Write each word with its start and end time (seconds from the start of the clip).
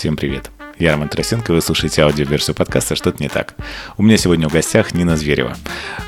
Всем 0.00 0.16
привет. 0.16 0.50
Я 0.78 0.92
Роман 0.92 1.10
Тросенко, 1.10 1.52
вы 1.52 1.60
слушаете 1.60 2.00
аудиоверсию 2.00 2.56
подкаста 2.56 2.96
«Что-то 2.96 3.22
не 3.22 3.28
так». 3.28 3.54
У 3.98 4.02
меня 4.02 4.16
сегодня 4.16 4.48
в 4.48 4.52
гостях 4.54 4.94
Нина 4.94 5.14
Зверева. 5.14 5.54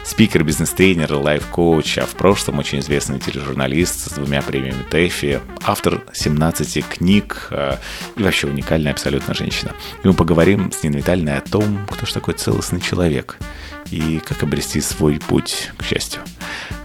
Спикер, 0.03 0.45
бизнес-тренер, 0.45 1.13
лайф-коуч, 1.13 1.99
а 1.99 2.07
в 2.07 2.15
прошлом 2.15 2.59
очень 2.59 2.79
известный 2.79 3.21
тележурналист 3.21 4.11
с 4.11 4.15
двумя 4.15 4.41
премиями 4.41 4.83
ТЭФИ, 4.89 5.41
автор 5.63 6.03
17 6.11 6.89
книг 6.89 7.49
э, 7.51 7.77
и 8.17 8.23
вообще 8.23 8.47
уникальная 8.47 8.93
абсолютно 8.93 9.35
женщина. 9.35 9.73
И 10.03 10.09
мы 10.09 10.15
поговорим 10.15 10.73
с 10.73 10.83
Ниной 10.83 11.01
Витальной 11.01 11.37
о 11.37 11.43
том, 11.43 11.87
кто 11.91 12.07
же 12.07 12.15
такой 12.15 12.33
целостный 12.33 12.81
человек 12.81 13.37
и 13.91 14.23
как 14.25 14.43
обрести 14.43 14.81
свой 14.81 15.19
путь 15.19 15.71
к 15.77 15.85
счастью. 15.85 16.23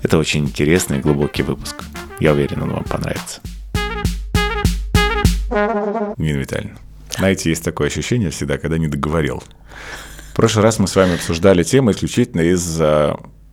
Это 0.04 0.18
очень 0.18 0.44
интересный 0.44 0.98
и 0.98 1.02
глубокий 1.02 1.44
выпуск. 1.44 1.86
Я 2.20 2.34
уверен, 2.34 2.64
он 2.64 2.72
вам 2.72 2.84
понравится. 2.84 3.40
Нина 6.18 6.40
Витальевна, 6.40 6.78
знаете, 7.16 7.50
есть 7.50 7.64
такое 7.64 7.88
ощущение 7.88 8.30
всегда, 8.30 8.58
когда 8.58 8.78
не 8.78 8.88
договорил. 8.88 9.44
В 10.32 10.36
прошлый 10.36 10.64
раз 10.64 10.80
мы 10.80 10.88
с 10.88 10.96
вами 10.96 11.16
обсуждали 11.16 11.64
тему 11.64 11.92
исключительно 11.92 12.42
из 12.42 12.80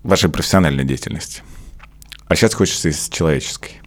вашей 0.02 0.30
профессиональной 0.30 0.84
деятельности. 0.84 1.42
А 2.27 2.36
сейчас 2.36 2.54
хочется 2.54 2.88
из 2.88 3.08
человеческой. 3.08 3.80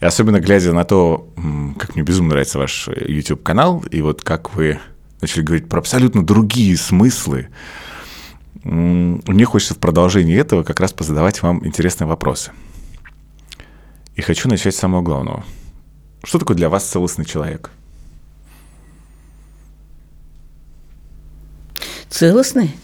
И 0.00 0.04
особенно 0.04 0.40
глядя 0.40 0.72
на 0.72 0.84
то, 0.84 1.32
как 1.78 1.94
мне 1.94 2.04
безумно 2.04 2.30
нравится 2.30 2.58
ваш 2.58 2.88
YouTube-канал, 2.88 3.84
и 3.90 4.02
вот 4.02 4.22
как 4.22 4.54
вы 4.54 4.78
начали 5.20 5.42
говорить 5.42 5.68
про 5.68 5.80
абсолютно 5.80 6.24
другие 6.24 6.76
смыслы, 6.76 7.48
мне 8.62 9.44
хочется 9.44 9.74
в 9.74 9.78
продолжении 9.78 10.36
этого 10.36 10.64
как 10.64 10.80
раз 10.80 10.92
позадавать 10.92 11.42
вам 11.42 11.66
интересные 11.66 12.06
вопросы. 12.06 12.52
И 14.16 14.22
хочу 14.22 14.48
начать 14.48 14.74
с 14.74 14.78
самого 14.78 15.02
главного. 15.02 15.44
Что 16.24 16.38
такое 16.38 16.56
для 16.56 16.68
вас 16.68 16.84
целостный 16.84 17.24
человек? 17.24 17.70
Целостный? 22.10 22.76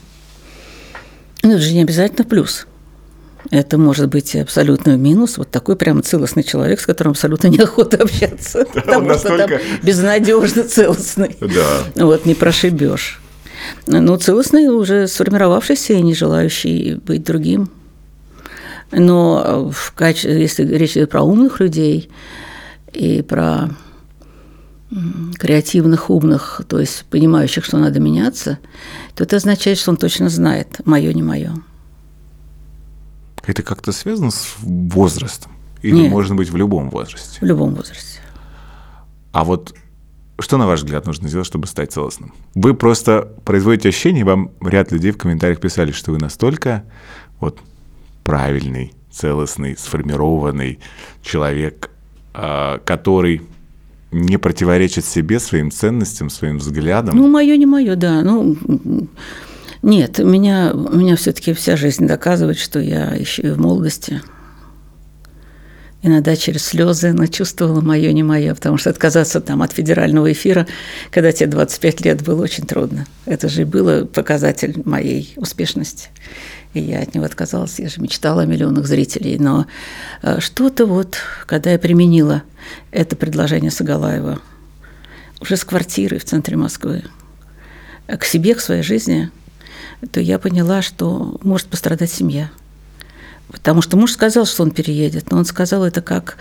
Ну, 1.42 1.52
это 1.52 1.60
же 1.60 1.74
не 1.74 1.82
обязательно 1.82 2.24
плюс. 2.24 2.66
Это 3.50 3.76
может 3.76 4.08
быть 4.08 4.36
абсолютно 4.36 4.96
минус. 4.96 5.36
Вот 5.36 5.50
такой 5.50 5.76
прямо 5.76 6.02
целостный 6.02 6.44
человек, 6.44 6.80
с 6.80 6.86
которым 6.86 7.12
абсолютно 7.12 7.48
неохота 7.48 8.02
общаться. 8.02 8.66
Да, 8.74 8.80
потому 8.82 9.08
настолько... 9.08 9.48
что 9.48 9.58
там 9.58 9.60
безнадежно 9.82 10.64
целостный. 10.64 11.36
Да. 11.40 12.04
Вот, 12.06 12.24
не 12.24 12.34
прошибешь. 12.34 13.20
Но 13.86 14.16
целостный 14.16 14.68
уже 14.68 15.06
сформировавшийся 15.06 15.94
и 15.94 16.02
не 16.02 16.14
желающий 16.14 16.94
быть 16.94 17.24
другим. 17.24 17.70
Но 18.90 19.70
в 19.70 19.92
качестве, 19.92 20.40
если 20.40 20.64
речь 20.64 20.92
идет 20.92 21.10
про 21.10 21.22
умных 21.22 21.60
людей 21.60 22.10
и 22.92 23.22
про 23.22 23.70
креативных, 25.34 26.10
умных, 26.10 26.62
то 26.68 26.78
есть 26.78 27.04
понимающих, 27.10 27.64
что 27.64 27.78
надо 27.78 28.00
меняться, 28.00 28.58
то 29.14 29.24
это 29.24 29.36
означает, 29.36 29.78
что 29.78 29.90
он 29.90 29.96
точно 29.96 30.28
знает, 30.28 30.80
мое 30.84 31.12
не 31.12 31.22
мое. 31.22 31.52
Это 33.46 33.62
как-то 33.62 33.92
связано 33.92 34.30
с 34.30 34.54
возрастом? 34.60 35.52
Или 35.82 36.02
Нет. 36.02 36.10
можно 36.10 36.34
быть 36.34 36.50
в 36.50 36.56
любом 36.56 36.90
возрасте? 36.90 37.38
В 37.40 37.44
любом 37.44 37.74
возрасте. 37.74 38.20
А 39.32 39.44
вот 39.44 39.74
что, 40.38 40.56
на 40.56 40.66
ваш 40.66 40.80
взгляд, 40.80 41.06
нужно 41.06 41.28
сделать, 41.28 41.46
чтобы 41.46 41.66
стать 41.66 41.92
целостным? 41.92 42.34
Вы 42.54 42.74
просто 42.74 43.32
производите 43.44 43.88
ощущение, 43.88 44.24
вам 44.24 44.50
ряд 44.60 44.92
людей 44.92 45.10
в 45.12 45.18
комментариях 45.18 45.60
писали, 45.60 45.92
что 45.92 46.12
вы 46.12 46.18
настолько 46.18 46.84
вот 47.40 47.58
правильный, 48.24 48.92
целостный, 49.10 49.76
сформированный 49.76 50.78
человек, 51.22 51.90
а, 52.34 52.78
который 52.78 53.42
не 54.12 54.38
противоречит 54.38 55.04
себе, 55.04 55.40
своим 55.40 55.70
ценностям, 55.70 56.30
своим 56.30 56.58
взглядам. 56.58 57.16
Ну, 57.16 57.28
мое 57.28 57.56
не 57.56 57.66
мое, 57.66 57.96
да. 57.96 58.22
Ну, 58.22 58.56
нет, 59.82 60.18
меня, 60.18 60.72
меня 60.72 61.16
все-таки 61.16 61.52
вся 61.54 61.76
жизнь 61.76 62.06
доказывает, 62.06 62.58
что 62.58 62.78
я 62.78 63.14
еще 63.14 63.42
и 63.42 63.50
в 63.50 63.58
молодости 63.58 64.20
иногда 66.02 66.36
через 66.36 66.64
слезы, 66.64 67.12
но 67.12 67.26
чувствовала 67.26 67.80
мое 67.80 68.12
не 68.12 68.22
мое, 68.22 68.54
потому 68.54 68.76
что 68.76 68.90
отказаться 68.90 69.40
там 69.40 69.62
от 69.62 69.72
федерального 69.72 70.30
эфира, 70.32 70.66
когда 71.10 71.32
тебе 71.32 71.46
25 71.46 72.00
лет, 72.04 72.22
было 72.22 72.42
очень 72.42 72.66
трудно. 72.66 73.06
Это 73.24 73.48
же 73.48 73.62
и 73.62 73.64
было 73.64 74.04
показатель 74.04 74.82
моей 74.84 75.32
успешности. 75.36 76.08
И 76.74 76.80
я 76.80 77.00
от 77.00 77.14
него 77.14 77.24
отказалась, 77.24 77.78
я 77.78 77.88
же 77.88 78.00
мечтала 78.00 78.42
о 78.42 78.46
миллионах 78.46 78.86
зрителей. 78.86 79.38
Но 79.38 79.66
э, 80.22 80.40
что-то 80.40 80.86
вот, 80.86 81.18
когда 81.46 81.70
я 81.70 81.78
применила 81.78 82.42
это 82.90 83.14
предложение 83.14 83.70
Сагалаева 83.70 84.40
уже 85.40 85.56
с 85.56 85.64
квартиры 85.64 86.18
в 86.18 86.24
центре 86.24 86.56
Москвы 86.56 87.04
к 88.06 88.24
себе, 88.24 88.54
к 88.54 88.60
своей 88.60 88.82
жизни, 88.82 89.30
то 90.10 90.20
я 90.20 90.38
поняла, 90.38 90.82
что 90.82 91.38
может 91.42 91.68
пострадать 91.68 92.10
семья– 92.10 92.50
Потому 93.52 93.82
что 93.82 93.96
муж 93.96 94.12
сказал, 94.12 94.46
что 94.46 94.62
он 94.62 94.70
переедет, 94.70 95.30
но 95.30 95.38
он 95.38 95.44
сказал 95.44 95.84
это 95.84 96.00
как, 96.00 96.38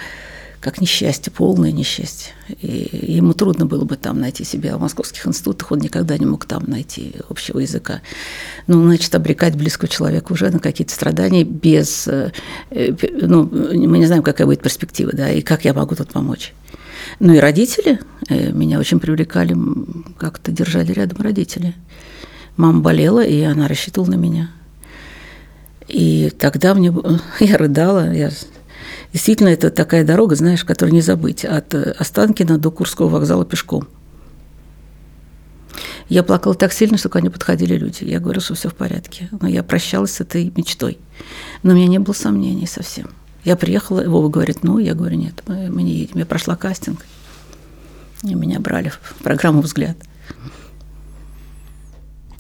как 0.62 0.80
несчастье, 0.80 1.32
полное 1.32 1.72
несчастье. 1.72 2.34
И 2.62 3.14
ему 3.14 3.34
трудно 3.34 3.66
было 3.66 3.84
бы 3.84 3.98
там 3.98 4.20
найти 4.20 4.46
себя. 4.46 4.78
В 4.78 4.82
московских 4.82 5.28
институтах 5.28 5.72
он 5.72 5.80
никогда 5.80 6.18
не 6.18 6.26
мог 6.26 6.46
там 6.46 6.64
найти 6.68 7.16
общего 7.30 7.60
языка. 7.60 8.02
Ну, 8.68 8.82
значит, 8.84 9.14
обрекать 9.14 9.56
близкого 9.56 9.90
человека 9.90 10.32
уже 10.32 10.50
на 10.50 10.60
какие-то 10.60 10.94
страдания 10.94 11.44
без... 11.44 12.08
Э, 12.08 12.32
ну, 12.72 13.44
мы 13.52 13.98
не 13.98 14.06
знаем, 14.06 14.24
какая 14.24 14.48
будет 14.48 14.62
перспектива, 14.62 15.12
да, 15.14 15.30
и 15.30 15.42
как 15.42 15.66
я 15.66 15.74
могу 15.74 15.96
тут 15.96 16.10
помочь. 16.10 16.54
Ну 17.20 17.34
и 17.34 17.40
родители 17.40 18.00
э, 18.30 18.52
меня 18.54 18.80
очень 18.80 19.00
привлекали, 19.00 19.58
как-то 20.18 20.52
держали 20.52 20.94
рядом 20.94 21.22
родители. 21.22 21.76
Мама 22.56 22.80
болела, 22.80 23.24
и 23.24 23.42
она 23.42 23.68
рассчитывала 23.68 24.12
на 24.12 24.16
меня– 24.16 24.50
и 25.88 26.32
тогда 26.38 26.74
мне 26.74 26.94
я 27.40 27.58
рыдала. 27.58 28.12
Я... 28.12 28.32
Действительно, 29.14 29.50
это 29.50 29.70
такая 29.70 30.04
дорога, 30.04 30.36
знаешь, 30.36 30.64
которую 30.64 30.94
не 30.94 31.02
забыть. 31.02 31.44
От 31.44 31.74
э, 31.74 31.92
Останкина 31.98 32.58
до 32.58 32.72
Курского 32.72 33.10
вокзала 33.10 33.46
пешком. 33.46 33.88
Я 36.08 36.24
плакала 36.24 36.56
так 36.56 36.74
сильно, 36.74 36.98
что 36.98 37.10
ко 37.10 37.20
мне 37.20 37.30
подходили 37.30 37.76
люди. 37.76 38.04
Я 38.04 38.20
говорю, 38.20 38.42
что 38.42 38.54
все 38.54 38.70
в 38.70 38.76
порядке. 38.76 39.30
Но 39.40 39.48
я 39.48 39.64
прощалась 39.64 40.12
с 40.12 40.22
этой 40.22 40.52
мечтой. 40.56 40.98
Но 41.64 41.72
у 41.72 41.76
меня 41.76 41.88
не 41.88 42.00
было 42.00 42.14
сомнений 42.14 42.68
совсем. 42.68 43.10
Я 43.44 43.56
приехала, 43.56 44.04
Вова 44.04 44.30
говорит, 44.30 44.64
ну, 44.64 44.78
я 44.78 44.94
говорю, 44.94 45.18
нет, 45.18 45.42
мы, 45.48 45.70
мы 45.70 45.84
не 45.84 45.94
едем. 45.94 46.20
Я 46.20 46.26
прошла 46.26 46.56
кастинг, 46.56 47.06
и 48.24 48.36
меня 48.36 48.60
брали 48.60 48.90
в 48.90 49.16
программу 49.24 49.62
«Взгляд». 49.62 49.98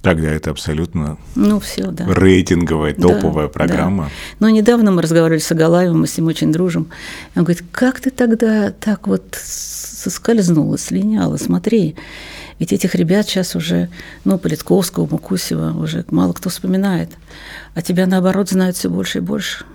Тогда 0.01 0.29
это 0.29 0.49
абсолютно 0.49 1.17
ну, 1.35 1.59
все, 1.59 1.91
да. 1.91 2.05
рейтинговая, 2.07 2.93
топовая 2.93 3.45
да, 3.45 3.53
программа. 3.53 4.05
Да. 4.05 4.09
Но 4.39 4.49
недавно 4.49 4.91
мы 4.91 5.03
разговаривали 5.03 5.39
с 5.39 5.51
Агалаевым, 5.51 6.01
мы 6.01 6.07
с 6.07 6.17
ним 6.17 6.27
очень 6.27 6.51
дружим. 6.51 6.87
Он 7.35 7.43
говорит, 7.43 7.63
как 7.71 7.99
ты 7.99 8.09
тогда 8.09 8.71
так 8.71 9.07
вот 9.07 9.37
соскользнула, 9.39 10.79
слиняла, 10.79 11.37
смотри. 11.37 11.95
Ведь 12.57 12.73
этих 12.73 12.95
ребят 12.95 13.27
сейчас 13.27 13.55
уже, 13.55 13.89
ну, 14.25 14.39
Политковского, 14.39 15.07
Мукусева 15.07 15.71
уже 15.79 16.03
мало 16.09 16.33
кто 16.33 16.49
вспоминает. 16.49 17.09
А 17.75 17.83
тебя, 17.83 18.07
наоборот, 18.07 18.49
знают 18.49 18.77
все 18.77 18.89
больше 18.89 19.19
и 19.19 19.21
больше. 19.21 19.65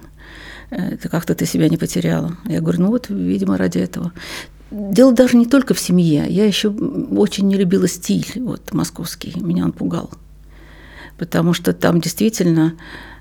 Это 0.70 1.08
как-то 1.08 1.36
ты 1.36 1.46
себя 1.46 1.68
не 1.68 1.76
потеряла. 1.76 2.36
Я 2.44 2.60
говорю, 2.60 2.82
ну 2.82 2.88
вот, 2.88 3.08
видимо, 3.08 3.56
ради 3.56 3.78
этого. 3.78 4.12
Дело 4.70 5.12
даже 5.12 5.36
не 5.36 5.46
только 5.46 5.74
в 5.74 5.80
семье. 5.80 6.26
Я 6.28 6.44
еще 6.44 6.70
очень 6.70 7.46
не 7.46 7.56
любила 7.56 7.86
стиль 7.86 8.26
вот, 8.36 8.72
московский. 8.72 9.32
Меня 9.40 9.64
он 9.64 9.72
пугал. 9.72 10.10
Потому 11.18 11.54
что 11.54 11.72
там 11.72 12.00
действительно 12.00 12.74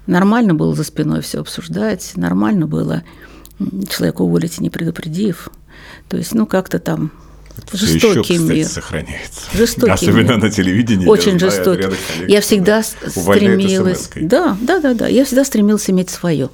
нормально 0.07 0.53
было 0.53 0.75
за 0.75 0.83
спиной 0.83 1.21
все 1.21 1.39
обсуждать, 1.41 2.13
нормально 2.15 2.67
было 2.67 3.03
человека 3.89 4.21
уволить, 4.21 4.59
не 4.59 4.69
предупредив. 4.69 5.49
То 6.09 6.17
есть, 6.17 6.33
ну, 6.33 6.45
как-то 6.45 6.79
там 6.79 7.11
это 7.57 7.77
жестокий 7.77 8.33
еще, 8.33 8.41
кстати, 8.41 8.57
мир. 8.57 8.67
сохраняется. 8.67 9.41
Жестокий 9.53 9.91
Особенно 9.91 10.33
мир. 10.33 10.37
на 10.37 10.51
телевидении. 10.51 11.07
Очень 11.07 11.33
я 11.33 11.39
жестокий. 11.39 11.83
Коллег, 11.83 11.97
я 12.27 12.41
всегда 12.41 12.83
стремилась... 12.83 14.09
Да, 14.15 14.57
да, 14.61 14.79
да, 14.79 14.93
да. 14.93 15.07
Я 15.07 15.23
всегда 15.25 15.45
стремилась 15.45 15.89
иметь 15.89 16.09
свое. 16.09 16.49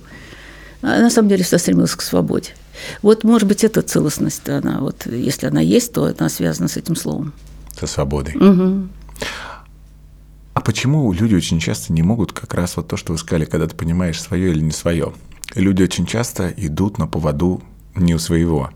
А 0.81 0.99
на 0.99 1.09
самом 1.09 1.29
деле 1.29 1.43
всегда 1.43 1.57
стремилась 1.57 1.95
к 1.95 2.01
свободе. 2.01 2.51
Вот, 3.01 3.23
может 3.23 3.47
быть, 3.47 3.63
эта 3.63 3.81
целостность, 3.81 4.47
она 4.49 4.79
вот, 4.79 5.05
если 5.05 5.47
она 5.47 5.61
есть, 5.61 5.93
то 5.93 6.05
она 6.05 6.29
связана 6.29 6.67
с 6.67 6.77
этим 6.77 6.95
словом. 6.95 7.33
Со 7.77 7.87
свободой. 7.87 8.35
Угу. 8.35 8.87
А 10.53 10.61
почему 10.61 11.11
люди 11.13 11.35
очень 11.35 11.59
часто 11.59 11.93
не 11.93 12.03
могут 12.03 12.33
как 12.33 12.53
раз 12.53 12.77
вот 12.77 12.87
то, 12.87 12.97
что 12.97 13.13
вы 13.13 13.17
сказали, 13.17 13.45
когда 13.45 13.67
ты 13.67 13.75
понимаешь 13.75 14.21
свое 14.21 14.51
или 14.51 14.61
не 14.61 14.71
свое? 14.71 15.13
Люди 15.55 15.83
очень 15.83 16.05
часто 16.05 16.49
идут 16.49 16.97
на 16.97 17.07
поводу 17.07 17.61
не 17.95 18.13
у 18.13 18.19
своего. 18.19 18.69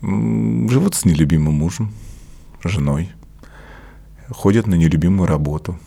Живут 0.00 0.94
с 0.94 1.04
нелюбимым 1.04 1.54
мужем, 1.54 1.92
женой, 2.62 3.10
ходят 4.28 4.66
на 4.66 4.74
нелюбимую 4.74 5.26
работу. 5.26 5.78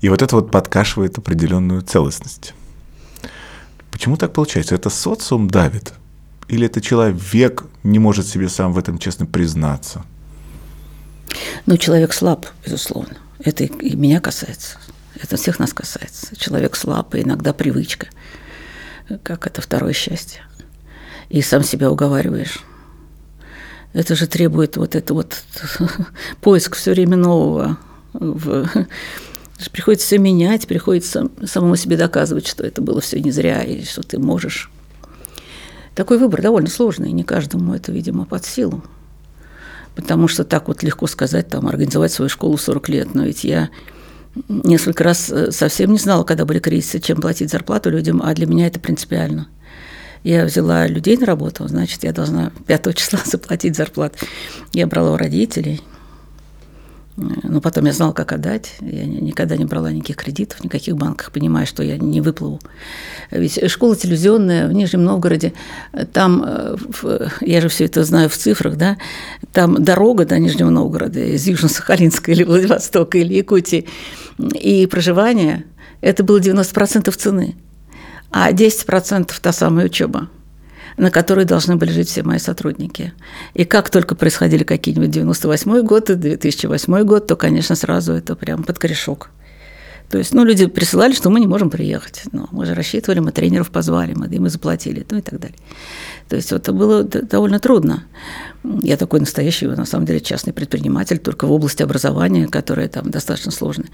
И 0.00 0.08
вот 0.08 0.22
это 0.22 0.36
вот 0.36 0.50
подкашивает 0.50 1.18
определенную 1.18 1.82
целостность. 1.82 2.54
Почему 3.94 4.16
так 4.16 4.32
получается? 4.32 4.74
Это 4.74 4.90
социум 4.90 5.48
давит? 5.48 5.94
или 6.48 6.66
это 6.66 6.80
человек 6.80 7.64
не 7.82 7.98
может 7.98 8.26
себе 8.26 8.48
сам 8.48 8.72
в 8.72 8.78
этом 8.78 8.98
честно 8.98 9.26
признаться? 9.26 10.04
Ну, 11.66 11.76
человек 11.76 12.12
слаб, 12.12 12.46
безусловно. 12.64 13.16
Это 13.38 13.64
и 13.64 13.96
меня 13.96 14.20
касается. 14.20 14.78
Это 15.20 15.36
всех 15.36 15.58
нас 15.58 15.72
касается. 15.72 16.36
Человек 16.36 16.76
слаб, 16.76 17.14
и 17.14 17.22
иногда 17.22 17.52
привычка. 17.52 18.08
Как 19.22 19.46
это 19.46 19.60
второе 19.60 19.92
счастье. 19.92 20.42
И 21.28 21.42
сам 21.42 21.62
себя 21.64 21.90
уговариваешь. 21.90 22.60
Это 23.92 24.14
же 24.14 24.26
требует 24.26 24.76
вот 24.76 24.94
это 24.94 25.14
вот 25.14 25.44
поиск 26.40 26.76
все 26.76 26.92
время 26.92 27.16
нового. 27.16 27.78
Приходится 29.72 30.06
все 30.06 30.18
менять, 30.18 30.66
приходится 30.66 31.28
самому 31.44 31.76
себе 31.76 31.96
доказывать, 31.96 32.46
что 32.46 32.64
это 32.64 32.82
было 32.82 33.00
все 33.00 33.20
не 33.20 33.30
зря, 33.30 33.62
и 33.62 33.84
что 33.84 34.02
ты 34.02 34.18
можешь. 34.18 34.70
Такой 35.94 36.18
выбор 36.18 36.42
довольно 36.42 36.68
сложный, 36.68 37.12
не 37.12 37.22
каждому 37.22 37.72
это, 37.74 37.92
видимо, 37.92 38.24
под 38.24 38.44
силу. 38.44 38.82
Потому 39.94 40.26
что 40.26 40.44
так 40.44 40.66
вот 40.66 40.82
легко 40.82 41.06
сказать, 41.06 41.48
там, 41.48 41.68
организовать 41.68 42.12
свою 42.12 42.28
школу 42.28 42.56
в 42.56 42.60
40 42.60 42.88
лет, 42.88 43.14
но 43.14 43.24
ведь 43.24 43.44
я 43.44 43.70
несколько 44.48 45.04
раз 45.04 45.30
э, 45.30 45.52
совсем 45.52 45.92
не 45.92 45.98
знала, 45.98 46.24
когда 46.24 46.44
были 46.44 46.58
кризисы, 46.58 46.98
чем 46.98 47.20
платить 47.20 47.50
зарплату 47.50 47.90
людям, 47.90 48.20
а 48.24 48.34
для 48.34 48.46
меня 48.46 48.66
это 48.66 48.80
принципиально. 48.80 49.46
Я 50.24 50.46
взяла 50.46 50.88
людей 50.88 51.16
на 51.16 51.26
работу, 51.26 51.68
значит, 51.68 52.02
я 52.02 52.12
должна 52.12 52.50
5 52.66 52.96
числа 52.96 53.20
заплатить 53.24 53.76
зарплату. 53.76 54.18
Я 54.72 54.88
брала 54.88 55.12
у 55.12 55.16
родителей– 55.16 55.80
но 57.16 57.60
потом 57.60 57.84
я 57.84 57.92
знала, 57.92 58.12
как 58.12 58.32
отдать. 58.32 58.74
Я 58.80 59.04
никогда 59.04 59.56
не 59.56 59.64
брала 59.64 59.92
никаких 59.92 60.16
кредитов, 60.16 60.64
никаких 60.64 60.96
банках, 60.96 61.30
понимая, 61.30 61.64
что 61.64 61.82
я 61.82 61.96
не 61.96 62.20
выплыву. 62.20 62.60
Ведь 63.30 63.70
школа 63.70 63.94
телевизионная 63.94 64.66
в 64.66 64.72
Нижнем 64.72 65.04
Новгороде, 65.04 65.52
там, 66.12 66.42
э, 66.44 66.76
я 67.40 67.60
же 67.60 67.68
все 67.68 67.84
это 67.84 68.02
знаю 68.02 68.28
в 68.28 68.36
цифрах, 68.36 68.76
да, 68.76 68.96
там 69.52 69.82
дорога 69.82 70.24
до 70.24 70.38
Нижнего 70.38 70.70
Новгорода 70.70 71.20
из 71.20 71.46
Южно-Сахалинска 71.46 72.32
или 72.32 72.42
Владивостока 72.42 73.18
или 73.18 73.34
Якутии, 73.34 73.86
и 74.38 74.86
проживание– 74.86 75.64
это 76.00 76.24
было 76.24 76.40
90% 76.40 77.10
цены, 77.16 77.54
а 78.30 78.50
10% 78.50 79.30
та 79.40 79.52
самая 79.52 79.86
учеба– 79.86 80.28
на 80.96 81.10
которой 81.10 81.44
должны 81.44 81.76
были 81.76 81.90
жить 81.90 82.08
все 82.08 82.22
мои 82.22 82.38
сотрудники. 82.38 83.12
И 83.54 83.64
как 83.64 83.90
только 83.90 84.14
происходили 84.14 84.64
какие-нибудь 84.64 85.10
98 85.10 85.82
год 85.82 86.10
и 86.10 86.14
2008 86.14 87.02
год, 87.04 87.26
то, 87.26 87.36
конечно, 87.36 87.74
сразу 87.74 88.12
это 88.12 88.36
прям 88.36 88.62
под 88.62 88.78
корешок. 88.78 89.30
То 90.10 90.18
есть, 90.18 90.34
ну, 90.34 90.44
люди 90.44 90.66
присылали, 90.66 91.12
что 91.12 91.30
мы 91.30 91.40
не 91.40 91.46
можем 91.46 91.70
приехать. 91.70 92.22
Но 92.30 92.48
мы 92.52 92.66
же 92.66 92.74
рассчитывали, 92.74 93.20
мы 93.20 93.32
тренеров 93.32 93.70
позвали, 93.70 94.14
мы 94.14 94.26
им 94.26 94.48
заплатили, 94.48 95.04
ну 95.10 95.18
и 95.18 95.20
так 95.22 95.40
далее. 95.40 95.56
То 96.28 96.36
есть, 96.36 96.52
это 96.52 96.72
было 96.72 97.02
довольно 97.02 97.58
трудно. 97.58 98.04
Я 98.62 98.96
такой 98.96 99.20
настоящий, 99.20 99.66
на 99.66 99.86
самом 99.86 100.06
деле, 100.06 100.20
частный 100.20 100.52
предприниматель, 100.52 101.18
только 101.18 101.46
в 101.46 101.52
области 101.52 101.82
образования, 101.82 102.46
которая 102.46 102.88
там 102.88 103.10
достаточно 103.10 103.50
сложная. 103.50 103.88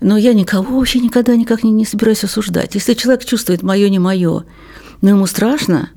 Но 0.00 0.16
я 0.16 0.32
никого 0.32 0.78
вообще 0.78 1.00
никогда 1.00 1.34
никак 1.34 1.64
не, 1.64 1.72
не 1.72 1.84
собираюсь 1.84 2.24
осуждать. 2.24 2.74
Если 2.74 2.94
человек 2.94 3.24
чувствует 3.24 3.62
мое 3.62 3.88
не 3.88 3.98
мое, 3.98 4.44
но 5.00 5.08
ему 5.08 5.26
страшно, 5.26 5.90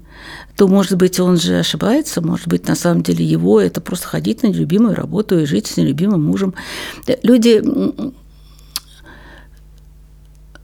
то, 0.56 0.68
может 0.68 0.98
быть, 0.98 1.20
он 1.20 1.38
же 1.38 1.60
ошибается, 1.60 2.22
может 2.22 2.48
быть, 2.48 2.68
на 2.68 2.76
самом 2.76 3.04
деле 3.04 3.26
его 3.26 3.60
это 3.60 3.82
просто 3.82 4.08
ходить 4.08 4.44
на 4.44 4.48
любимую 4.48 4.96
работу 4.96 5.40
и 5.40 5.46
жить 5.46 5.68
с 5.68 5.78
нелюбимым 5.78 6.24
мужем. 6.24 6.54
Люди 7.24 7.62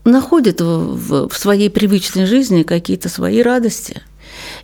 находят 0.04 0.60
в, 0.60 1.30
своей 1.32 1.70
привычной 1.70 2.26
жизни 2.26 2.62
какие-то 2.62 3.08
свои 3.08 3.42
радости. 3.42 4.02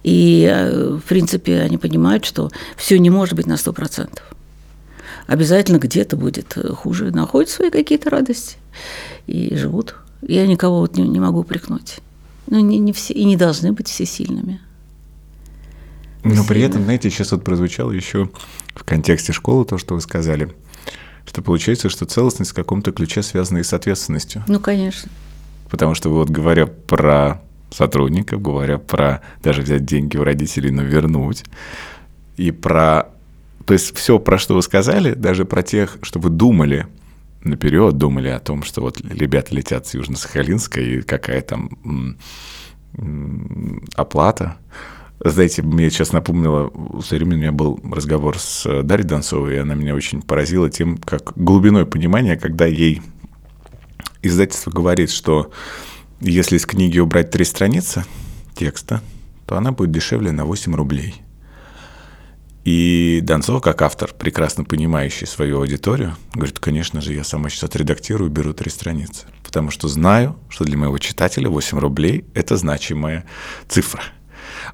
И, 0.02 0.48
э, 0.50 0.96
в 0.96 1.02
принципе, 1.02 1.60
они 1.60 1.78
понимают, 1.78 2.24
что 2.24 2.50
все 2.76 2.98
не 2.98 3.10
может 3.10 3.34
быть 3.34 3.46
на 3.46 3.56
сто 3.56 3.72
процентов. 3.72 4.24
Обязательно 5.26 5.78
где-то 5.78 6.16
будет 6.16 6.56
хуже. 6.76 7.10
Находят 7.10 7.50
свои 7.50 7.70
какие-то 7.70 8.10
радости 8.10 8.56
и 9.26 9.56
живут. 9.56 9.94
Я 10.22 10.46
никого 10.46 10.80
вот 10.80 10.96
не, 10.96 11.06
не 11.08 11.20
могу 11.20 11.40
упрекнуть. 11.40 11.98
Ну, 12.46 12.60
не, 12.60 12.78
не 12.78 12.92
все, 12.92 13.14
и 13.14 13.24
не 13.24 13.36
должны 13.36 13.72
быть 13.72 13.88
все 13.88 14.04
сильными. 14.04 14.60
Но 16.24 16.44
при 16.44 16.62
этом, 16.62 16.84
знаете, 16.84 17.10
сейчас 17.10 17.32
вот 17.32 17.44
прозвучало 17.44 17.92
еще 17.92 18.30
в 18.74 18.82
контексте 18.84 19.32
школы 19.32 19.64
то, 19.64 19.78
что 19.78 19.94
вы 19.94 20.00
сказали, 20.00 20.54
что 21.26 21.42
получается, 21.42 21.88
что 21.88 22.06
целостность 22.06 22.52
в 22.52 22.54
каком-то 22.54 22.92
ключе 22.92 23.22
связана 23.22 23.58
и 23.58 23.62
с 23.62 23.72
ответственностью. 23.72 24.42
Ну, 24.48 24.58
конечно. 24.58 25.10
Потому 25.70 25.94
что 25.94 26.10
вот 26.10 26.30
говоря 26.30 26.66
про 26.66 27.42
сотрудников, 27.70 28.40
говоря 28.40 28.78
про 28.78 29.22
даже 29.42 29.62
взять 29.62 29.84
деньги 29.84 30.16
у 30.16 30.24
родителей, 30.24 30.70
но 30.70 30.82
вернуть, 30.82 31.44
и 32.36 32.50
про... 32.50 33.10
То 33.66 33.74
есть 33.74 33.96
все, 33.96 34.18
про 34.18 34.38
что 34.38 34.54
вы 34.54 34.62
сказали, 34.62 35.14
даже 35.14 35.44
про 35.44 35.62
тех, 35.62 35.98
что 36.02 36.18
вы 36.18 36.30
думали 36.30 36.86
наперед, 37.42 37.96
думали 37.98 38.28
о 38.28 38.38
том, 38.40 38.62
что 38.62 38.80
вот 38.80 39.00
ребята 39.00 39.54
летят 39.54 39.86
с 39.86 39.94
Южно-Сахалинска, 39.94 40.80
и 40.80 41.02
какая 41.02 41.42
там 41.42 42.16
оплата, 43.96 44.56
знаете, 45.30 45.62
мне 45.62 45.90
сейчас 45.90 46.12
напомнило, 46.12 46.70
все 47.00 47.16
время 47.16 47.36
у 47.36 47.38
меня 47.38 47.52
был 47.52 47.80
разговор 47.82 48.38
с 48.38 48.66
э, 48.66 48.82
Дарьей 48.82 49.08
Донцовой, 49.08 49.54
и 49.54 49.58
она 49.58 49.74
меня 49.74 49.94
очень 49.94 50.20
поразила 50.20 50.68
тем, 50.68 50.98
как 50.98 51.32
глубиной 51.34 51.86
понимания, 51.86 52.36
когда 52.36 52.66
ей 52.66 53.00
издательство 54.22 54.70
говорит, 54.70 55.10
что 55.10 55.50
если 56.20 56.56
из 56.56 56.66
книги 56.66 56.98
убрать 56.98 57.30
три 57.30 57.46
страницы 57.46 58.04
текста, 58.54 59.02
то 59.46 59.56
она 59.56 59.72
будет 59.72 59.92
дешевле 59.92 60.30
на 60.30 60.44
8 60.44 60.74
рублей. 60.74 61.14
И 62.64 63.20
Донцова, 63.22 63.60
как 63.60 63.80
автор, 63.82 64.12
прекрасно 64.12 64.64
понимающий 64.64 65.26
свою 65.26 65.58
аудиторию, 65.58 66.16
говорит, 66.34 66.58
конечно 66.58 67.00
же, 67.00 67.14
я 67.14 67.24
сама 67.24 67.48
сейчас 67.48 67.64
отредактирую, 67.64 68.30
беру 68.30 68.52
три 68.52 68.70
страницы. 68.70 69.26
Потому 69.42 69.70
что 69.70 69.88
знаю, 69.88 70.36
что 70.48 70.64
для 70.64 70.76
моего 70.76 70.98
читателя 70.98 71.48
8 71.48 71.78
рублей– 71.78 72.26
это 72.34 72.58
значимая 72.58 73.24
цифра– 73.68 74.02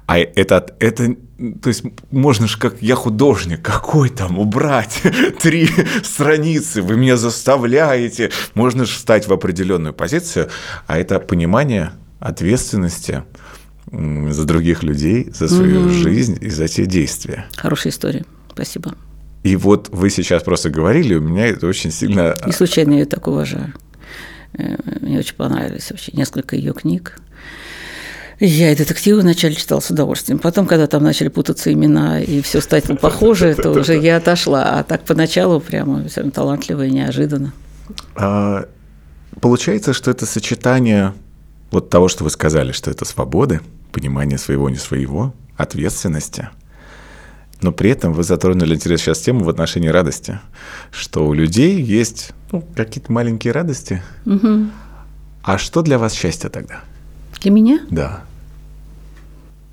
а 0.05 0.17
это, 0.17 0.75
это, 0.79 1.15
то 1.61 1.67
есть 1.67 1.83
можно 2.11 2.47
же, 2.47 2.57
как 2.57 2.81
я 2.81 2.95
художник, 2.95 3.61
какой 3.61 4.09
там 4.09 4.39
убрать 4.39 5.01
три 5.41 5.69
страницы, 6.03 6.81
вы 6.81 6.97
меня 6.97 7.17
заставляете. 7.17 8.31
Можно 8.53 8.85
же 8.85 8.93
встать 8.93 9.27
в 9.27 9.33
определенную 9.33 9.93
позицию, 9.93 10.49
а 10.87 10.97
это 10.97 11.19
понимание 11.19 11.91
ответственности 12.19 13.23
за 13.91 14.45
других 14.45 14.83
людей, 14.83 15.29
за 15.33 15.47
свою 15.47 15.87
mm-hmm. 15.87 15.89
жизнь 15.89 16.37
и 16.39 16.49
за 16.49 16.67
те 16.67 16.85
действия. 16.85 17.45
Хорошая 17.57 17.91
история. 17.91 18.25
Спасибо. 18.51 18.93
И 19.43 19.55
вот 19.55 19.89
вы 19.91 20.09
сейчас 20.09 20.43
просто 20.43 20.69
говорили, 20.69 21.15
у 21.15 21.21
меня 21.21 21.47
это 21.47 21.67
очень 21.67 21.91
сильно... 21.91 22.35
И 22.45 22.51
случайно 22.51 22.91
я 22.91 22.99
ее 22.99 23.05
так 23.05 23.27
уважаю. 23.27 23.73
Э, 24.53 24.75
мне 25.01 25.19
очень 25.19 25.35
понравились 25.35 25.89
вообще 25.89 26.11
несколько 26.13 26.55
ее 26.55 26.73
книг. 26.73 27.19
Я 28.43 28.71
и 28.71 28.75
детективы 28.75 29.21
вначале 29.21 29.53
читала 29.53 29.81
с 29.81 29.91
удовольствием. 29.91 30.39
Потом, 30.39 30.65
когда 30.65 30.87
там 30.87 31.03
начали 31.03 31.27
путаться 31.27 31.71
имена 31.71 32.19
и 32.19 32.41
все 32.41 32.59
стать 32.59 32.85
похоже, 32.99 33.53
то 33.53 33.69
уже 33.69 33.95
я 33.95 34.17
отошла. 34.17 34.79
А 34.79 34.83
так 34.83 35.03
поначалу 35.03 35.59
прямо 35.61 36.03
все 36.07 36.27
талантливо 36.31 36.87
и 36.87 36.91
неожиданно. 36.91 37.53
А, 38.15 38.65
получается, 39.39 39.93
что 39.93 40.09
это 40.09 40.25
сочетание 40.25 41.13
вот 41.69 41.91
того, 41.91 42.07
что 42.07 42.23
вы 42.23 42.31
сказали, 42.31 42.71
что 42.71 42.89
это 42.89 43.05
свободы, 43.05 43.61
понимание 43.91 44.39
своего, 44.39 44.71
не 44.71 44.77
своего, 44.77 45.35
ответственности. 45.55 46.49
Но 47.61 47.71
при 47.71 47.91
этом 47.91 48.11
вы 48.11 48.23
затронули 48.23 48.73
интересную 48.73 48.97
сейчас 49.15 49.19
тему 49.19 49.43
в 49.43 49.49
отношении 49.49 49.89
радости, 49.89 50.39
что 50.89 51.27
у 51.27 51.33
людей 51.33 51.79
есть 51.79 52.31
ну, 52.51 52.63
какие-то 52.75 53.11
маленькие 53.11 53.53
радости. 53.53 54.01
Угу. 54.25 54.65
А 55.43 55.57
что 55.59 55.83
для 55.83 55.99
вас 55.99 56.13
счастье 56.13 56.49
тогда? 56.49 56.79
Для 57.39 57.51
меня? 57.51 57.81
Да. 57.91 58.23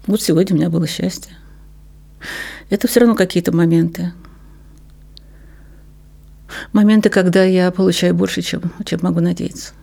Вот 0.08 0.22
сегодня 0.22 0.56
у 0.56 0.58
меня 0.58 0.70
было 0.70 0.86
счастье. 0.86 1.36
Это 2.70 2.88
все 2.88 3.00
равно 3.00 3.14
какие-то 3.14 3.54
моменты. 3.54 4.14
Моменты, 6.72 7.10
когда 7.10 7.44
я 7.44 7.70
получаю 7.70 8.14
больше, 8.14 8.40
чем, 8.40 8.72
чем 8.86 9.00
могу 9.02 9.20
надеяться. 9.20 9.74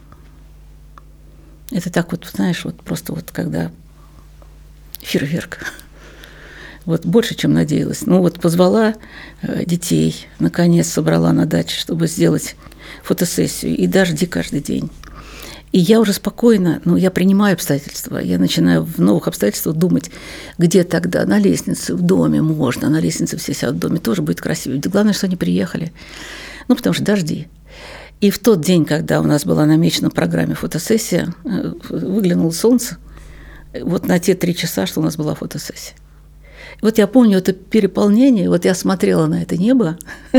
Это 1.70 1.91
так 1.91 2.12
вот, 2.12 2.25
знаешь, 2.25 2.65
вот 2.65 2.82
просто 2.82 3.13
вот 3.13 3.32
когда 3.32 3.72
фейерверк. 5.00 5.60
Вот 6.86 7.05
больше, 7.05 7.36
чем 7.36 7.53
надеялась. 7.53 8.08
Ну 8.08 8.20
вот 8.22 8.39
позвала 8.39 8.96
э, 9.44 9.63
детей, 9.65 10.27
наконец 10.39 10.88
собрала 10.88 11.34
на 11.34 11.46
даче, 11.46 11.79
чтобы 11.79 12.08
сделать 12.08 12.55
фотосессию. 13.03 13.77
И 13.77 13.86
дожди 13.86 14.25
каждый 14.25 14.62
день. 14.62 14.89
И 15.75 15.79
я 15.79 16.00
уже 16.00 16.13
спокойно, 16.13 16.82
ну, 16.86 16.96
я 16.96 17.12
принимаю 17.12 17.55
обстоятельства, 17.55 18.17
я 18.17 18.39
начинаю 18.39 18.86
в 18.86 19.00
новых 19.00 19.27
обстоятельствах 19.27 19.75
думать, 19.75 20.10
где 20.58 20.86
тогда 20.86 21.25
на 21.25 21.38
лестнице, 21.38 21.96
в 21.96 22.01
доме 22.01 22.41
можно, 22.41 22.89
на 22.89 23.01
лестнице 23.01 23.36
все 23.36 23.53
сядут 23.53 23.75
в 23.75 23.79
доме, 23.79 24.00
тоже 24.00 24.22
будет 24.22 24.39
красиво. 24.39 24.79
Главное, 24.86 25.12
что 25.12 25.25
они 25.25 25.36
приехали. 25.36 25.91
Ну, 26.70 26.77
потому 26.77 26.94
что 26.94 27.03
дожди. 27.03 27.50
И 28.22 28.29
в 28.29 28.39
тот 28.39 28.62
день, 28.62 28.86
когда 28.86 29.20
у 29.20 29.25
нас 29.25 29.44
была 29.44 29.65
намечена 29.65 30.10
программе 30.10 30.55
фотосессия, 30.55 31.36
э, 31.44 31.74
выглянуло 31.89 32.51
солнце, 32.51 32.96
вот 33.82 34.08
на 34.08 34.17
те 34.17 34.34
три 34.34 34.55
часа, 34.55 34.86
что 34.86 35.01
у 35.01 35.03
нас 35.03 35.17
была 35.17 35.36
фотосессия. 35.36 35.98
Вот 36.82 36.98
я 36.98 37.08
помню 37.08 37.38
это 37.39 37.53
переполнение, 37.53 38.50
вот 38.50 38.65
я 38.65 38.74
смотрела 38.75 39.27
на 39.27 39.41
это 39.41 39.58
небо 39.58 39.98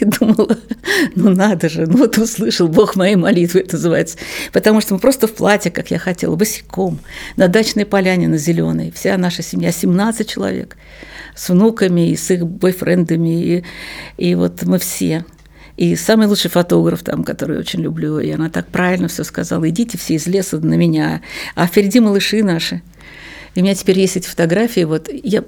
и 0.00 0.04
думала, 0.04 0.58
ну 1.14 1.30
надо 1.30 1.68
же, 1.68 1.86
ну 1.86 1.98
вот 1.98 2.18
услышал 2.18 2.68
Бог 2.68 2.96
моей 2.96 3.16
молитвы, 3.16 3.60
это 3.60 3.74
называется. 3.74 4.18
Потому 4.52 4.80
что 4.80 4.94
мы 4.94 5.00
просто 5.00 5.26
в 5.26 5.34
платье, 5.34 5.70
как 5.70 5.90
я 5.90 5.98
хотела, 5.98 6.34
босиком, 6.36 6.98
на 7.36 7.48
дачной 7.48 7.86
поляне 7.86 8.28
на 8.28 8.38
зеленой. 8.38 8.92
Вся 8.94 9.16
наша 9.18 9.42
семья, 9.42 9.72
17 9.72 10.28
человек, 10.28 10.76
с 11.34 11.48
внуками 11.48 12.10
и 12.10 12.16
с 12.16 12.30
их 12.30 12.46
бойфрендами, 12.46 13.42
и, 13.42 13.64
и 14.16 14.34
вот 14.34 14.62
мы 14.62 14.78
все. 14.78 15.24
И 15.76 15.94
самый 15.94 16.26
лучший 16.26 16.50
фотограф 16.50 17.02
там, 17.02 17.22
который 17.22 17.58
очень 17.58 17.80
люблю, 17.80 18.18
и 18.18 18.30
она 18.30 18.48
так 18.48 18.66
правильно 18.68 19.08
все 19.08 19.24
сказала, 19.24 19.68
идите 19.68 19.98
все 19.98 20.14
из 20.14 20.26
леса 20.26 20.58
на 20.58 20.74
меня, 20.74 21.20
а 21.54 21.66
впереди 21.66 22.00
малыши 22.00 22.42
наши– 22.42 22.82
и 23.56 23.60
у 23.60 23.62
меня 23.62 23.74
теперь 23.74 23.98
есть 23.98 24.16
эти 24.16 24.28
фотографии. 24.28 24.84
Вот 24.84 25.08
я 25.10 25.42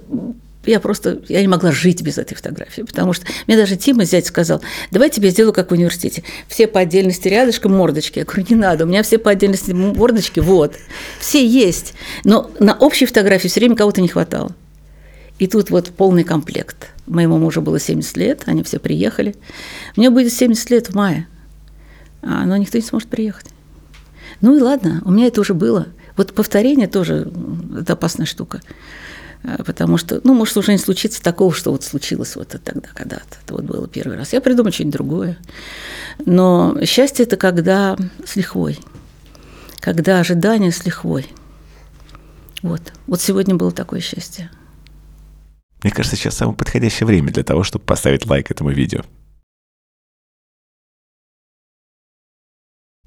я 0.64 0.80
просто, 0.80 1.20
я 1.28 1.40
не 1.40 1.48
могла 1.48 1.72
жить 1.72 2.02
без 2.02 2.18
этой 2.18 2.34
фотографии, 2.34 2.82
потому 2.82 3.12
что 3.14 3.24
мне 3.46 3.56
даже 3.56 3.76
Тима 3.76 4.04
зять 4.04 4.26
сказал, 4.26 4.60
давай 4.90 5.08
тебе 5.08 5.30
сделаю, 5.30 5.54
как 5.54 5.70
в 5.70 5.72
университете. 5.72 6.24
Все 6.46 6.66
по 6.66 6.80
отдельности 6.80 7.28
рядышком 7.28 7.72
мордочки. 7.72 8.18
Я 8.18 8.24
говорю, 8.26 8.44
не 8.50 8.56
надо, 8.56 8.84
у 8.84 8.86
меня 8.86 9.02
все 9.02 9.18
по 9.18 9.30
отдельности 9.30 9.72
мордочки, 9.72 10.40
вот. 10.40 10.74
Все 11.20 11.46
есть. 11.46 11.94
Но 12.24 12.50
на 12.58 12.74
общей 12.74 13.06
фотографии 13.06 13.48
все 13.48 13.60
время 13.60 13.76
кого-то 13.76 14.02
не 14.02 14.08
хватало. 14.08 14.54
И 15.38 15.46
тут 15.46 15.70
вот 15.70 15.90
полный 15.90 16.24
комплект. 16.24 16.88
Моему 17.06 17.38
мужу 17.38 17.62
было 17.62 17.78
70 17.78 18.16
лет, 18.16 18.42
они 18.46 18.62
все 18.62 18.78
приехали. 18.78 19.36
Мне 19.96 20.10
будет 20.10 20.32
70 20.32 20.70
лет 20.70 20.88
в 20.88 20.94
мае, 20.94 21.28
а, 22.20 22.44
но 22.44 22.56
никто 22.56 22.76
не 22.76 22.84
сможет 22.84 23.08
приехать. 23.08 23.46
Ну 24.42 24.56
и 24.56 24.60
ладно, 24.60 25.02
у 25.04 25.12
меня 25.12 25.28
это 25.28 25.40
уже 25.40 25.54
было– 25.54 25.86
вот 26.18 26.34
повторение 26.34 26.88
тоже 26.88 27.32
это 27.78 27.94
опасная 27.94 28.26
штука. 28.26 28.60
Э, 29.44 29.62
потому 29.64 29.96
что, 29.96 30.20
ну, 30.24 30.34
может 30.34 30.56
уже 30.56 30.72
не 30.72 30.78
случится 30.78 31.22
такого, 31.22 31.54
что 31.54 31.70
вот 31.70 31.84
случилось 31.84 32.36
вот 32.36 32.48
тогда, 32.48 32.88
когда-то. 32.92 33.38
Это 33.44 33.54
вот 33.54 33.64
было 33.64 33.88
первый 33.88 34.16
раз. 34.16 34.32
Я 34.32 34.40
придумаю 34.40 34.72
что-нибудь 34.72 34.94
другое. 34.94 35.38
Но 36.26 36.76
счастье– 36.84 37.24
это 37.26 37.36
когда 37.36 37.96
с 38.26 38.36
лихвой. 38.36 38.78
Когда 39.78 40.18
ожидание 40.18 40.72
с 40.72 40.84
лихвой. 40.84 41.26
Вот. 42.62 42.82
Вот 43.06 43.20
сегодня 43.20 43.54
было 43.54 43.70
такое 43.70 44.00
счастье. 44.00 44.50
Мне 45.84 45.92
кажется, 45.92 46.16
сейчас 46.16 46.36
самое 46.36 46.56
подходящее 46.56 47.06
время 47.06 47.32
для 47.32 47.44
того, 47.44 47.62
чтобы 47.62 47.84
поставить 47.84 48.26
лайк 48.26 48.50
этому 48.50 48.70
видео. 48.70 49.02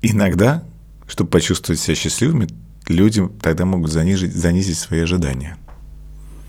Иногда, 0.01 0.63
чтобы 1.07 1.29
почувствовать 1.29 1.81
себя 1.81 1.95
счастливыми, 1.95 2.47
люди 2.87 3.27
тогда 3.41 3.65
могут 3.65 3.91
занизить, 3.91 4.33
занизить 4.33 4.77
свои 4.77 5.01
ожидания. 5.01 5.57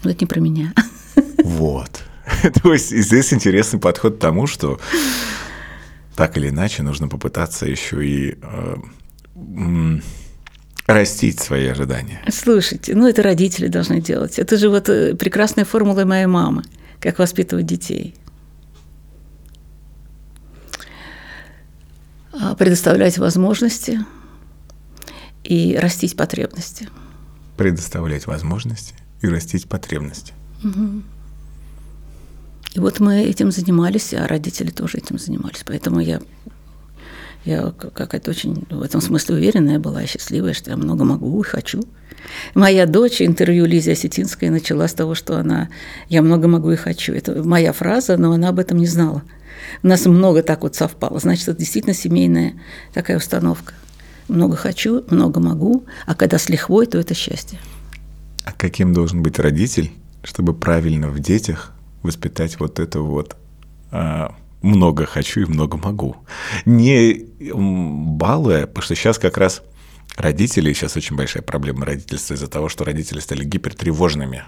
Ну, 0.04 0.10
это 0.10 0.20
не 0.20 0.26
про 0.26 0.40
меня. 0.40 0.72
Вот. 1.44 2.02
То 2.62 2.72
есть 2.72 2.90
здесь 2.90 3.32
интересный 3.32 3.78
подход 3.78 4.16
к 4.16 4.20
тому, 4.20 4.46
что 4.46 4.80
так 6.16 6.36
или 6.36 6.48
иначе 6.48 6.82
нужно 6.82 7.08
попытаться 7.08 7.66
еще 7.66 8.06
и 8.06 8.38
э, 8.42 8.76
растить 10.86 11.40
свои 11.40 11.66
ожидания. 11.66 12.20
Слушайте, 12.30 12.94
ну 12.94 13.08
это 13.08 13.22
родители 13.22 13.68
должны 13.68 14.00
делать. 14.00 14.38
Это 14.38 14.56
же 14.56 14.68
вот 14.68 14.88
э, 14.88 15.14
прекрасная 15.14 15.64
формула 15.64 16.04
моей 16.04 16.26
мамы, 16.26 16.62
как 17.00 17.18
воспитывать 17.18 17.66
детей. 17.66 18.14
А, 22.32 22.54
предоставлять 22.54 23.18
возможности– 23.18 24.00
и 25.44 25.76
растить 25.76 26.16
потребности. 26.16 26.88
Предоставлять 27.56 28.26
возможности 28.26 28.94
и 29.20 29.28
растить 29.28 29.68
потребности. 29.68 30.32
Угу. 30.64 31.02
И 32.74 32.80
вот 32.80 33.00
мы 33.00 33.22
этим 33.22 33.50
занимались, 33.50 34.14
а 34.14 34.26
родители 34.26 34.70
тоже 34.70 34.98
этим 34.98 35.18
занимались. 35.18 35.62
Поэтому 35.66 36.00
я, 36.00 36.22
я 37.44 37.70
какая-то 37.70 38.30
очень 38.30 38.64
в 38.70 38.82
этом 38.82 39.00
смысле 39.00 39.36
уверенная 39.36 39.78
была, 39.78 40.06
счастливая, 40.06 40.54
что 40.54 40.70
я 40.70 40.76
много 40.76 41.04
могу 41.04 41.40
и 41.40 41.44
хочу. 41.44 41.82
Моя 42.54 42.86
дочь, 42.86 43.20
интервью 43.20 43.66
Лизе 43.66 43.92
Осетинской, 43.92 44.48
начала 44.48 44.88
с 44.88 44.94
того, 44.94 45.14
что 45.14 45.36
она 45.38 45.68
«я 46.08 46.22
много 46.22 46.48
могу 46.48 46.70
и 46.70 46.76
хочу». 46.76 47.12
Это 47.12 47.42
моя 47.42 47.72
фраза, 47.72 48.16
но 48.16 48.32
она 48.32 48.48
об 48.48 48.58
этом 48.58 48.78
не 48.78 48.86
знала. 48.86 49.22
У 49.82 49.88
нас 49.88 50.06
много 50.06 50.42
так 50.42 50.62
вот 50.62 50.74
совпало. 50.74 51.18
Значит, 51.18 51.48
это 51.48 51.58
действительно 51.58 51.94
семейная 51.94 52.54
такая 52.94 53.16
установка 53.16 53.74
много 54.28 54.56
хочу, 54.56 55.04
много 55.10 55.40
могу, 55.40 55.84
а 56.06 56.14
когда 56.14 56.38
с 56.38 56.48
лихвой, 56.48 56.86
то 56.86 56.98
это 56.98 57.14
счастье. 57.14 57.58
А 58.44 58.52
каким 58.52 58.92
должен 58.92 59.22
быть 59.22 59.38
родитель, 59.38 59.92
чтобы 60.22 60.54
правильно 60.54 61.08
в 61.08 61.20
детях 61.20 61.72
воспитать 62.02 62.58
вот 62.58 62.80
это 62.80 63.00
вот 63.00 63.36
а, 63.90 64.34
много 64.62 65.06
хочу 65.06 65.40
и 65.40 65.44
много 65.46 65.76
могу? 65.76 66.16
Не 66.64 67.26
балуя, 67.52 68.66
потому 68.66 68.82
что 68.82 68.94
сейчас 68.94 69.18
как 69.18 69.36
раз 69.36 69.62
родители, 70.16 70.72
сейчас 70.72 70.96
очень 70.96 71.16
большая 71.16 71.42
проблема 71.42 71.86
родительства 71.86 72.34
из-за 72.34 72.48
того, 72.48 72.68
что 72.68 72.84
родители 72.84 73.20
стали 73.20 73.44
гипертревожными, 73.44 74.44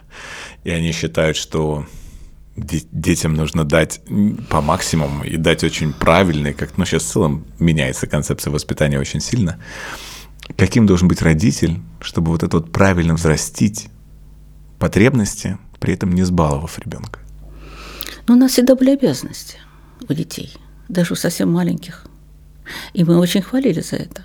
и 0.64 0.70
они 0.70 0.92
считают, 0.92 1.36
что 1.36 1.86
детям 2.56 3.34
нужно 3.34 3.64
дать 3.64 4.00
по 4.48 4.60
максимуму 4.60 5.24
и 5.24 5.36
дать 5.36 5.64
очень 5.64 5.92
правильный, 5.92 6.52
как, 6.52 6.76
ну, 6.78 6.84
сейчас 6.84 7.02
в 7.02 7.12
целом 7.12 7.44
меняется 7.58 8.06
концепция 8.06 8.50
воспитания 8.50 8.98
очень 8.98 9.20
сильно. 9.20 9.58
Каким 10.56 10.86
должен 10.86 11.08
быть 11.08 11.22
родитель, 11.22 11.80
чтобы 12.00 12.30
вот 12.30 12.42
это 12.42 12.58
вот 12.58 12.70
правильно 12.70 13.14
взрастить 13.14 13.88
потребности, 14.78 15.58
при 15.80 15.94
этом 15.94 16.12
не 16.12 16.22
сбаловав 16.22 16.78
ребенка? 16.78 17.20
Ну, 18.26 18.34
у 18.34 18.38
нас 18.38 18.52
всегда 18.52 18.74
были 18.74 18.90
обязанности 18.90 19.58
у 20.08 20.12
детей, 20.12 20.52
даже 20.88 21.14
у 21.14 21.16
совсем 21.16 21.52
маленьких. 21.52 22.06
И 22.92 23.04
мы 23.04 23.18
очень 23.18 23.42
хвалили 23.42 23.80
за 23.80 23.96
это. 23.96 24.24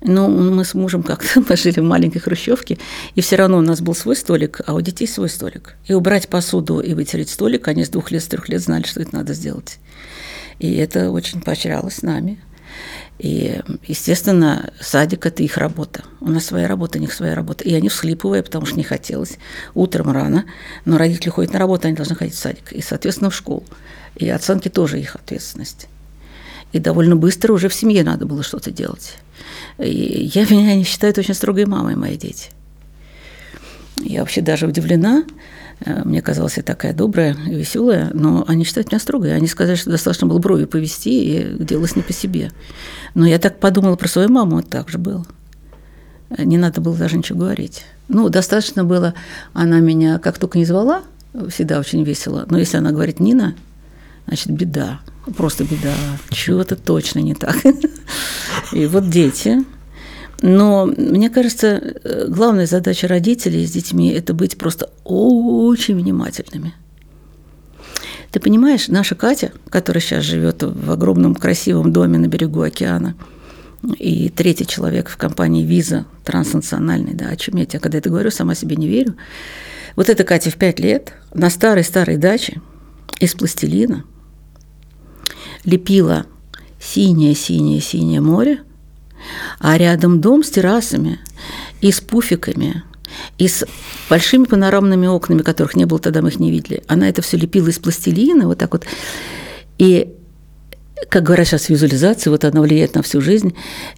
Но 0.00 0.28
мы 0.28 0.64
с 0.64 0.74
мужем 0.74 1.02
как-то 1.02 1.40
мы 1.48 1.56
жили 1.56 1.80
в 1.80 1.84
маленькой 1.84 2.18
хрущевке, 2.20 2.78
и 3.14 3.20
все 3.20 3.36
равно 3.36 3.58
у 3.58 3.62
нас 3.62 3.80
был 3.80 3.94
свой 3.94 4.16
столик, 4.16 4.60
а 4.66 4.74
у 4.74 4.80
детей 4.80 5.06
свой 5.06 5.28
столик. 5.28 5.76
И 5.86 5.94
убрать 5.94 6.28
посуду 6.28 6.80
и 6.80 6.94
вытереть 6.94 7.30
столик, 7.30 7.68
они 7.68 7.84
с 7.84 7.88
двух 7.88 8.10
лет, 8.10 8.22
с 8.22 8.26
трех 8.26 8.48
лет 8.48 8.60
знали, 8.60 8.84
что 8.84 9.00
это 9.00 9.14
надо 9.14 9.34
сделать. 9.34 9.78
И 10.58 10.74
это 10.74 11.10
очень 11.10 11.40
поощрялось 11.40 12.02
нами. 12.02 12.38
И, 13.18 13.60
естественно, 13.86 14.72
садик– 14.80 15.24
это 15.26 15.42
их 15.42 15.56
работа. 15.56 16.04
У 16.20 16.30
нас 16.30 16.46
своя 16.46 16.66
работа, 16.66 16.98
у 16.98 17.00
них 17.00 17.12
своя 17.12 17.34
работа. 17.34 17.62
И 17.64 17.72
они 17.72 17.88
всхлипывая, 17.88 18.42
потому 18.42 18.66
что 18.66 18.76
не 18.76 18.82
хотелось. 18.82 19.38
Утром 19.74 20.10
рано, 20.10 20.46
но 20.84 20.98
родители 20.98 21.30
ходят 21.30 21.52
на 21.52 21.60
работу, 21.60 21.86
они 21.86 21.96
должны 21.96 22.16
ходить 22.16 22.34
в 22.34 22.38
садик. 22.38 22.72
И, 22.72 22.82
соответственно, 22.82 23.30
в 23.30 23.34
школу. 23.34 23.64
И 24.16 24.28
оценки 24.28 24.68
тоже 24.68 24.98
их 24.98 25.14
ответственность. 25.14 25.86
И 26.72 26.80
довольно 26.80 27.14
быстро 27.14 27.52
уже 27.52 27.68
в 27.68 27.74
семье 27.74 28.02
надо 28.02 28.26
было 28.26 28.42
что-то 28.42 28.72
делать. 28.72 29.14
Я 29.78 30.44
меня 30.50 30.74
не 30.74 30.84
считают 30.84 31.18
очень 31.18 31.34
строгой 31.34 31.66
мамой 31.66 31.96
мои 31.96 32.16
дети. 32.16 32.50
Я 33.96 34.20
вообще 34.20 34.40
даже 34.40 34.66
удивлена. 34.66 35.24
Э, 35.80 36.02
мне 36.04 36.22
казалось, 36.22 36.56
я 36.56 36.62
такая 36.62 36.92
добрая 36.92 37.36
и 37.46 37.54
веселая, 37.54 38.10
но 38.12 38.44
они 38.46 38.64
считают 38.64 38.90
меня 38.90 38.98
строгой. 38.98 39.34
Они 39.34 39.46
сказали, 39.46 39.76
что 39.76 39.90
достаточно 39.90 40.26
было 40.26 40.38
брови 40.38 40.64
повести, 40.64 41.10
и 41.10 41.64
делалось 41.64 41.96
не 41.96 42.02
по 42.02 42.12
себе. 42.12 42.50
Но 43.14 43.26
я 43.26 43.38
так 43.38 43.58
подумала 43.58 43.96
про 43.96 44.08
свою 44.08 44.28
маму, 44.28 44.60
это 44.60 44.70
так 44.70 44.88
же 44.88 44.98
было. 44.98 45.24
Не 46.36 46.58
надо 46.58 46.80
было 46.80 46.96
даже 46.96 47.16
ничего 47.16 47.40
говорить. 47.40 47.84
Ну, 48.08 48.28
достаточно 48.28 48.84
было, 48.84 49.14
она 49.52 49.80
меня 49.80 50.18
как 50.18 50.38
только 50.38 50.58
не 50.58 50.64
звала, 50.64 51.02
всегда 51.48 51.78
очень 51.78 52.02
весело. 52.02 52.46
Но 52.48 52.58
если 52.58 52.76
она 52.76 52.90
говорит 52.90 53.20
«Нина», 53.20 53.54
значит, 54.26 54.50
беда. 54.50 55.00
Просто 55.36 55.64
беда. 55.64 55.94
Чего-то 56.30 56.76
точно 56.76 57.20
не 57.20 57.34
так. 57.34 57.56
И 58.72 58.86
вот 58.86 59.08
дети. 59.08 59.64
Но 60.42 60.86
мне 60.86 61.30
кажется, 61.30 61.94
главная 62.28 62.66
задача 62.66 63.08
родителей 63.08 63.66
с 63.66 63.70
детьми– 63.70 64.10
это 64.12 64.34
быть 64.34 64.58
просто 64.58 64.90
очень 65.04 65.96
внимательными. 65.96 66.74
Ты 68.30 68.40
понимаешь, 68.40 68.88
наша 68.88 69.14
Катя, 69.14 69.52
которая 69.70 70.02
сейчас 70.02 70.24
живет 70.24 70.62
в 70.62 70.90
огромном 70.90 71.34
красивом 71.34 71.92
доме 71.92 72.18
на 72.18 72.26
берегу 72.26 72.62
океана, 72.62 73.14
и 73.98 74.28
третий 74.28 74.66
человек 74.66 75.08
в 75.08 75.16
компании 75.16 75.64
Виза, 75.64 76.06
транснациональный, 76.24 77.14
да, 77.14 77.28
очуметь. 77.28 77.74
Я 77.74 77.80
когда 77.80 77.98
это 77.98 78.10
говорю, 78.10 78.30
сама 78.30 78.54
себе 78.54 78.76
не 78.76 78.88
верю. 78.88 79.14
Вот 79.94 80.08
эта 80.08 80.24
Катя 80.24 80.50
в 80.50 80.56
пять 80.56 80.80
лет 80.80 81.12
на 81.32 81.48
старой-старой 81.48 82.16
даче 82.16 82.60
из 83.20 83.34
пластилина 83.34 84.04
лепила 85.64 86.26
синее-синее-синее 86.80 88.20
море, 88.20 88.62
а 89.58 89.78
рядом 89.78 90.20
дом 90.20 90.44
с 90.44 90.50
террасами 90.50 91.18
и 91.80 91.90
с 91.90 92.00
пуфиками, 92.00 92.82
и 93.38 93.48
с 93.48 93.64
большими 94.10 94.44
панорамными 94.44 95.06
окнами, 95.06 95.42
которых 95.42 95.76
не 95.76 95.86
было 95.86 95.98
тогда, 95.98 96.22
мы 96.22 96.28
их 96.28 96.38
не 96.38 96.50
видели. 96.50 96.82
Она 96.88 97.08
это 97.08 97.22
все 97.22 97.36
лепила 97.36 97.68
из 97.68 97.78
пластилина, 97.78 98.46
вот 98.46 98.58
так 98.58 98.72
вот. 98.72 98.84
И 99.78 100.14
как 101.08 101.24
говорят 101.24 101.46
сейчас, 101.46 101.68
визуализация, 101.68 102.30
вот 102.30 102.44
она 102.44 102.60
влияет 102.60 102.94
на 102.94 103.02
всю 103.02 103.20
жизнь. 103.20 103.54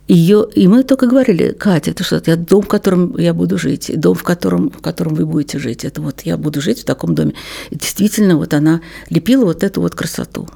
Ее, 0.09 0.47
и 0.55 0.67
мы 0.67 0.83
только 0.83 1.07
говорили, 1.07 1.53
Катя, 1.53 1.91
это 1.91 2.05
что, 2.05 2.17
это 2.17 2.37
дом, 2.37 2.63
в 2.63 2.69
котором 2.69 3.17
я 3.19 3.35
буду 3.35 3.59
жить, 3.59 3.91
дом, 3.95 4.15
в 4.15 4.23
котором, 4.23 4.71
в 4.71 4.81
котором 4.81 5.15
вы 5.15 5.27
будете 5.27 5.59
жить. 5.59 5.85
Это 5.85 6.03
вот 6.03 6.23
я 6.23 6.37
буду 6.37 6.61
жить 6.61 6.81
в 6.81 6.85
таком 6.85 7.15
доме. 7.15 7.35
И 7.71 7.77
действительно, 7.77 8.37
вот 8.37 8.55
она 8.55 8.81
лепила 9.09 9.45
вот 9.45 9.63
эту 9.63 9.81
вот 9.81 9.95
красоту. 9.95 10.49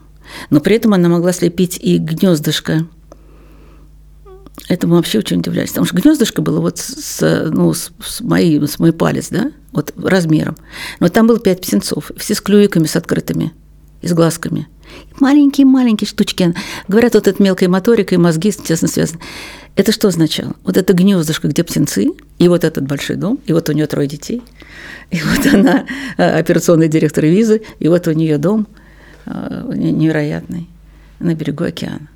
Но 0.50 0.60
при 0.60 0.76
этом 0.76 0.94
она 0.94 1.08
могла 1.08 1.32
слепить 1.32 1.78
и 1.80 1.99
гнездышко. 1.99 2.87
Это 4.68 4.87
мы 4.87 4.96
вообще 4.96 5.18
очень 5.18 5.40
удивлялись. 5.40 5.70
Потому 5.70 5.87
что 5.87 5.96
гнездышко 5.96 6.42
было 6.42 6.60
вот 6.60 6.78
с, 6.78 7.49
ну, 7.50 7.72
с, 7.72 7.90
с, 8.04 8.20
моей, 8.20 8.64
с 8.66 8.78
мой 8.78 8.92
палец, 8.92 9.28
да, 9.30 9.52
вот 9.72 9.92
размером. 9.96 10.56
Но 11.00 11.08
там 11.08 11.26
было 11.26 11.38
пять 11.40 11.60
птенцов, 11.60 12.10
все 12.16 12.34
с 12.34 12.40
клювиками, 12.40 12.87
с 12.87 12.96
открытыми 12.96 13.52
и 14.02 14.08
с 14.08 14.12
глазками– 14.12 14.68
Маленькие-маленькие 15.18 16.08
штучки. 16.08 16.54
Говорят, 16.88 17.14
вот 17.14 17.28
эта 17.28 17.42
мелкая 17.42 17.68
моторика 17.68 18.14
и 18.14 18.18
мозги 18.18 18.52
тесно 18.52 18.88
связаны. 18.88 19.20
Это 19.76 19.92
что 19.92 20.08
означало? 20.08 20.54
Вот 20.64 20.76
это 20.76 20.94
гнездышко, 20.94 21.49
где 21.49 21.62
птенцы, 21.62 22.10
и 22.38 22.49
вот 22.49 22.64
этот 22.64 22.87
большой 22.87 23.16
дом, 23.16 23.38
и 23.46 23.52
вот 23.52 23.68
у 23.68 23.72
нее 23.72 23.87
трое 23.87 24.08
детей, 24.08 24.42
и 25.10 25.20
вот 25.22 25.52
она 25.52 25.87
а, 26.16 26.38
операционный 26.38 26.88
директор 26.88 27.25
визы, 27.25 27.62
и 27.78 27.88
вот 27.88 28.08
у 28.08 28.12
нее 28.12 28.38
дом 28.38 28.66
невероятный 29.75 30.68
на 31.18 31.34
берегу 31.34 31.64
океана 31.64 32.08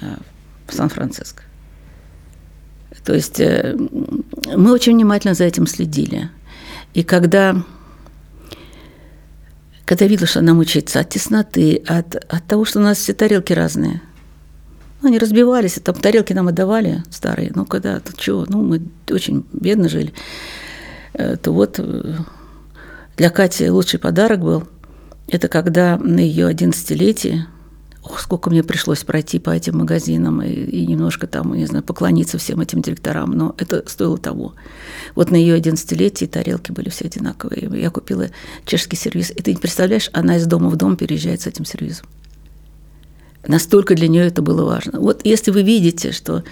а, 0.00 0.18
в 0.66 0.74
Сан-Франциско. 0.74 1.42
То 3.04 3.14
есть 3.14 3.40
э, 3.40 3.76
мы 4.56 4.72
очень 4.72 4.94
внимательно 4.94 5.34
за 5.34 5.44
этим 5.44 5.66
следили. 5.66 6.28
И 6.92 7.02
когда 7.02 7.62
когда 9.84 10.06
видела, 10.06 10.26
что 10.26 10.40
она 10.40 10.52
мучается 10.52 10.98
от 10.98 11.10
тесноты, 11.10 11.76
от, 11.86 12.16
от 12.16 12.44
того, 12.46 12.64
что 12.64 12.80
у 12.80 12.82
нас 12.82 12.98
все 12.98 13.14
тарелки 13.14 13.52
разные. 13.52 14.02
Ну, 15.00 15.08
они 15.08 15.18
разбивались, 15.18 15.74
там 15.74 15.94
тарелки 15.94 16.32
нам 16.32 16.48
отдавали 16.48 17.04
старые. 17.10 17.52
Ну, 17.54 17.64
когда, 17.64 18.00
то 18.00 18.12
чего, 18.16 18.44
ну, 18.48 18.62
мы 18.62 18.82
очень 19.10 19.46
бедно 19.52 19.88
жили. 19.88 20.12
Э, 21.12 21.36
то 21.36 21.52
вот 21.52 21.78
э, 21.78 22.14
для 23.16 23.30
Кати 23.30 23.70
лучший 23.70 24.00
подарок 24.00 24.40
был, 24.40 24.64
это 25.28 25.48
когда 25.48 25.96
на 25.98 26.20
ее 26.20 26.50
11-летие 26.50 27.46
ох, 28.08 28.20
сколько 28.20 28.50
мне 28.50 28.62
пришлось 28.62 29.04
пройти 29.04 29.38
по 29.38 29.50
этим 29.50 29.78
магазинам 29.78 30.42
и, 30.42 30.50
и 30.50 30.86
немножко 30.86 31.26
там, 31.26 31.54
не 31.54 31.66
знаю, 31.66 31.84
поклониться 31.84 32.38
всем 32.38 32.60
этим 32.60 32.80
директорам, 32.80 33.32
но 33.32 33.54
это 33.58 33.82
стоило 33.86 34.18
того. 34.18 34.54
Вот 35.14 35.30
на 35.30 35.36
ее 35.36 35.58
11-летие 35.58 36.28
тарелки 36.28 36.72
были 36.72 36.88
все 36.88 37.06
одинаковые. 37.06 37.68
Я 37.80 37.90
купила 37.90 38.28
чешский 38.64 38.96
сервис. 38.96 39.30
И 39.30 39.42
ты 39.42 39.52
не 39.52 39.58
представляешь, 39.58 40.10
она 40.12 40.36
из 40.36 40.46
дома 40.46 40.68
в 40.70 40.76
дом 40.76 40.96
переезжает 40.96 41.42
с 41.42 41.46
этим 41.46 41.64
сервизом. 41.64 42.06
Настолько 43.46 43.94
для 43.94 44.08
нее 44.08 44.26
это 44.26 44.42
было 44.42 44.64
важно. 44.64 45.00
Вот 45.00 45.20
если 45.24 45.50
вы 45.50 45.62
видите, 45.62 46.12
что 46.12 46.42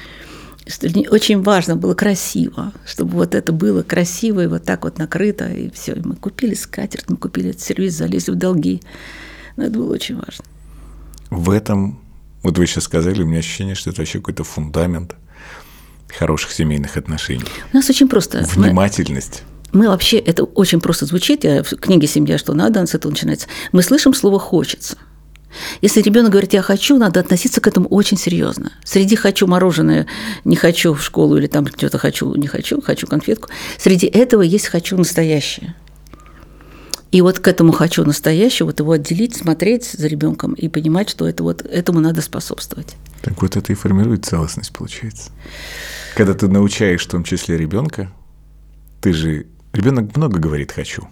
что 0.66 0.88
очень 1.10 1.42
важно 1.42 1.76
было 1.76 1.94
красиво, 1.94 2.72
чтобы 2.86 3.12
вот 3.12 3.34
это 3.34 3.52
было 3.52 3.82
красиво 3.82 4.44
и 4.44 4.46
вот 4.46 4.64
так 4.64 4.84
вот 4.84 4.98
накрыто, 4.98 5.46
и 5.48 5.70
все. 5.70 5.92
И 5.92 6.00
мы 6.00 6.16
купили 6.16 6.54
скатерть, 6.54 7.04
мы 7.08 7.16
купили 7.16 7.50
этот 7.50 7.62
сервис, 7.62 7.94
залезли 7.94 8.32
в 8.32 8.36
долги. 8.36 8.82
Но 9.56 9.64
это 9.64 9.78
было 9.78 9.92
очень 9.92 10.16
важно 10.16 10.44
в 11.34 11.50
этом, 11.50 11.98
вот 12.42 12.58
вы 12.58 12.66
сейчас 12.66 12.84
сказали, 12.84 13.22
у 13.22 13.26
меня 13.26 13.38
ощущение, 13.38 13.74
что 13.74 13.90
это 13.90 14.00
вообще 14.00 14.18
какой-то 14.18 14.44
фундамент 14.44 15.16
хороших 16.16 16.52
семейных 16.52 16.96
отношений. 16.96 17.44
У 17.72 17.76
нас 17.76 17.90
очень 17.90 18.08
просто. 18.08 18.46
Внимательность. 18.54 19.42
Мы, 19.72 19.80
мы 19.80 19.88
вообще, 19.88 20.18
это 20.18 20.44
очень 20.44 20.80
просто 20.80 21.06
звучит, 21.06 21.44
я 21.44 21.62
в 21.62 21.70
книге 21.70 22.06
«Семья. 22.06 22.38
Что 22.38 22.54
надо», 22.54 22.84
с 22.86 22.94
этого 22.94 23.10
начинается. 23.10 23.48
Мы 23.72 23.82
слышим 23.82 24.14
слово 24.14 24.38
«хочется». 24.38 24.96
Если 25.80 26.00
ребенок 26.00 26.32
говорит 26.32 26.52
«я 26.52 26.62
хочу», 26.62 26.96
надо 26.98 27.20
относиться 27.20 27.60
к 27.60 27.66
этому 27.66 27.88
очень 27.88 28.16
серьезно. 28.16 28.72
Среди 28.84 29.16
«хочу 29.16 29.46
мороженое», 29.46 30.06
«не 30.44 30.56
хочу 30.56 30.94
в 30.94 31.02
школу» 31.02 31.36
или 31.36 31.46
там 31.46 31.66
что-то 31.66 31.98
«хочу», 31.98 32.34
«не 32.34 32.46
хочу», 32.46 32.80
«хочу 32.80 33.06
конфетку», 33.06 33.48
среди 33.78 34.06
этого 34.06 34.42
есть 34.42 34.68
«хочу 34.68 34.96
настоящее». 34.96 35.74
И 37.14 37.20
вот 37.20 37.38
к 37.38 37.46
этому 37.46 37.70
хочу 37.70 38.04
настоящего, 38.04 38.66
вот 38.66 38.80
его 38.80 38.90
отделить, 38.90 39.36
смотреть 39.36 39.84
за 39.84 40.08
ребенком 40.08 40.54
и 40.54 40.68
понимать, 40.68 41.08
что 41.08 41.28
это 41.28 41.44
вот 41.44 41.64
этому 41.64 42.00
надо 42.00 42.20
способствовать. 42.22 42.96
Так 43.22 43.40
вот 43.40 43.54
это 43.54 43.72
и 43.72 43.76
формирует 43.76 44.24
целостность, 44.24 44.72
получается. 44.72 45.30
Когда 46.16 46.34
ты 46.34 46.48
научаешь 46.48 47.04
в 47.04 47.08
том 47.08 47.22
числе 47.22 47.56
ребенка, 47.56 48.12
ты 49.00 49.12
же 49.12 49.46
ребенок 49.72 50.16
много 50.16 50.40
говорит 50.40 50.72
хочу, 50.72 51.06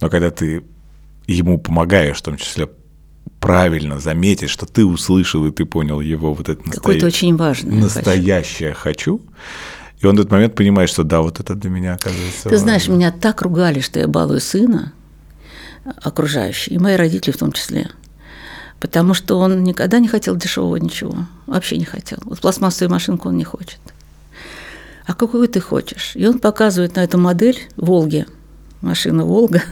но 0.00 0.10
когда 0.10 0.32
ты 0.32 0.64
ему 1.28 1.58
помогаешь, 1.58 2.18
в 2.18 2.22
том 2.22 2.36
числе 2.36 2.68
правильно 3.40 3.98
заметить, 3.98 4.50
что 4.50 4.66
ты 4.66 4.84
услышал 4.84 5.46
и 5.46 5.50
ты 5.50 5.64
понял 5.64 6.00
его 6.00 6.34
вот 6.34 6.48
это 6.48 6.66
настоящее, 6.66 7.06
очень 7.06 7.36
важное 7.36 7.74
настоящее 7.74 8.74
хочу, 8.74 9.22
и 10.00 10.06
он 10.06 10.16
в 10.16 10.20
этот 10.20 10.30
момент 10.30 10.54
понимает, 10.54 10.88
что 10.88 11.04
да, 11.04 11.20
вот 11.20 11.40
это 11.40 11.54
для 11.54 11.70
меня 11.70 11.94
оказывается. 11.94 12.44
Ты 12.44 12.48
важно. 12.50 12.58
знаешь, 12.58 12.88
меня 12.88 13.12
так 13.12 13.42
ругали, 13.42 13.80
что 13.80 14.00
я 14.00 14.08
балую 14.08 14.40
сына 14.40 14.92
окружающие, 15.84 16.76
и 16.76 16.78
мои 16.78 16.96
родители 16.96 17.32
в 17.32 17.38
том 17.38 17.52
числе. 17.52 17.90
Потому 18.80 19.12
что 19.12 19.38
он 19.38 19.62
никогда 19.62 19.98
не 19.98 20.08
хотел 20.08 20.36
дешевого 20.36 20.76
ничего. 20.76 21.26
Вообще 21.46 21.76
не 21.76 21.84
хотел. 21.84 22.18
Вот 22.24 22.40
пластмассовую 22.40 22.90
машинку 22.90 23.28
он 23.28 23.36
не 23.36 23.44
хочет. 23.44 23.78
А 25.06 25.14
какую 25.14 25.48
ты 25.48 25.60
хочешь? 25.60 26.12
И 26.14 26.26
он 26.26 26.38
показывает 26.38 26.96
на 26.96 27.00
эту 27.04 27.18
модель 27.18 27.58
Волги. 27.76 28.26
Машина 28.80 29.24
Волга 29.24 29.62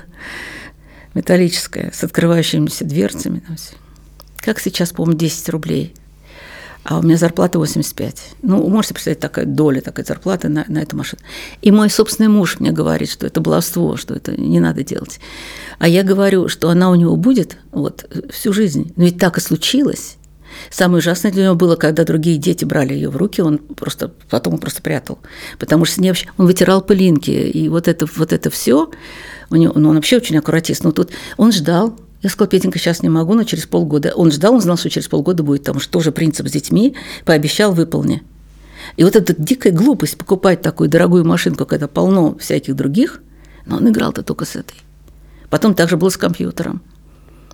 металлическая, 1.18 1.90
с 1.92 2.04
открывающимися 2.04 2.84
дверцами. 2.84 3.42
Как 4.36 4.60
сейчас, 4.60 4.92
по-моему, 4.92 5.18
10 5.18 5.48
рублей– 5.48 5.94
а 6.88 6.98
у 6.98 7.02
меня 7.02 7.18
зарплата 7.18 7.58
85. 7.58 8.36
Ну, 8.40 8.66
можете 8.68 8.94
представить, 8.94 9.20
такая 9.20 9.44
доля, 9.44 9.82
такая 9.82 10.06
зарплата 10.06 10.48
на, 10.48 10.64
на 10.68 10.78
эту 10.78 10.96
машину. 10.96 11.20
И 11.60 11.70
мой 11.70 11.90
собственный 11.90 12.30
муж 12.30 12.60
мне 12.60 12.70
говорит, 12.70 13.10
что 13.10 13.26
это 13.26 13.42
баловство, 13.42 13.98
что 13.98 14.14
это 14.14 14.40
не 14.40 14.58
надо 14.58 14.82
делать. 14.82 15.20
А 15.78 15.86
я 15.86 16.02
говорю, 16.02 16.48
что 16.48 16.70
она 16.70 16.90
у 16.90 16.94
него 16.94 17.16
будет 17.16 17.58
вот, 17.72 18.10
всю 18.30 18.54
жизнь. 18.54 18.94
Но 18.96 19.04
ведь 19.04 19.18
так 19.18 19.36
и 19.36 19.42
случилось. 19.42 20.16
Самое 20.70 21.00
ужасное 21.00 21.30
для 21.30 21.44
него 21.44 21.56
было, 21.56 21.76
когда 21.76 22.04
другие 22.04 22.38
дети 22.38 22.64
брали 22.64 22.94
ее 22.94 23.10
в 23.10 23.18
руки, 23.18 23.42
он 23.42 23.58
просто 23.58 24.10
потом 24.30 24.54
он 24.54 24.58
просто 24.58 24.80
прятал, 24.80 25.18
потому 25.58 25.84
что 25.84 25.96
с 25.96 25.98
ней 25.98 26.08
вообще 26.08 26.26
он 26.38 26.46
вытирал 26.46 26.80
пылинки 26.80 27.30
и 27.30 27.68
вот 27.68 27.86
это 27.86 28.06
вот 28.16 28.32
это 28.32 28.48
все 28.48 28.90
у 29.50 29.56
него, 29.56 29.72
ну, 29.76 29.90
он 29.90 29.96
вообще 29.96 30.16
очень 30.16 30.36
аккуратист, 30.36 30.84
но 30.84 30.92
тут 30.92 31.10
он 31.36 31.52
ждал, 31.52 31.98
я 32.22 32.30
сказала, 32.30 32.50
Петенька, 32.50 32.78
сейчас 32.78 33.02
не 33.02 33.08
могу, 33.08 33.34
но 33.34 33.44
через 33.44 33.66
полгода. 33.66 34.12
Он 34.14 34.32
ждал, 34.32 34.54
он 34.54 34.60
знал, 34.60 34.76
что 34.76 34.90
через 34.90 35.08
полгода 35.08 35.42
будет, 35.42 35.62
потому 35.62 35.80
что 35.80 35.92
тоже 35.92 36.10
принцип 36.10 36.48
с 36.48 36.50
детьми, 36.50 36.96
пообещал, 37.24 37.72
выполни. 37.72 38.22
И 38.96 39.04
вот 39.04 39.14
эта 39.14 39.34
дикая 39.36 39.70
глупость 39.70 40.18
покупать 40.18 40.60
такую 40.60 40.88
дорогую 40.88 41.24
машинку, 41.24 41.64
когда 41.64 41.86
полно 41.86 42.36
всяких 42.38 42.74
других, 42.74 43.20
но 43.66 43.76
он 43.76 43.88
играл-то 43.88 44.22
только 44.22 44.44
с 44.44 44.56
этой. 44.56 44.76
Потом 45.48 45.74
также 45.74 45.96
был 45.96 46.10
с 46.10 46.16
компьютером. 46.16 46.82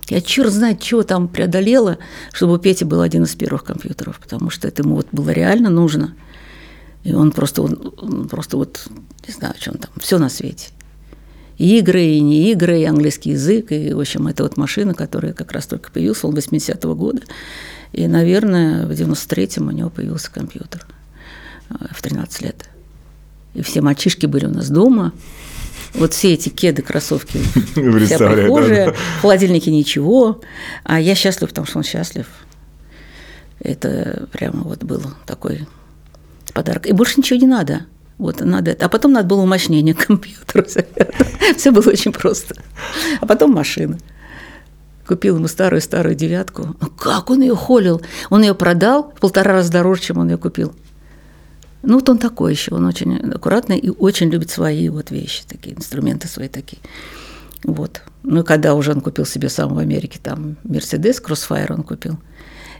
Я 0.09 0.21
черт 0.21 0.51
знает, 0.51 0.81
чего 0.81 1.03
там 1.03 1.27
преодолела, 1.27 1.97
чтобы 2.31 2.55
у 2.55 2.57
Пети 2.57 2.85
был 2.85 3.01
один 3.01 3.23
из 3.23 3.35
первых 3.35 3.63
компьютеров, 3.63 4.19
потому 4.19 4.49
что 4.49 4.67
это 4.67 4.83
ему 4.83 4.95
вот 4.95 5.07
было 5.11 5.29
реально 5.29 5.69
нужно. 5.69 6.15
И 7.03 7.13
он 7.13 7.31
просто, 7.31 7.61
он 7.61 8.27
просто 8.29 8.57
вот, 8.57 8.87
не 9.27 9.33
знаю, 9.33 9.53
что 9.59 9.71
он 9.71 9.77
там, 9.77 9.91
все 9.99 10.17
на 10.17 10.29
свете 10.29 10.69
игры, 11.57 12.03
и 12.03 12.19
не 12.19 12.51
игры, 12.51 12.81
и 12.81 12.85
английский 12.85 13.31
язык, 13.31 13.71
и, 13.71 13.93
в 13.93 13.99
общем, 13.99 14.27
это 14.27 14.43
вот 14.43 14.57
машина, 14.57 14.93
которая 14.93 15.33
как 15.33 15.51
раз 15.51 15.67
только 15.67 15.91
появилась, 15.91 16.23
он 16.23 16.35
80-го 16.35 16.95
года. 16.95 17.21
И, 17.93 18.07
наверное, 18.07 18.85
в 18.85 18.91
93-м 18.91 19.67
у 19.67 19.71
него 19.71 19.89
появился 19.89 20.31
компьютер 20.31 20.85
э, 21.69 21.75
в 21.91 22.01
13 22.01 22.41
лет. 22.41 22.69
И 23.53 23.61
все 23.61 23.81
мальчишки 23.81 24.25
были 24.25 24.45
у 24.45 24.51
нас 24.51 24.69
дома, 24.69 25.13
вот 25.93 26.13
все 26.13 26.33
эти 26.33 26.49
кеды, 26.49 26.81
кроссовки, 26.81 27.37
вся 28.05 28.17
прихожая, 28.17 28.85
да, 28.87 28.91
да. 28.91 28.97
в 28.97 29.21
холодильнике 29.21 29.71
ничего, 29.71 30.41
а 30.83 30.99
я 30.99 31.15
счастлив, 31.15 31.49
потому 31.49 31.65
что 31.65 31.77
он 31.77 31.83
счастлив. 31.83 32.27
Это 33.59 34.27
прямо 34.31 34.63
вот 34.63 34.83
был 34.83 35.01
такой 35.25 35.67
подарок. 36.53 36.85
И 36.85 36.91
больше 36.91 37.15
ничего 37.17 37.39
не 37.39 37.47
надо. 37.47 37.85
Вот 38.17 38.39
надо 38.39 38.71
это. 38.71 38.85
А 38.85 38.89
потом 38.89 39.13
надо 39.13 39.27
было 39.27 39.41
умощнение 39.41 39.93
компьютера. 39.93 40.65
Все 41.57 41.71
было 41.71 41.89
очень 41.89 42.11
просто. 42.11 42.55
А 43.19 43.25
потом 43.25 43.51
машина. 43.51 43.97
Купил 45.05 45.35
ему 45.35 45.47
старую-старую 45.47 46.15
девятку. 46.15 46.75
Ну 46.79 46.87
как 46.87 47.29
он 47.29 47.41
ее 47.41 47.55
холил? 47.55 48.01
Он 48.29 48.41
ее 48.41 48.55
продал 48.55 49.13
в 49.15 49.19
полтора 49.19 49.53
раза 49.53 49.71
дороже, 49.71 50.01
чем 50.01 50.17
он 50.17 50.29
ее 50.29 50.37
купил. 50.37 50.73
Ну, 51.83 51.95
вот 51.95 52.09
он 52.09 52.17
такой 52.17 52.53
еще, 52.53 52.73
он 52.73 52.85
очень 52.85 53.15
аккуратный 53.31 53.77
и 53.77 53.91
очень 53.91 54.31
любит 54.31 54.49
свои 54.49 54.89
вот 54.89 55.11
вещи, 55.11 55.43
такие 55.47 55.75
инструменты 55.75 56.27
свои 56.27 56.47
такие. 56.47 56.81
Вот. 57.63 58.01
Ну, 58.23 58.43
когда 58.43 58.73
уже 58.73 58.91
он 58.91 59.01
купил 59.01 59.23
себе 59.23 59.49
сам 59.49 59.75
в 59.75 59.77
Америке, 59.77 60.19
там, 60.21 60.55
Мерседес, 60.63 61.19
Кроссфайр 61.19 61.71
он 61.73 61.83
купил– 61.83 62.17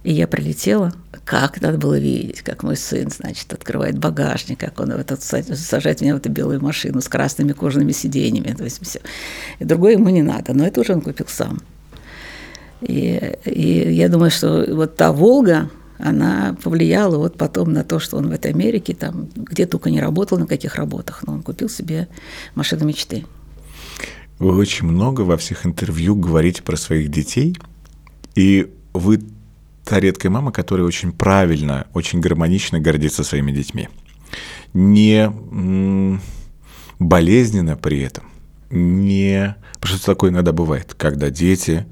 и 0.05 0.13
я 0.13 0.27
прилетела, 0.27 0.93
как 1.23 1.59
надо 1.61 1.79
было 1.79 1.97
видеть, 1.97 2.43
как 2.43 2.61
мой 2.61 2.77
сын, 2.77 3.09
значит, 3.09 3.51
открывает 3.51 3.97
багажник, 3.97 4.59
как 4.59 4.79
он 4.79 4.91
этот, 4.91 5.23
сажает 5.23 6.01
меня 6.01 6.13
в 6.13 6.17
эту 6.17 6.29
белую 6.29 6.61
машину 6.61 7.01
с 7.01 7.07
красными 7.07 7.53
кожаными 7.53 7.91
сиденьями. 7.91 8.53
То 8.55 8.63
есть 8.65 8.85
все. 8.85 9.01
И 9.57 9.65
другое 9.65 9.93
ему 9.93 10.09
не 10.09 10.21
надо, 10.21 10.53
но 10.53 10.63
это 10.67 10.81
уже 10.81 10.93
он 10.93 11.01
купил 11.01 11.25
сам. 11.27 11.59
И, 12.81 13.35
и 13.45 13.93
я 13.95 14.07
думаю, 14.07 14.29
что 14.29 14.67
вот 14.69 14.95
та 14.95 15.11
Волга, 15.11 15.71
она 15.97 16.55
повлияла 16.61 17.17
вот 17.17 17.35
потом 17.35 17.73
на 17.73 17.83
то, 17.83 17.99
что 17.99 18.17
он 18.17 18.29
в 18.29 18.31
этой 18.31 18.51
Америке, 18.51 18.93
там, 18.93 19.27
где 19.35 19.65
только 19.65 19.89
не 19.89 19.99
работал, 19.99 20.37
на 20.37 20.45
каких 20.45 20.75
работах, 20.75 21.23
но 21.25 21.33
он 21.33 21.41
купил 21.41 21.67
себе 21.67 22.07
машину 22.53 22.85
мечты. 22.85 23.25
Вы 24.37 24.55
очень 24.55 24.85
много 24.85 25.21
во 25.21 25.35
всех 25.35 25.65
интервью 25.65 26.15
говорите 26.15 26.61
про 26.61 26.77
своих 26.77 27.09
детей, 27.09 27.57
и 28.35 28.71
вы 28.93 29.19
та 29.85 29.99
редкая 29.99 30.31
мама, 30.31 30.51
которая 30.51 30.85
очень 30.85 31.11
правильно, 31.11 31.87
очень 31.93 32.19
гармонично 32.19 32.79
гордится 32.79 33.23
своими 33.23 33.51
детьми. 33.51 33.87
Не 34.73 35.31
болезненно 36.99 37.77
при 37.77 38.01
этом, 38.01 38.25
не... 38.69 39.55
Потому 39.79 39.97
что 39.97 40.05
такое 40.05 40.31
иногда 40.31 40.51
бывает, 40.51 40.93
когда 40.95 41.29
дети 41.29 41.85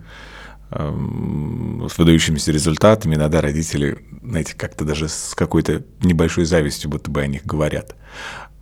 Эм, 0.76 1.88
с 1.88 1.98
выдающимися 2.00 2.52
результатами, 2.52 3.14
иногда 3.14 3.42
родители, 3.42 4.00
знаете, 4.24 4.56
как-то 4.56 4.86
даже 4.86 5.08
с 5.08 5.36
какой-то 5.36 5.84
небольшой 6.02 6.46
завистью 6.46 6.90
будто 6.90 7.12
бы 7.12 7.22
о 7.22 7.28
них 7.28 7.46
говорят. 7.46 7.96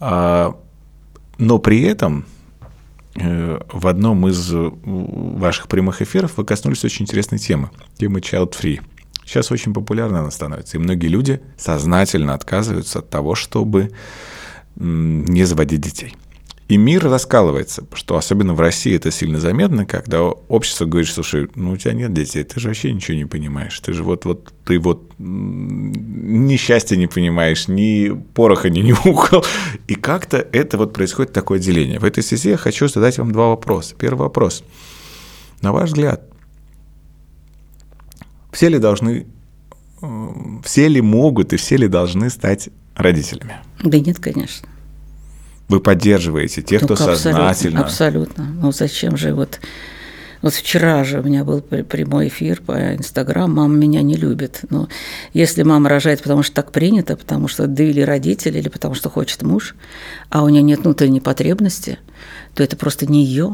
А, 0.01 0.59
но 1.37 1.59
при 1.59 1.83
этом 1.83 2.25
э, 3.15 3.59
в 3.71 3.87
одном 3.87 4.27
из 4.27 4.51
ваших 4.51 5.69
прямых 5.69 6.01
эфиров 6.01 6.33
вы 6.35 6.43
коснулись 6.43 6.83
очень 6.83 7.03
интересной 7.03 7.37
темы, 7.37 7.69
темы 7.97 8.19
child 8.19 8.55
free. 8.59 8.81
Сейчас 9.31 9.49
очень 9.49 9.73
популярна 9.73 10.19
она 10.19 10.29
становится, 10.29 10.75
и 10.75 10.79
многие 10.81 11.07
люди 11.07 11.39
сознательно 11.55 12.33
отказываются 12.33 12.99
от 12.99 13.09
того, 13.09 13.33
чтобы 13.33 13.91
не 14.75 15.45
заводить 15.45 15.79
детей. 15.79 16.15
И 16.67 16.75
мир 16.75 17.05
раскалывается, 17.05 17.85
что 17.93 18.17
особенно 18.17 18.53
в 18.53 18.59
России 18.59 18.93
это 18.93 19.09
сильно 19.09 19.39
заметно, 19.39 19.85
когда 19.85 20.23
общество 20.23 20.83
говорит, 20.85 21.09
слушай, 21.09 21.47
ну 21.55 21.71
у 21.71 21.77
тебя 21.77 21.93
нет 21.93 22.13
детей, 22.13 22.43
ты 22.43 22.59
же 22.59 22.67
вообще 22.67 22.91
ничего 22.91 23.15
не 23.15 23.23
понимаешь, 23.23 23.79
ты 23.79 23.93
же 23.93 24.03
вот, 24.03 24.25
вот 24.25 24.53
ты 24.65 24.77
вот 24.79 25.13
ни 25.17 26.57
счастья 26.57 26.97
не 26.97 27.07
понимаешь, 27.07 27.69
ни 27.69 28.09
пороха 28.33 28.69
не 28.69 28.81
нюхал. 28.81 29.45
И 29.87 29.95
как-то 29.95 30.45
это 30.51 30.77
вот 30.77 30.91
происходит 30.91 31.31
такое 31.31 31.59
деление. 31.59 31.99
В 31.99 32.03
этой 32.03 32.21
связи 32.21 32.49
я 32.49 32.57
хочу 32.57 32.89
задать 32.89 33.17
вам 33.17 33.31
два 33.31 33.47
вопроса. 33.47 33.95
Первый 33.97 34.23
вопрос. 34.23 34.65
На 35.61 35.71
ваш 35.71 35.91
взгляд, 35.91 36.30
все 38.51 38.69
ли 38.69 38.79
должны, 38.79 39.27
э, 40.01 40.07
все 40.63 40.87
ли 40.87 41.01
могут 41.01 41.53
и 41.53 41.57
все 41.57 41.77
ли 41.77 41.87
должны 41.87 42.29
стать 42.29 42.69
родителями? 42.95 43.55
Да 43.83 43.99
нет, 43.99 44.19
конечно 44.19 44.67
вы 45.71 45.79
поддерживаете 45.79 46.61
тех, 46.61 46.83
кто 46.83 46.93
абсолютно, 46.93 47.17
сознательно. 47.17 47.79
Абсолютно. 47.81 48.43
Ну 48.43 48.71
зачем 48.71 49.17
же 49.17 49.33
вот 49.33 49.59
вот 50.41 50.53
вчера 50.53 51.03
же 51.03 51.19
у 51.19 51.23
меня 51.23 51.43
был 51.43 51.61
прямой 51.61 52.27
эфир 52.27 52.61
по 52.61 52.95
Инстаграм, 52.95 53.53
мама 53.53 53.73
меня 53.73 54.01
не 54.01 54.15
любит. 54.15 54.61
Но 54.69 54.87
если 55.33 55.63
мама 55.63 55.89
рожает, 55.89 56.21
потому 56.21 56.43
что 56.43 56.55
так 56.55 56.71
принято, 56.71 57.15
потому 57.15 57.47
что 57.47 57.67
довели 57.67 58.03
родители 58.03 58.59
или 58.59 58.69
потому 58.69 58.95
что 58.95 59.09
хочет 59.09 59.43
муж, 59.43 59.75
а 60.29 60.43
у 60.43 60.49
нее 60.49 60.61
нет 60.61 60.81
внутренней 60.81 61.21
потребности, 61.21 61.99
то 62.55 62.63
это 62.63 62.75
просто 62.75 63.05
не 63.05 63.23
ее. 63.23 63.53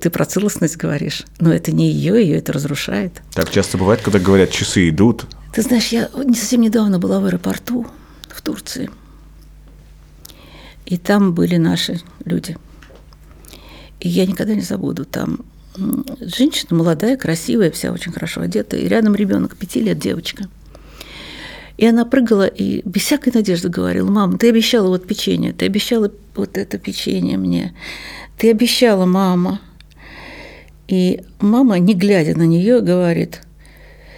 Ты 0.00 0.10
про 0.10 0.24
целостность 0.24 0.76
говоришь, 0.76 1.24
но 1.38 1.52
это 1.52 1.72
не 1.72 1.90
ее, 1.90 2.20
ее 2.20 2.38
это 2.38 2.52
разрушает. 2.52 3.22
Так 3.32 3.50
часто 3.50 3.78
бывает, 3.78 4.00
когда 4.00 4.18
говорят, 4.18 4.50
часы 4.50 4.88
идут. 4.88 5.26
Ты 5.52 5.62
знаешь, 5.62 5.88
я 5.88 6.08
совсем 6.34 6.60
недавно 6.60 6.98
была 6.98 7.20
в 7.20 7.26
аэропорту 7.26 7.86
в 8.28 8.42
Турции– 8.42 8.90
и 10.88 10.96
там 10.96 11.34
были 11.34 11.56
наши 11.56 12.00
люди. 12.24 12.56
И 14.00 14.08
я 14.08 14.24
никогда 14.24 14.54
не 14.54 14.62
забуду, 14.62 15.04
там 15.04 15.40
женщина 16.20 16.76
молодая, 16.76 17.16
красивая, 17.16 17.70
вся 17.70 17.92
очень 17.92 18.12
хорошо 18.12 18.42
одета, 18.42 18.76
и 18.76 18.88
рядом 18.88 19.14
ребенок, 19.14 19.56
пяти 19.56 19.80
лет 19.80 19.98
девочка. 19.98 20.44
И 21.76 21.86
она 21.86 22.04
прыгала 22.04 22.46
и 22.46 22.82
без 22.84 23.02
всякой 23.02 23.32
надежды 23.32 23.68
говорила, 23.68 24.10
мама, 24.10 24.36
ты 24.36 24.48
обещала 24.48 24.88
вот 24.88 25.06
печенье, 25.06 25.52
ты 25.52 25.66
обещала 25.66 26.10
вот 26.34 26.58
это 26.58 26.78
печенье 26.78 27.38
мне, 27.38 27.74
ты 28.36 28.50
обещала, 28.50 29.06
мама. 29.06 29.60
И 30.88 31.22
мама, 31.40 31.78
не 31.78 31.94
глядя 31.94 32.36
на 32.36 32.44
нее, 32.44 32.80
говорит, 32.80 33.42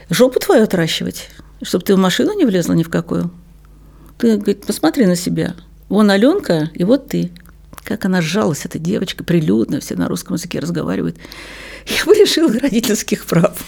жопу 0.09 0.39
твою 0.41 0.65
отращивать, 0.65 1.29
чтобы 1.63 1.85
ты 1.85 1.95
в 1.95 1.99
машину 1.99 2.33
не 2.37 2.45
влезла 2.45 2.73
ни 2.73 2.83
в 2.83 2.89
какую. 2.89 3.31
Ты, 4.19 4.37
говорит, 4.37 4.65
посмотри 4.65 5.07
на 5.07 5.17
себя– 5.17 5.55
Вон 5.91 6.09
Аленка, 6.09 6.71
и 6.73 6.85
вот 6.85 7.09
ты. 7.09 7.33
Как 7.85 8.05
она 8.05 8.21
сжалась, 8.21 8.65
эта 8.65 8.79
девочка, 8.79 9.25
прилюдно, 9.25 9.81
все 9.81 9.97
на 9.97 10.09
русском 10.09 10.37
языке 10.37 10.59
разговаривают. 10.59 11.17
Я 11.87 12.05
бы 12.05 12.15
лишила 12.15 12.53
родительских 12.53 13.25
прав. 13.27 13.59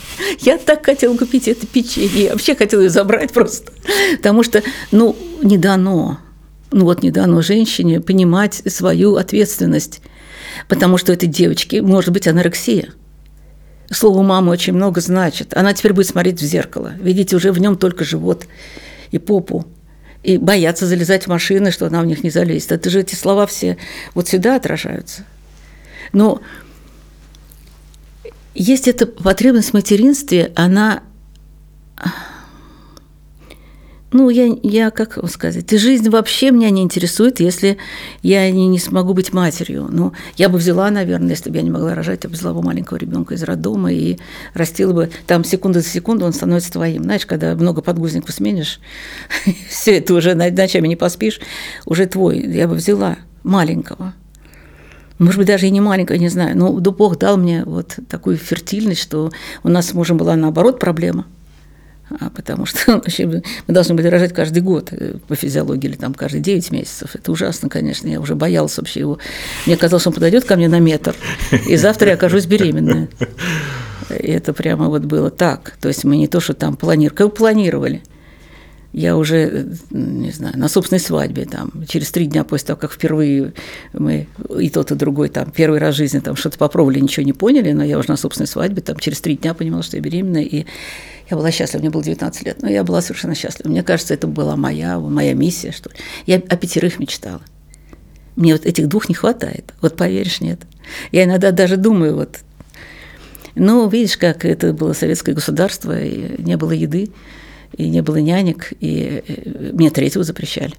Я 0.40 0.58
так 0.58 0.84
хотела 0.84 1.16
купить 1.16 1.48
это 1.48 1.66
печенье. 1.66 2.24
Я 2.24 2.32
вообще 2.32 2.54
хотела 2.54 2.82
ее 2.82 2.90
забрать 2.90 3.32
просто. 3.32 3.72
Потому 4.16 4.42
что, 4.42 4.62
ну, 4.90 5.16
не 5.42 5.58
дано. 5.58 6.18
Ну 6.70 6.84
вот 6.84 7.02
не 7.02 7.10
дано 7.10 7.42
женщине 7.42 8.00
понимать 8.00 8.62
свою 8.66 9.16
ответственность. 9.16 10.00
Потому 10.68 10.98
что 10.98 11.12
этой 11.12 11.28
девочке 11.28 11.82
может 11.82 12.12
быть 12.12 12.28
анорексия. 12.28 12.90
Слово 13.90 14.22
«мама» 14.22 14.50
очень 14.50 14.72
много 14.72 15.00
значит. 15.00 15.54
Она 15.54 15.74
теперь 15.74 15.92
будет 15.92 16.08
смотреть 16.08 16.40
в 16.40 16.44
зеркало. 16.44 16.92
Видите, 16.98 17.36
уже 17.36 17.52
в 17.52 17.58
нем 17.58 17.76
только 17.76 18.04
живот 18.04 18.46
и 19.10 19.18
попу 19.18 19.66
и 20.22 20.36
боятся 20.38 20.86
залезать 20.86 21.24
в 21.24 21.26
машины, 21.28 21.70
что 21.70 21.86
она 21.86 22.00
в 22.02 22.06
них 22.06 22.22
не 22.22 22.30
залезет. 22.30 22.72
Это 22.72 22.90
же 22.90 23.00
эти 23.00 23.14
слова 23.14 23.46
все 23.46 23.76
вот 24.14 24.28
сюда 24.28 24.56
отражаются. 24.56 25.24
Но 26.12 26.40
есть 28.54 28.86
эта 28.88 29.06
потребность 29.06 29.70
в 29.70 29.74
материнстве, 29.74 30.52
она 30.54 31.02
ну, 34.12 34.28
я, 34.28 34.54
я, 34.62 34.90
как 34.90 35.18
сказать, 35.30 35.70
жизнь 35.70 36.08
вообще 36.10 36.50
меня 36.50 36.70
не 36.70 36.82
интересует, 36.82 37.40
если 37.40 37.78
я 38.22 38.50
не, 38.50 38.66
не 38.68 38.78
смогу 38.78 39.14
быть 39.14 39.32
матерью. 39.32 39.88
Ну, 39.90 40.12
я 40.36 40.48
бы 40.48 40.58
взяла, 40.58 40.90
наверное, 40.90 41.30
если 41.30 41.50
бы 41.50 41.56
я 41.56 41.62
не 41.62 41.70
могла 41.70 41.94
рожать, 41.94 42.24
я 42.24 42.30
бы 42.30 42.36
взяла 42.36 42.52
бы 42.52 42.62
маленького 42.62 42.98
ребенка 42.98 43.34
из 43.34 43.42
роддома 43.42 43.92
и 43.92 44.18
растила 44.52 44.92
бы, 44.92 45.10
там 45.26 45.44
секунда 45.44 45.80
за 45.80 45.88
секунду 45.88 46.26
он 46.26 46.32
становится 46.32 46.72
твоим. 46.72 47.04
Знаешь, 47.04 47.24
когда 47.24 47.54
много 47.54 47.80
подгузников 47.80 48.34
сменишь, 48.34 48.80
все 49.68 49.98
это 49.98 50.14
уже 50.14 50.34
ночами 50.34 50.88
не 50.88 50.96
поспишь, 50.96 51.40
уже 51.86 52.06
твой. 52.06 52.40
Я 52.40 52.68
бы 52.68 52.74
взяла 52.74 53.16
маленького. 53.42 54.14
Может 55.18 55.38
быть, 55.38 55.46
даже 55.46 55.66
и 55.66 55.70
не 55.70 55.80
маленького, 55.80 56.16
не 56.16 56.28
знаю. 56.28 56.56
Но 56.56 56.72
Бог 56.72 57.18
дал 57.18 57.38
мне 57.38 57.64
вот 57.64 57.96
такую 58.08 58.36
фертильность, 58.36 59.00
что 59.00 59.30
у 59.62 59.68
нас 59.68 59.86
с 59.86 59.94
мужем 59.94 60.18
была 60.18 60.36
наоборот 60.36 60.78
проблема– 60.78 61.26
потому 62.34 62.66
что 62.66 62.78
вообще 62.94 63.26
мы 63.26 63.42
должны 63.74 63.94
были 63.94 64.06
рожать 64.08 64.32
каждый 64.32 64.62
год 64.62 64.88
э, 64.92 65.14
по 65.26 65.34
физиологии 65.34 65.88
или 65.88 65.96
там 65.96 66.14
каждые 66.14 66.42
9 66.42 66.70
месяцев. 66.70 67.14
Это 67.14 67.32
ужасно, 67.32 67.68
конечно, 67.68 68.08
я 68.08 68.20
уже 68.20 68.34
боялась 68.34 68.76
вообще 68.76 69.00
его. 69.00 69.18
Мне 69.66 69.76
казалось, 69.76 70.06
он 70.06 70.12
подойдет 70.12 70.44
ко 70.44 70.56
мне 70.56 70.68
на 70.68 70.80
метр, 70.80 71.14
и 71.68 71.76
завтра 71.76 72.08
я 72.08 72.14
окажусь 72.14 72.46
беременная. 72.46 73.08
И 74.10 74.30
это 74.30 74.52
прямо 74.52 74.88
вот 74.88 75.04
было 75.04 75.30
так. 75.30 75.76
То 75.80 75.88
есть 75.88 76.04
мы 76.04 76.16
не 76.16 76.28
то, 76.28 76.40
что 76.40 76.54
там 76.54 76.76
планировали, 76.76 77.16
как 77.16 77.34
планировали. 77.34 78.02
Я 78.92 79.16
уже, 79.16 79.36
э, 79.36 79.64
не 79.90 80.30
знаю, 80.32 80.58
на 80.58 80.68
собственной 80.68 81.00
свадьбе, 81.00 81.46
там, 81.46 81.70
через 81.88 82.10
три 82.10 82.26
дня 82.26 82.44
после 82.44 82.68
того, 82.68 82.78
как 82.78 82.92
впервые 82.92 83.54
мы 83.94 84.26
и 84.58 84.68
тот, 84.68 84.90
и 84.92 84.94
другой, 84.94 85.30
там, 85.30 85.50
первый 85.50 85.78
раз 85.78 85.94
в 85.94 85.98
жизни 85.98 86.18
там 86.18 86.36
что-то 86.36 86.58
попробовали, 86.58 87.00
ничего 87.00 87.24
не 87.24 87.32
поняли, 87.32 87.72
но 87.72 87.82
я 87.82 87.98
уже 87.98 88.10
на 88.10 88.18
собственной 88.18 88.48
свадьбе, 88.48 88.82
там, 88.82 88.98
через 88.98 89.22
три 89.22 89.38
дня 89.38 89.54
понимала, 89.54 89.82
что 89.82 89.96
я 89.96 90.02
беременна, 90.02 90.42
и 90.42 90.66
я 91.32 91.36
была 91.38 91.50
счастлива, 91.50 91.80
мне 91.80 91.88
было 91.88 92.04
19 92.04 92.44
лет, 92.44 92.60
но 92.60 92.68
я 92.68 92.84
была 92.84 93.00
совершенно 93.00 93.34
счастлива. 93.34 93.70
Мне 93.70 93.82
кажется, 93.82 94.12
это 94.12 94.26
была 94.26 94.54
моя, 94.54 94.98
моя 94.98 95.32
миссия, 95.32 95.72
что 95.72 95.88
ли. 95.88 95.96
Я 96.26 96.36
о 96.36 96.56
пятерых 96.56 96.98
мечтала. 96.98 97.40
Мне 98.36 98.52
вот 98.52 98.66
этих 98.66 98.86
двух 98.86 99.08
не 99.08 99.14
хватает. 99.14 99.72
Вот 99.80 99.96
поверишь, 99.96 100.42
нет. 100.42 100.60
Я 101.10 101.24
иногда 101.24 101.50
даже 101.50 101.78
думаю, 101.78 102.16
вот, 102.16 102.40
ну, 103.54 103.88
видишь, 103.88 104.18
как 104.18 104.44
это 104.44 104.74
было 104.74 104.92
советское 104.92 105.32
государство, 105.32 105.98
и 105.98 106.42
не 106.42 106.58
было 106.58 106.72
еды, 106.72 107.10
и 107.74 107.88
не 107.88 108.02
было 108.02 108.16
нянек, 108.16 108.70
и 108.80 109.24
э, 109.26 109.70
мне 109.72 109.88
третьего 109.88 110.24
запрещали. 110.24 110.74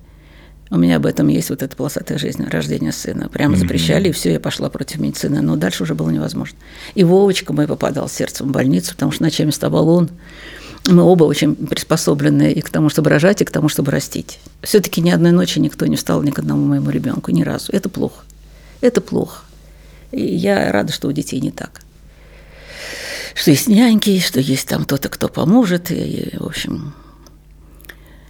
У 0.74 0.78
меня 0.78 0.96
об 0.96 1.06
этом 1.06 1.28
есть 1.28 1.52
вот 1.52 1.62
эта 1.62 1.76
полосатая 1.76 2.18
жизнь, 2.18 2.44
рождение 2.46 2.92
сына. 2.92 3.30
Прямо 3.30 3.56
запрещали, 3.56 4.10
и 4.10 4.12
все, 4.12 4.32
я 4.34 4.40
пошла 4.40 4.72
против 4.72 4.98
медицины. 4.98 5.40
Но 5.40 5.56
дальше 5.56 5.84
уже 5.84 5.94
было 5.94 6.10
невозможно. 6.10 6.58
И 6.96 7.04
Вовочка 7.04 7.54
мой 7.54 7.68
попадал 7.68 8.10
сердцем 8.10 8.48
в 8.48 8.52
больницу, 8.52 8.94
потому 8.94 9.12
что 9.12 9.22
ночами 9.22 9.52
вставал 9.52 9.88
он. 9.88 10.10
Мы 10.88 11.04
оба 11.04 11.26
очень 11.26 11.56
приспособлены 11.56 12.52
и 12.52 12.62
к 12.62 12.72
тому, 12.72 12.90
чтобы 12.90 13.12
рожать, 13.12 13.40
и 13.44 13.46
к 13.46 13.52
тому, 13.52 13.70
чтобы 13.70 13.92
растить. 13.92 14.40
Все-таки 14.64 15.00
ни 15.00 15.12
одной 15.12 15.32
ночи 15.32 15.60
никто 15.60 15.86
не 15.86 15.96
встал 15.96 16.24
ни 16.24 16.32
к 16.32 16.40
одному 16.40 16.66
моему 16.66 16.90
ребенку, 16.90 17.30
ни 17.30 17.44
разу. 17.44 17.72
Это 17.72 17.88
плохо. 17.88 18.24
Это 18.82 19.00
плохо. 19.00 19.44
И 20.12 20.26
я 20.26 20.72
рада, 20.72 20.92
что 20.92 21.08
у 21.08 21.12
детей 21.12 21.40
не 21.40 21.52
так. 21.52 21.82
Что 23.36 23.52
есть 23.52 23.68
няньки, 23.68 24.20
что 24.20 24.40
есть 24.40 24.68
там 24.68 24.86
кто-то, 24.86 25.10
кто 25.10 25.30
поможет. 25.30 25.92
И, 25.92 26.32
в 26.40 26.48
общем, 26.48 26.96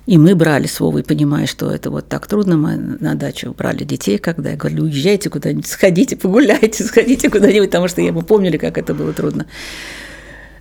и 0.06 0.18
мы 0.18 0.36
брали 0.36 0.68
с 0.68 0.80
Вовой, 0.80 1.04
понимая, 1.04 1.48
что 1.48 1.72
это 1.72 1.90
вот 1.90 2.10
так 2.10 2.28
трудно, 2.28 2.58
мы 2.58 2.76
на 2.76 3.16
дачу 3.16 3.54
брали 3.58 3.86
детей, 3.86 4.18
когда 4.18 4.52
я 4.52 4.58
говорю, 4.58 4.84
уезжайте 4.84 5.30
куда-нибудь, 5.30 5.66
сходите, 5.66 6.18
погуляйте, 6.18 6.84
сходите 6.86 7.30
куда-нибудь, 7.30 7.70
потому 7.70 7.88
что 7.88 8.02
мы 8.02 8.22
помнили, 8.22 8.58
как 8.58 8.78
это 8.78 8.94
было 8.94 9.14
трудно. 9.14 9.46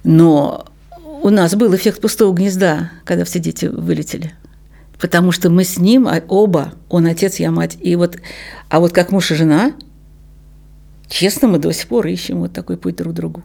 Но 0.04 0.66
у 1.22 1.30
нас 1.30 1.54
был 1.56 1.74
эффект 1.74 2.00
пустого 2.00 2.32
гнезда, 2.32 2.92
когда 3.04 3.24
все 3.24 3.40
дети 3.40 3.66
вылетели. 3.66 4.32
Потому 5.00 5.32
что 5.32 5.50
мы 5.50 5.64
с 5.64 5.76
ним 5.78 6.06
а, 6.06 6.22
оба, 6.28 6.74
он 6.88 7.06
отец, 7.06 7.40
я 7.40 7.50
мать. 7.50 7.76
И 7.80 7.96
вот, 7.96 8.18
а 8.68 8.78
вот 8.78 8.92
как 8.92 9.10
муж 9.10 9.32
и 9.32 9.34
жена, 9.34 9.72
честно, 11.08 11.48
мы 11.48 11.58
до 11.58 11.72
сих 11.72 11.88
пор 11.88 12.06
ищем 12.06 12.38
вот 12.38 12.52
такой 12.52 12.76
путь 12.76 12.96
друг 12.96 13.12
к 13.12 13.16
другу 13.16 13.42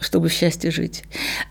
чтобы 0.00 0.28
в 0.28 0.32
счастье 0.32 0.70
жить. 0.70 1.04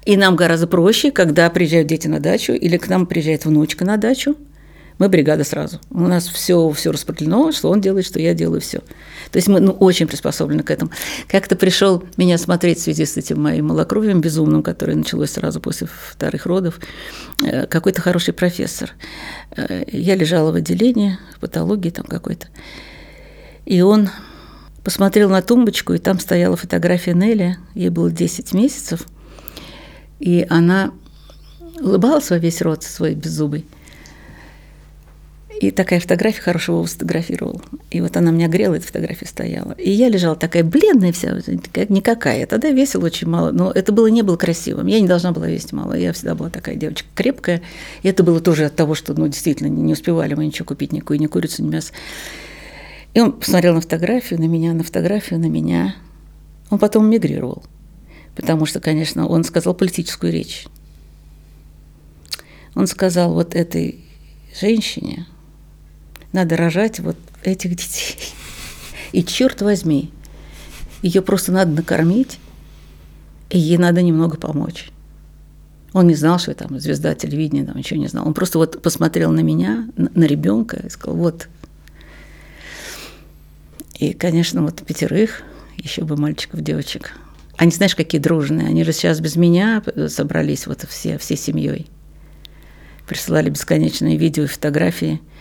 И 0.05 0.17
нам 0.17 0.35
гораздо 0.35 0.67
проще, 0.67 1.11
когда 1.11 1.49
приезжают 1.49 1.87
дети 1.87 2.07
на 2.07 2.19
дачу 2.19 2.53
или 2.53 2.77
к 2.77 2.87
нам 2.89 3.05
приезжает 3.05 3.45
внучка 3.45 3.85
на 3.85 3.97
дачу, 3.97 4.35
мы 4.99 5.07
бригада 5.07 5.45
сразу. 5.45 5.79
У 5.89 6.01
нас 6.01 6.27
все, 6.27 6.69
все 6.71 6.91
распределено, 6.91 7.53
что 7.53 7.69
он 7.69 7.79
делает, 7.79 8.05
что 8.05 8.19
я 8.19 8.33
делаю, 8.33 8.59
все. 8.59 8.79
То 9.31 9.37
есть 9.37 9.47
мы 9.47 9.61
ну, 9.61 9.71
очень 9.71 10.07
приспособлены 10.07 10.61
к 10.61 10.69
этому. 10.69 10.91
Как-то 11.29 11.55
пришел 11.55 12.03
меня 12.17 12.37
смотреть 12.37 12.79
в 12.79 12.81
связи 12.81 13.05
с 13.05 13.15
этим 13.15 13.41
моим 13.41 13.67
малокровием 13.67 14.19
безумным, 14.19 14.61
которое 14.61 14.95
началось 14.95 15.31
сразу 15.31 15.61
после 15.61 15.87
вторых 15.87 16.45
родов, 16.45 16.81
э, 17.41 17.65
какой-то 17.65 18.01
хороший 18.01 18.33
профессор. 18.33 18.91
Э, 19.55 19.85
я 19.87 20.15
лежала 20.15 20.51
в 20.51 20.55
отделении, 20.55 21.17
в 21.33 21.39
патологии 21.39 21.91
там 21.91 22.05
какой-то. 22.05 22.47
И 23.65 23.81
он 23.81 24.09
посмотрел 24.83 25.29
на 25.29 25.41
тумбочку, 25.41 25.93
и 25.93 25.97
там 25.97 26.19
стояла 26.19 26.55
фотография 26.55 27.13
Нелли, 27.13 27.57
ей 27.75 27.89
было 27.89 28.11
10 28.11 28.53
месяцев, 28.53 29.05
и 30.19 30.45
она 30.49 30.91
улыбалась 31.79 32.29
во 32.29 32.37
весь 32.37 32.61
рот 32.61 32.83
свой 32.83 33.15
беззубый. 33.15 33.65
И 35.59 35.71
такая 35.71 35.99
фотография 35.99 36.41
хорошего 36.41 36.77
его 36.77 36.87
сфотографировал. 36.87 37.61
И 37.91 37.99
вот 37.99 38.15
она 38.15 38.31
меня 38.31 38.47
грела, 38.47 38.75
эта 38.75 38.87
фотография 38.87 39.25
стояла. 39.25 39.73
И 39.73 39.89
я 39.89 40.07
лежала 40.07 40.37
такая 40.37 40.63
бледная 40.63 41.11
вся, 41.11 41.31
никакая. 41.89 42.45
Тогда 42.45 42.69
весила 42.69 43.05
очень 43.05 43.27
мало, 43.27 43.51
но 43.51 43.69
это 43.69 43.91
было 43.91 44.07
не 44.07 44.21
было 44.21 44.37
красивым. 44.37 44.87
Я 44.87 45.01
не 45.01 45.07
должна 45.07 45.33
была 45.33 45.47
весить 45.47 45.73
мало. 45.73 45.95
Я 45.95 46.13
всегда 46.13 46.33
была 46.33 46.49
такая 46.49 46.75
девочка 46.75 47.09
крепкая. 47.13 47.61
И 48.03 48.07
это 48.07 48.23
было 48.23 48.39
тоже 48.39 48.65
от 48.65 48.75
того, 48.77 48.95
что 48.95 49.13
ну, 49.13 49.27
действительно 49.27 49.67
не 49.67 49.91
успевали 49.91 50.33
мы 50.33 50.45
ничего 50.45 50.65
купить, 50.65 50.93
никакую, 50.93 51.19
ни 51.19 51.27
курицу, 51.27 51.61
ни 51.63 51.67
мясо. 51.67 51.91
И 53.13 53.21
он 53.21 53.33
посмотрел 53.33 53.73
на 53.75 53.81
фотографию, 53.81 54.39
на 54.39 54.45
меня, 54.45 54.73
на 54.73 54.83
фотографию, 54.83 55.39
на 55.39 55.47
меня. 55.47 55.95
Он 56.69 56.79
потом 56.79 57.09
мигрировал. 57.09 57.63
Потому 58.35 58.65
что, 58.65 58.79
конечно, 58.79 59.27
он 59.27 59.43
сказал 59.43 59.73
политическую 59.73 60.31
речь. 60.31 60.67
Он 62.75 62.87
сказал 62.87 63.33
вот 63.33 63.55
этой 63.55 64.03
женщине– 64.53 65.25
надо 66.31 66.57
рожать 66.57 66.99
вот 66.99 67.17
этих 67.43 67.71
детей. 67.71 68.17
И 69.11 69.23
черт 69.23 69.61
возьми, 69.61 70.11
ее 71.01 71.21
просто 71.21 71.51
надо 71.51 71.71
накормить, 71.71 72.39
и 73.49 73.57
ей 73.57 73.77
надо 73.77 74.01
немного 74.01 74.37
помочь. 74.37 74.91
Он 75.93 76.05
не 76.05 76.13
знал, 76.13 76.37
что 76.37 76.51
я 76.51 76.55
там 76.55 76.79
звезда 76.79 77.15
телевидения, 77.15 77.65
там 77.65 77.75
ничего 77.75 77.99
не 77.99 78.07
знал. 78.07 78.27
Он 78.27 78.35
просто 78.35 78.59
вот 78.59 78.81
посмотрел 78.81 79.31
на 79.31 79.39
меня, 79.39 79.89
на, 79.95 80.25
ребенка 80.25 80.77
и 80.85 80.89
сказал, 80.89 81.17
вот. 81.17 81.47
И, 83.99 84.13
конечно, 84.13 84.63
вот 84.63 84.83
пятерых, 84.83 85.43
еще 85.77 86.03
бы 86.03 86.17
мальчиков, 86.17 86.61
девочек. 86.61 87.11
Они, 87.57 87.71
знаешь, 87.71 87.95
какие 87.95 88.19
дружные. 88.19 88.67
Они 88.67 88.83
же 88.83 88.93
сейчас 88.93 89.19
без 89.19 89.35
меня 89.35 89.83
собрались 90.07 90.65
вот 90.65 90.81
все, 90.89 91.17
всей 91.19 91.37
семьей. 91.37 91.87
Присылали 93.07 93.49
бесконечные 93.49 94.17
видео 94.17 94.45
и 94.45 94.47
фотографии– 94.47 95.21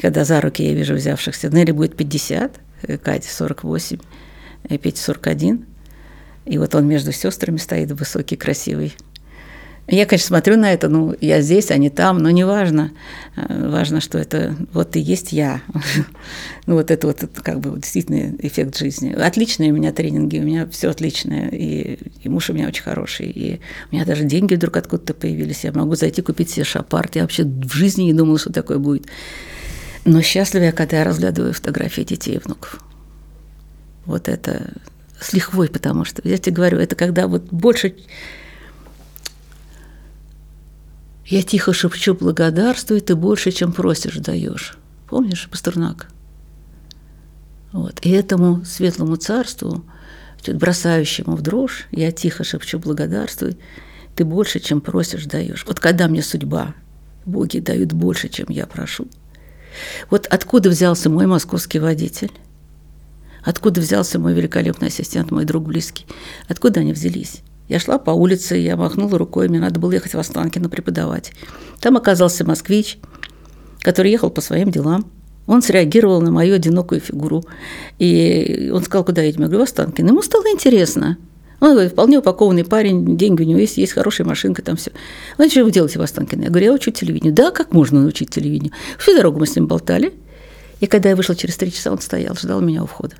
когда 0.00 0.24
за 0.24 0.40
руки 0.40 0.64
я 0.64 0.72
вижу 0.72 0.94
взявшихся. 0.94 1.50
Нелли 1.50 1.72
будет 1.72 1.96
50, 1.96 2.60
э, 2.82 2.96
Катя 2.96 3.28
48, 3.30 3.98
и 4.68 4.78
Петя 4.78 5.02
41. 5.02 5.66
И 6.46 6.58
вот 6.58 6.74
он 6.74 6.86
между 6.86 7.12
сестрами 7.12 7.58
стоит, 7.58 7.92
высокий, 7.92 8.36
красивый. 8.36 8.94
Я, 9.86 10.06
конечно, 10.06 10.28
смотрю 10.28 10.56
на 10.56 10.72
это, 10.72 10.88
ну, 10.88 11.16
я 11.20 11.40
здесь, 11.40 11.70
а 11.72 11.76
не 11.76 11.90
там, 11.90 12.18
но 12.18 12.30
не 12.30 12.44
важно. 12.44 12.92
Э, 13.36 13.68
важно, 13.68 14.00
что 14.00 14.18
это 14.18 14.54
вот 14.72 14.94
и 14.94 15.00
есть 15.00 15.32
я. 15.32 15.62
ну, 16.66 16.74
вот 16.74 16.90
это 16.92 17.06
вот 17.08 17.24
как 17.42 17.58
бы 17.58 17.78
действительно 17.78 18.36
эффект 18.38 18.78
жизни. 18.78 19.12
Отличные 19.12 19.72
у 19.72 19.74
меня 19.74 19.92
тренинги, 19.92 20.38
у 20.38 20.42
меня 20.42 20.68
все 20.68 20.90
отличное, 20.90 21.48
и, 21.48 21.98
и 22.22 22.28
муж 22.28 22.50
у 22.50 22.52
меня 22.52 22.68
очень 22.68 22.84
хороший, 22.84 23.30
и 23.30 23.60
у 23.90 23.94
меня 23.94 24.04
даже 24.04 24.24
деньги 24.24 24.54
вдруг 24.54 24.76
откуда-то 24.76 25.14
появились. 25.14 25.64
Я 25.64 25.72
могу 25.72 25.96
зайти 25.96 26.22
купить 26.22 26.50
себе 26.50 26.64
шапарт. 26.64 27.16
Я 27.16 27.22
вообще 27.22 27.44
в 27.44 27.72
жизни 27.72 28.04
не 28.04 28.14
думала, 28.14 28.38
что 28.38 28.52
такое 28.52 28.78
будет. 28.78 29.06
Но 30.04 30.22
счастлива 30.22 30.64
я, 30.64 30.72
когда 30.72 30.98
я 30.98 31.04
разглядываю 31.04 31.52
фотографии 31.52 32.02
детей 32.02 32.36
и 32.36 32.38
внуков. 32.38 32.80
Вот 34.06 34.28
это 34.28 34.72
с 35.20 35.32
лихвой, 35.32 35.68
потому 35.68 36.04
что, 36.04 36.22
я 36.24 36.38
тебе 36.38 36.56
говорю, 36.56 36.78
это 36.78 36.96
когда 36.96 37.26
вот 37.26 37.44
больше... 37.50 37.94
Я 41.30 41.42
тихо 41.42 41.72
шепчу 41.72 42.14
благодарствуй, 42.14 43.00
ты 43.00 43.16
больше, 43.16 43.50
чем 43.50 43.72
просишь, 43.72 44.16
даешь. 44.16 44.76
Помнишь, 45.08 45.48
Пастернак? 45.50 46.08
Вот. 47.72 47.98
И 48.02 48.10
этому 48.10 48.64
светлому 48.66 49.16
царству, 49.16 49.82
чуть 50.42 50.56
бросающему 50.56 51.34
в 51.36 51.40
дрожь, 51.40 51.86
я 51.92 52.12
тихо 52.12 52.44
шепчу 52.44 52.78
благодарствуй, 52.78 53.56
ты 54.14 54.24
больше, 54.26 54.60
чем 54.60 54.82
просишь, 54.82 55.24
даешь. 55.24 55.64
Вот 55.66 55.80
когда 55.80 56.08
мне 56.08 56.22
судьба, 56.22 56.74
боги 57.24 57.60
дают 57.60 57.92
больше, 57.94 58.28
чем 58.28 58.46
я 58.50 58.66
прошу– 58.66 59.06
вот 60.10 60.26
откуда 60.26 60.70
взялся 60.70 61.10
мой 61.10 61.26
московский 61.26 61.78
водитель? 61.78 62.32
Откуда 63.42 63.80
взялся 63.80 64.18
мой 64.18 64.34
великолепный 64.34 64.88
ассистент, 64.88 65.30
мой 65.30 65.44
друг 65.44 65.64
близкий? 65.64 66.06
Откуда 66.48 66.80
они 66.80 66.92
взялись? 66.92 67.42
Я 67.70 67.78
шла 67.78 67.98
по 67.98 68.10
улице, 68.10 68.56
я 68.56 68.76
махнула 68.76 69.16
рукой, 69.16 69.48
мне 69.48 69.60
надо 69.60 69.80
было 69.80 69.92
ехать 69.92 70.12
в 70.12 70.18
Останкино 70.18 70.68
преподавать. 70.68 71.32
Там 71.80 71.96
оказался 71.96 72.44
москвич, 72.44 72.98
который 73.80 74.10
ехал 74.10 74.28
по 74.28 74.42
своим 74.42 74.70
делам. 74.70 75.10
Он 75.46 75.62
среагировал 75.62 76.20
на 76.20 76.30
мою 76.30 76.56
одинокую 76.56 77.00
фигуру. 77.00 77.44
И 77.98 78.70
он 78.74 78.82
сказал, 78.82 79.04
куда 79.04 79.22
едем? 79.22 79.42
Я 79.42 79.46
говорю, 79.46 79.64
в 79.64 79.68
Останкино. 79.68 80.08
Ему 80.08 80.20
стало 80.20 80.44
интересно– 80.52 81.16
он 81.60 81.72
говорит, 81.72 81.92
вполне 81.92 82.18
упакованный 82.18 82.64
парень, 82.64 83.18
деньги 83.18 83.42
у 83.42 83.46
него 83.46 83.60
есть, 83.60 83.76
есть 83.76 83.92
хорошая 83.92 84.26
машинка, 84.26 84.62
там 84.62 84.76
все. 84.76 84.92
Он 85.38 85.48
что 85.50 85.62
вы 85.62 85.70
делаете 85.70 85.98
в 85.98 86.02
Останкино? 86.02 86.44
Я 86.44 86.48
говорю, 86.48 86.66
я 86.66 86.72
учу 86.72 86.90
телевидению. 86.90 87.34
Да, 87.34 87.50
как 87.50 87.72
можно 87.72 88.00
научить 88.00 88.30
телевидению? 88.30 88.72
Всю 88.98 89.14
дорогу 89.14 89.38
мы 89.38 89.46
с 89.46 89.54
ним 89.54 89.66
болтали. 89.66 90.14
И 90.80 90.86
когда 90.86 91.10
я 91.10 91.16
вышла 91.16 91.36
через 91.36 91.56
три 91.58 91.70
часа, 91.70 91.92
он 91.92 92.00
стоял, 92.00 92.34
ждал 92.34 92.62
меня 92.62 92.82
у 92.82 92.86
входа. 92.86 93.16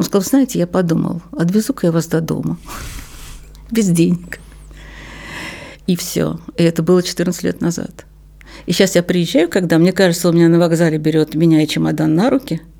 Он 0.00 0.04
сказал, 0.04 0.22
знаете, 0.22 0.58
я 0.58 0.66
подумал, 0.66 1.20
отвезу-ка 1.30 1.88
я 1.88 1.92
вас 1.92 2.06
до 2.06 2.22
дома. 2.22 2.56
Без 3.70 3.86
денег. 3.88 4.40
И 5.86 5.94
все. 5.94 6.40
И 6.56 6.62
это 6.62 6.82
было 6.82 7.02
14 7.02 7.42
лет 7.42 7.60
назад. 7.60 8.06
И 8.64 8.72
сейчас 8.72 8.94
я 8.94 9.02
приезжаю, 9.02 9.50
когда, 9.50 9.78
мне 9.78 9.92
кажется, 9.92 10.30
он 10.30 10.36
меня 10.36 10.48
на 10.48 10.58
вокзале 10.58 10.96
берет 10.96 11.34
меня 11.34 11.62
и 11.62 11.68
чемодан 11.68 12.14
на 12.14 12.30
руки– 12.30 12.62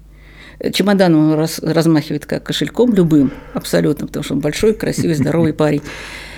Чемоданом 0.72 1.32
он 1.32 1.38
раз, 1.38 1.58
размахивает 1.60 2.26
как 2.26 2.42
кошельком 2.42 2.92
любым, 2.92 3.32
абсолютно, 3.54 4.06
потому 4.06 4.22
что 4.22 4.34
он 4.34 4.40
большой, 4.40 4.74
красивый, 4.74 5.14
здоровый 5.14 5.54
парень. 5.54 5.82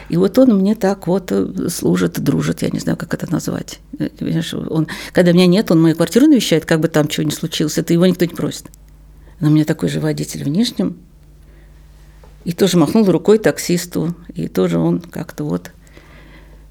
И 0.09 0.17
вот 0.17 0.39
он 0.39 0.59
мне 0.59 0.75
так 0.75 1.07
вот 1.07 1.33
э, 1.33 1.69
служит, 1.69 2.21
дружит, 2.21 2.63
я 2.63 2.69
не 2.71 2.79
знаю, 2.79 2.97
как 2.97 3.15
это 3.15 3.31
назвать. 3.33 3.81
Э, 3.99 4.09
он, 4.69 4.87
когда 5.13 5.33
меня 5.33 5.47
нет, 5.47 5.71
он 5.71 5.81
мою 5.81 5.97
квартиру 5.97 6.27
навещает, 6.27 6.67
как 6.67 6.81
бы 6.81 6.89
там 6.89 7.09
чего 7.09 7.25
ни 7.27 7.31
случилось, 7.31 7.79
это 7.79 7.93
его 7.93 8.07
никто 8.07 8.25
не 8.25 8.35
просит. 8.35 8.67
Но 9.43 9.49
у 9.49 9.51
меня 9.51 9.65
такой 9.65 9.89
же 9.89 9.99
водитель 9.99 10.45
в 10.45 10.49
Нижнем, 10.49 10.99
и 12.45 12.53
тоже 12.53 12.79
махнул 12.79 13.05
рукой 13.11 13.39
таксисту, 13.39 14.15
и 14.33 14.47
тоже 14.47 14.79
он 14.79 15.01
как-то 15.01 15.43
вот, 15.43 15.73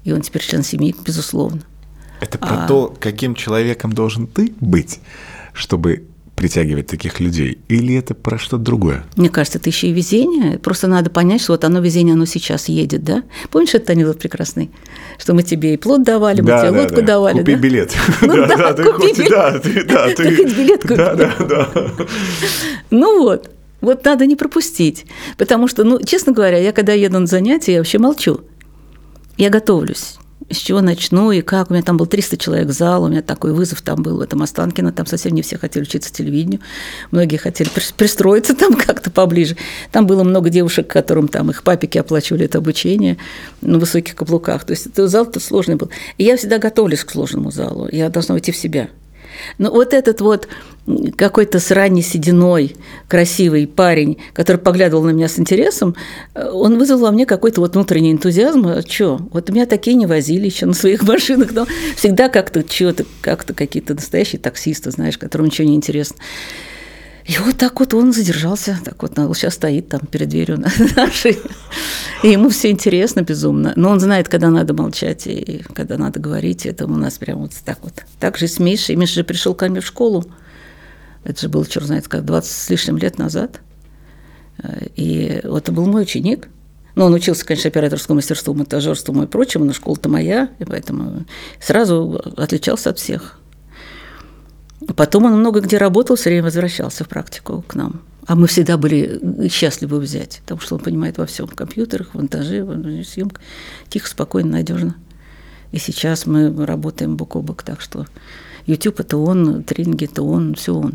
и 0.04 0.12
он 0.12 0.22
теперь 0.22 0.40
член 0.40 0.62
семьи, 0.62 0.94
безусловно. 1.04 1.60
Это 2.22 2.38
про 2.38 2.64
а... 2.64 2.66
то, 2.66 2.96
каким 2.98 3.34
человеком 3.34 3.92
должен 3.92 4.26
ты 4.26 4.54
быть, 4.58 5.00
чтобы 5.52 6.06
притягивать 6.42 6.88
таких 6.88 7.20
людей? 7.20 7.58
Или 7.68 7.94
это 7.94 8.14
про 8.14 8.36
что-то 8.36 8.64
другое? 8.64 9.04
Мне 9.14 9.28
кажется, 9.28 9.58
это 9.58 9.70
еще 9.70 9.86
и 9.86 9.92
везение. 9.92 10.58
Просто 10.58 10.88
надо 10.88 11.08
понять, 11.08 11.40
что 11.40 11.52
вот 11.52 11.62
оно 11.62 11.78
везение, 11.78 12.14
оно 12.14 12.24
сейчас 12.24 12.68
едет, 12.68 13.04
да? 13.04 13.22
Помнишь 13.50 13.74
этот 13.74 13.90
анекдот 13.90 14.18
прекрасный? 14.18 14.72
Что 15.18 15.34
мы 15.34 15.44
тебе 15.44 15.74
и 15.74 15.76
плод 15.76 16.02
давали, 16.02 16.40
мы 16.40 16.48
да, 16.48 16.62
тебе 16.62 16.72
да, 16.72 16.80
лодку 16.80 16.96
да. 16.96 17.06
давали, 17.06 17.38
Купи 17.38 17.54
да? 17.54 17.60
билет. 17.60 17.96
Ну 18.22 18.36
да, 18.48 18.74
купи 18.74 19.12
билет. 19.12 19.30
Да, 19.30 19.58
ты, 19.60 19.84
да, 19.84 20.08
ты... 20.16 20.36
хоть 20.36 20.56
билет 20.56 20.82
купи. 20.82 20.96
Да, 20.96 21.14
да, 21.14 21.34
да. 21.38 21.68
Ну 22.90 23.22
вот. 23.22 23.50
Вот 23.80 24.04
надо 24.04 24.26
не 24.26 24.36
пропустить. 24.36 25.06
Потому 25.38 25.68
что, 25.68 25.84
ну, 25.84 26.00
честно 26.04 26.32
говоря, 26.32 26.58
я 26.58 26.72
когда 26.72 26.92
еду 26.92 27.18
на 27.18 27.26
занятия, 27.26 27.72
я 27.72 27.78
вообще 27.78 27.98
молчу. 27.98 28.40
Я 29.36 29.48
готовлюсь 29.48 30.18
с 30.52 30.58
чего 30.58 30.80
начну 30.80 31.32
и 31.32 31.40
как. 31.40 31.70
У 31.70 31.74
меня 31.74 31.82
там 31.82 31.96
был 31.96 32.06
300 32.06 32.36
человек 32.36 32.70
зал, 32.70 33.04
у 33.04 33.08
меня 33.08 33.22
такой 33.22 33.52
вызов 33.52 33.82
там 33.82 34.02
был 34.02 34.18
в 34.18 34.20
этом 34.20 34.42
Останкино, 34.42 34.92
там 34.92 35.06
совсем 35.06 35.32
не 35.34 35.42
все 35.42 35.58
хотели 35.58 35.82
учиться 35.82 36.12
телевидению, 36.12 36.60
многие 37.10 37.36
хотели 37.36 37.68
пристроиться 37.96 38.54
там 38.56 38.74
как-то 38.74 39.10
поближе. 39.10 39.56
Там 39.90 40.06
было 40.06 40.24
много 40.24 40.50
девушек, 40.50 40.88
которым 40.88 41.28
там 41.28 41.50
их 41.50 41.62
папики 41.62 41.98
оплачивали 41.98 42.44
это 42.44 42.58
обучение 42.58 43.18
на 43.60 43.78
высоких 43.78 44.14
каблуках. 44.14 44.64
То 44.64 44.72
есть 44.72 44.94
зал-то 44.94 45.40
сложный 45.40 45.76
был. 45.76 45.90
И 46.18 46.24
я 46.24 46.36
всегда 46.36 46.58
готовлюсь 46.58 47.04
к 47.04 47.10
сложному 47.10 47.50
залу, 47.50 47.88
я 47.90 48.08
должна 48.08 48.34
уйти 48.34 48.52
в 48.52 48.56
себя. 48.56 48.88
Но 49.58 49.70
вот 49.70 49.94
этот 49.94 50.20
вот 50.20 50.48
какой-то 51.16 51.60
с 51.60 51.70
ранней 51.70 52.02
сединой 52.02 52.74
красивый 53.08 53.66
парень, 53.66 54.18
который 54.32 54.56
поглядывал 54.56 55.04
на 55.04 55.10
меня 55.10 55.28
с 55.28 55.38
интересом, 55.38 55.94
э, 56.34 56.48
он 56.48 56.76
вызвал 56.78 56.98
во 56.98 57.10
мне 57.12 57.24
какой-то 57.24 57.60
вот 57.60 57.74
внутренний 57.74 58.12
энтузиазм. 58.12 58.66
А 58.66 58.82
что? 58.82 59.20
Вот 59.32 59.48
меня 59.50 59.66
такие 59.66 59.94
не 59.94 60.06
возили 60.06 60.46
еще 60.46 60.66
на 60.66 60.74
своих 60.74 61.02
машинах, 61.06 61.52
но 61.52 61.66
всегда 61.96 62.28
как-то 62.28 62.62
чего-то, 62.64 63.04
как-то 63.20 63.54
какие-то 63.54 63.94
настоящие 63.94 64.40
таксисты, 64.40 64.90
знаешь, 64.90 65.18
которым 65.18 65.46
ничего 65.46 65.68
не 65.68 65.76
интересно. 65.76 66.16
И 67.24 67.38
вот 67.38 67.56
так 67.56 67.78
вот 67.78 67.94
он 67.94 68.12
задержался, 68.12 68.78
так 68.84 69.00
вот 69.02 69.14
сейчас 69.36 69.54
стоит 69.54 69.88
там 69.88 70.00
перед 70.00 70.28
дверью 70.28 70.58
нашей. 70.96 71.38
И 72.22 72.28
ему 72.28 72.48
все 72.48 72.70
интересно 72.70 73.20
безумно. 73.20 73.72
Но 73.76 73.90
он 73.90 74.00
знает, 74.00 74.28
когда 74.28 74.50
надо 74.50 74.74
молчать 74.74 75.26
и 75.26 75.62
когда 75.74 75.98
надо 75.98 76.18
говорить. 76.20 76.66
Это 76.66 76.86
у 76.86 76.96
нас 76.96 77.18
прям 77.18 77.38
вот 77.38 77.52
так 77.64 77.78
вот. 77.82 77.94
Так 78.18 78.38
же 78.38 78.48
с 78.48 78.58
Мишей. 78.58 78.96
Миша 78.96 79.14
же 79.14 79.24
пришел 79.24 79.54
ко 79.54 79.68
мне 79.68 79.80
в 79.80 79.86
школу. 79.86 80.24
Это 81.24 81.40
же 81.40 81.48
было, 81.48 81.64
черт 81.66 81.86
знает, 81.86 82.08
как 82.08 82.24
20 82.24 82.50
с 82.50 82.70
лишним 82.70 82.98
лет 82.98 83.18
назад. 83.18 83.60
И 84.96 85.40
вот 85.44 85.64
это 85.64 85.72
был 85.72 85.86
мой 85.86 86.02
ученик. 86.02 86.48
Ну, 86.94 87.04
он 87.06 87.14
учился, 87.14 87.44
конечно, 87.46 87.68
операторскому 87.68 88.16
мастерству, 88.16 88.52
монтажерству 88.54 89.22
и 89.22 89.26
прочему, 89.26 89.64
но 89.64 89.72
школа-то 89.72 90.08
моя, 90.08 90.50
и 90.58 90.64
поэтому 90.64 91.24
сразу 91.58 92.20
отличался 92.36 92.90
от 92.90 92.98
всех. 92.98 93.38
Потом 94.96 95.26
он 95.26 95.38
много 95.38 95.60
где 95.60 95.78
работал, 95.78 96.16
все 96.16 96.30
время 96.30 96.44
возвращался 96.44 97.04
в 97.04 97.08
практику 97.08 97.64
к 97.66 97.74
нам. 97.74 98.00
А 98.26 98.36
мы 98.36 98.46
всегда 98.46 98.76
были 98.76 99.48
счастливы 99.48 99.98
взять, 99.98 100.40
потому 100.42 100.60
что 100.60 100.76
он 100.76 100.80
понимает 100.80 101.18
во 101.18 101.26
всем, 101.26 101.46
в 101.46 101.54
компьютерах, 101.54 102.10
в 102.10 102.14
монтаже, 102.14 102.64
в 102.64 103.04
съемке. 103.04 103.36
Тихо, 103.88 104.08
спокойно, 104.08 104.52
надежно. 104.52 104.94
И 105.72 105.78
сейчас 105.78 106.26
мы 106.26 106.54
работаем 106.64 107.16
бок 107.16 107.34
о 107.36 107.42
бок, 107.42 107.62
так 107.62 107.80
что 107.80 108.06
YouTube– 108.66 109.00
это 109.00 109.16
он, 109.16 109.64
тренинги– 109.64 110.04
это 110.12 110.22
он, 110.22 110.54
все 110.54 110.74
он. 110.74 110.94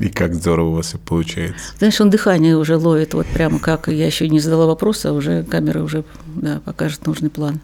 И 0.00 0.08
как 0.08 0.34
здорово 0.34 0.68
у 0.68 0.72
вас 0.72 0.94
и 0.94 0.98
получается. 0.98 1.72
Знаешь, 1.78 2.00
он 2.00 2.10
дыхание 2.10 2.56
уже 2.56 2.76
ловит, 2.76 3.14
вот 3.14 3.26
прямо 3.28 3.58
как 3.58 3.88
я 3.88 4.06
еще 4.06 4.28
не 4.28 4.40
задала 4.40 4.66
вопроса, 4.66 5.10
а 5.10 5.12
уже 5.12 5.44
камера 5.44 5.82
уже 5.82 6.04
да, 6.34 6.60
покажет 6.64 7.06
нужный 7.06 7.30
план. 7.30 7.60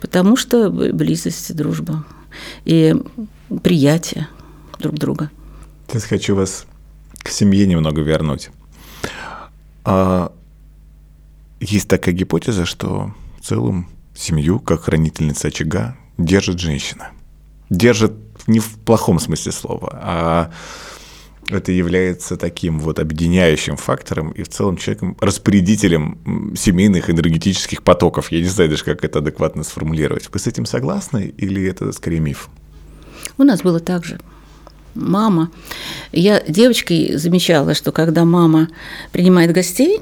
Потому 0.00 0.36
что 0.36 0.70
близость, 0.70 1.54
дружба 1.54 2.04
и 2.64 2.96
приятие– 3.62 4.26
друг 4.82 4.96
друга. 4.96 5.30
Сейчас 5.88 6.04
хочу 6.04 6.34
вас 6.34 6.66
к 7.22 7.28
семье 7.28 7.66
немного 7.66 8.02
вернуть. 8.02 8.50
А, 9.84 10.32
есть 11.60 11.88
такая 11.88 12.14
гипотеза, 12.14 12.66
что 12.66 13.14
в 13.40 13.44
целом 13.44 13.88
семью, 14.14 14.60
как 14.60 14.82
хранительница 14.82 15.48
очага, 15.48 15.96
держит 16.18 16.58
женщина. 16.58 17.10
Держит 17.70 18.12
не 18.46 18.58
в 18.58 18.78
плохом 18.78 19.18
смысле 19.18 19.52
слова, 19.52 19.98
а 20.02 20.52
это 21.48 21.72
является 21.72 22.36
таким 22.36 22.78
вот 22.78 22.98
объединяющим 22.98 23.76
фактором 23.76 24.30
и 24.30 24.42
в 24.42 24.48
целом 24.48 24.76
человеком, 24.76 25.16
распорядителем 25.20 26.54
семейных 26.56 27.10
энергетических 27.10 27.82
потоков. 27.82 28.32
Я 28.32 28.40
не 28.40 28.48
знаю 28.48 28.70
даже, 28.70 28.84
как 28.84 29.04
это 29.04 29.18
адекватно 29.18 29.62
сформулировать. 29.64 30.28
Вы 30.32 30.38
с 30.38 30.46
этим 30.46 30.66
согласны 30.66 31.32
или 31.36 31.66
это 31.68 31.92
скорее 31.92 32.20
миф? 32.20 32.48
У 33.38 33.44
нас 33.44 33.62
было 33.62 33.80
так 33.80 34.04
же 34.04 34.20
мама. 34.94 35.50
Я 36.12 36.42
девочкой 36.46 37.16
замечала, 37.16 37.74
что 37.74 37.92
когда 37.92 38.24
мама 38.24 38.68
принимает 39.12 39.52
гостей, 39.52 40.00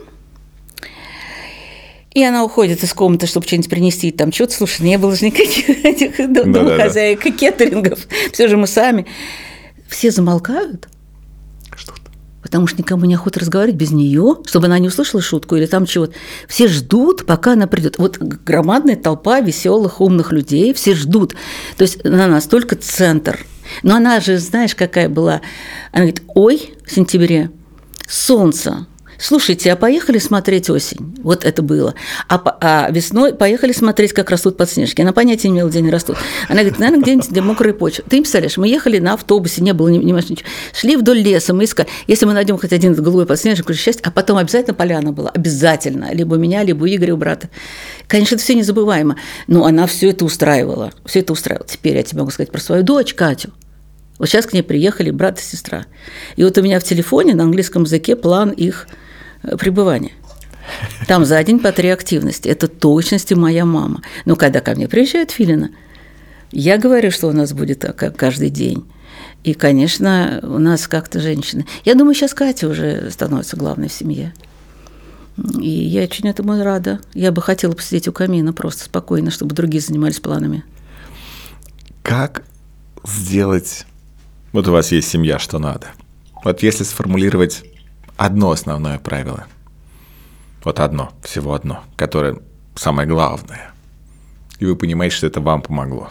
и 2.13 2.25
она 2.25 2.45
уходит 2.45 2.83
из 2.83 2.93
комнаты, 2.93 3.27
чтобы 3.27 3.47
что-нибудь 3.47 3.71
принести, 3.71 4.11
там 4.11 4.33
что-то, 4.33 4.55
слушай, 4.55 4.83
не 4.83 4.99
было 4.99 5.15
же 5.15 5.27
никаких 5.27 5.69
этих 5.85 6.33
домохозяек 6.33 7.25
и 7.27 7.31
кеттерингов, 7.31 8.01
все 8.33 8.49
же 8.49 8.57
мы 8.57 8.67
сами. 8.67 9.07
Все 9.89 10.11
замолкают, 10.13 10.89
потому 12.43 12.67
что 12.69 12.79
никому 12.79 13.05
не 13.07 13.15
охота 13.15 13.41
разговаривать 13.41 13.77
без 13.77 13.91
нее, 13.91 14.37
чтобы 14.47 14.67
она 14.67 14.79
не 14.79 14.89
услышала 14.89 15.21
шутку 15.21 15.57
или 15.57 15.67
там 15.67 15.87
чего-то. 15.87 16.15
Все 16.49 16.69
ждут, 16.69 17.27
пока 17.27 17.53
она 17.53 17.67
придет. 17.67 17.99
Вот 17.99 18.19
громадная 18.19 18.97
толпа 18.97 19.41
веселых, 19.41 20.01
умных 20.01 20.33
людей, 20.33 20.73
все 20.75 20.95
ждут. 20.95 21.35
То 21.77 21.83
есть 21.83 22.05
она 22.05 22.29
настолько 22.29 22.77
центр– 22.77 23.45
но 23.83 23.97
она 23.97 24.21
же, 24.21 24.39
знаешь, 24.39 24.75
какая 24.75 25.09
была? 25.09 25.41
Она 25.93 26.05
говорит, 26.05 26.23
ой, 26.29 26.75
в 26.87 26.93
сентябре, 26.93 27.51
солнце, 28.09 28.87
Слушайте, 29.21 29.71
а 29.71 29.77
поехали 29.77 30.19
смотреть 30.19 30.71
осень? 30.71 31.15
Вот 31.23 31.45
это 31.45 31.61
было. 31.61 31.95
А, 32.27 32.41
а 32.61 32.91
весной 32.91 33.35
поехали 33.35 33.73
смотреть, 33.73 34.15
как 34.15 34.31
растут 34.31 34.57
подснежки. 34.57 35.03
Она 35.03 35.13
понятия 35.13 35.51
не 35.51 35.57
имела, 35.57 35.69
где 35.69 35.81
они 35.81 35.91
растут. 35.91 36.17
Она 36.49 36.61
говорит, 36.61 36.79
наверное, 36.79 37.03
где-нибудь 37.03 37.31
где 37.31 37.43
мокрая 37.43 37.75
почва. 37.75 38.03
Ты 38.09 38.17
им 38.17 38.23
представляешь, 38.23 38.57
мы 38.57 38.67
ехали 38.67 38.99
на 38.99 39.13
автобусе, 39.13 39.61
не 39.61 39.75
было 39.75 39.89
ни, 39.89 39.99
ни 39.99 40.13
ничего. 40.13 40.49
Шли 40.73 40.97
вдоль 40.97 41.19
леса, 41.19 41.53
мы 41.53 41.65
искали. 41.65 41.87
Если 42.07 42.25
мы 42.25 42.33
найдем 42.33 42.57
хоть 42.57 42.73
один 42.73 42.95
голубой 42.95 43.27
подснежник, 43.27 43.69
уже 43.69 43.79
счастье, 43.79 44.03
а 44.07 44.11
потом 44.11 44.39
обязательно 44.39 44.73
поляна 44.73 45.13
была. 45.13 45.29
Обязательно. 45.29 46.15
Либо 46.15 46.37
у 46.37 46.39
меня, 46.39 46.63
либо 46.63 46.85
у 46.85 46.87
Игоря, 46.87 47.13
у 47.13 47.19
брата. 47.19 47.51
Конечно, 48.11 48.35
это 48.35 48.43
все 48.43 48.57
незабываемо. 48.57 49.17
Но 49.47 49.65
она 49.65 49.87
все 49.87 50.11
это 50.11 50.25
устраивала. 50.25 50.93
Все 51.05 51.21
это 51.21 51.33
устраивала. 51.33 51.69
Теперь 51.69 51.97
я 51.97 52.03
тебе 52.03 52.19
могу 52.19 52.33
сказать 52.33 52.51
про 52.51 52.61
свою 52.61 52.83
дочь 52.83 53.15
Катю. 53.15 53.53
Вот 54.19 54.29
сейчас 54.29 54.47
к 54.47 54.53
ней 54.53 54.63
приехали 54.63 55.13
брат 55.13 55.39
и 55.39 55.43
сестра. 55.43 55.87
И 56.35 56.43
вот 56.43 56.59
у 56.59 56.63
меня 56.63 56.81
в 56.81 56.83
телефоне 56.83 57.37
на 57.37 57.45
английском 57.45 57.85
языке 57.85 58.17
план 58.17 58.51
их 58.51 58.89
э, 59.45 59.57
пребывания. 59.57 60.11
Там 61.07 61.25
за 61.25 61.41
день 61.45 61.61
по 61.61 61.71
три 61.71 61.89
активности. 61.89 62.49
Это 62.49 62.67
точности 62.67 63.35
моя 63.35 63.65
мама. 63.65 64.03
Но 64.25 64.35
когда 64.35 64.61
ко 64.61 64.75
мне 64.75 64.89
приезжает 64.89 65.31
Филина, 65.31 65.71
я 66.51 66.79
говорю, 66.79 67.13
что 67.13 67.29
у 67.29 67.33
нас 67.33 67.53
будет 67.53 67.85
каждый 68.17 68.51
день. 68.51 68.85
И, 69.45 69.55
конечно, 69.55 70.41
у 70.43 70.59
нас 70.59 70.89
как-то 70.89 71.21
женщины. 71.21 71.65
Я 71.85 71.95
думаю, 71.95 72.15
сейчас 72.15 72.35
Катя 72.35 72.67
уже 72.67 73.09
становится 73.13 73.57
главной 73.57 73.89
в 73.89 73.93
семье. 73.93 74.35
И 75.59 75.69
я 75.69 76.03
очень 76.03 76.29
этому 76.29 76.63
рада. 76.63 77.01
Я 77.15 77.33
бы 77.33 77.43
хотела 77.43 77.73
посидеть 77.73 78.09
у 78.09 78.13
камина 78.13 78.53
просто 78.53 78.85
спокойно, 78.85 79.31
чтобы 79.31 79.55
другие 79.55 79.81
занимались 79.81 80.21
планами. 80.21 80.65
Как 82.03 82.45
сделать 83.05 83.87
вот 84.53 84.67
у 84.67 84.73
вас 84.73 84.91
есть 84.91 85.09
семья, 85.09 85.39
что 85.39 85.59
надо. 85.59 85.89
Вот 86.43 86.63
если 86.63 86.83
сформулировать 86.83 87.63
одно 88.17 88.51
основное 88.51 88.99
правило, 88.99 89.47
вот 90.65 90.81
одно, 90.81 91.13
всего 91.23 91.55
одно, 91.55 91.85
которое 91.97 92.41
самое 92.75 93.09
главное, 93.09 93.73
и 94.59 94.67
вы 94.67 94.75
понимаете, 94.75 95.17
что 95.17 95.27
это 95.29 95.41
вам 95.41 95.63
помогло. 95.63 96.11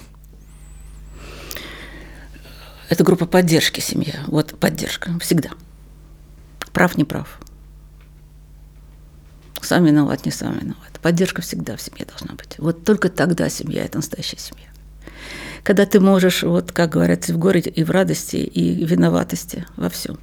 Это 2.88 3.03
группа 3.03 3.25
поддержки 3.25 3.82
семья. 3.82 4.15
Вот 4.27 4.58
поддержка 4.58 5.12
всегда. 5.19 5.49
Прав, 6.71 6.97
не 6.97 7.03
прав. 7.03 7.38
Сам 9.61 9.85
виноват, 9.85 10.25
не 10.25 10.31
сам 10.31 10.57
виноват. 10.57 10.99
Поддержка 11.01 11.41
всегда 11.41 11.75
в 11.75 11.81
семье 11.81 12.05
должна 12.05 12.35
быть. 12.35 12.55
Вот 12.57 12.83
только 12.83 13.09
тогда 13.09 13.49
семья– 13.49 13.83
это 13.85 13.97
настоящая 13.97 14.37
семья 14.37 14.69
когда 15.63 15.85
ты 15.85 15.99
можешь, 15.99 16.43
вот 16.43 16.71
как 16.71 16.89
говорят, 16.91 17.27
в 17.27 17.37
городе 17.37 17.69
и 17.69 17.83
в 17.83 17.91
радости, 17.91 18.37
и 18.37 18.83
в 18.83 18.89
виноватости 18.89 19.65
во 19.75 19.89
всем. 19.89 20.17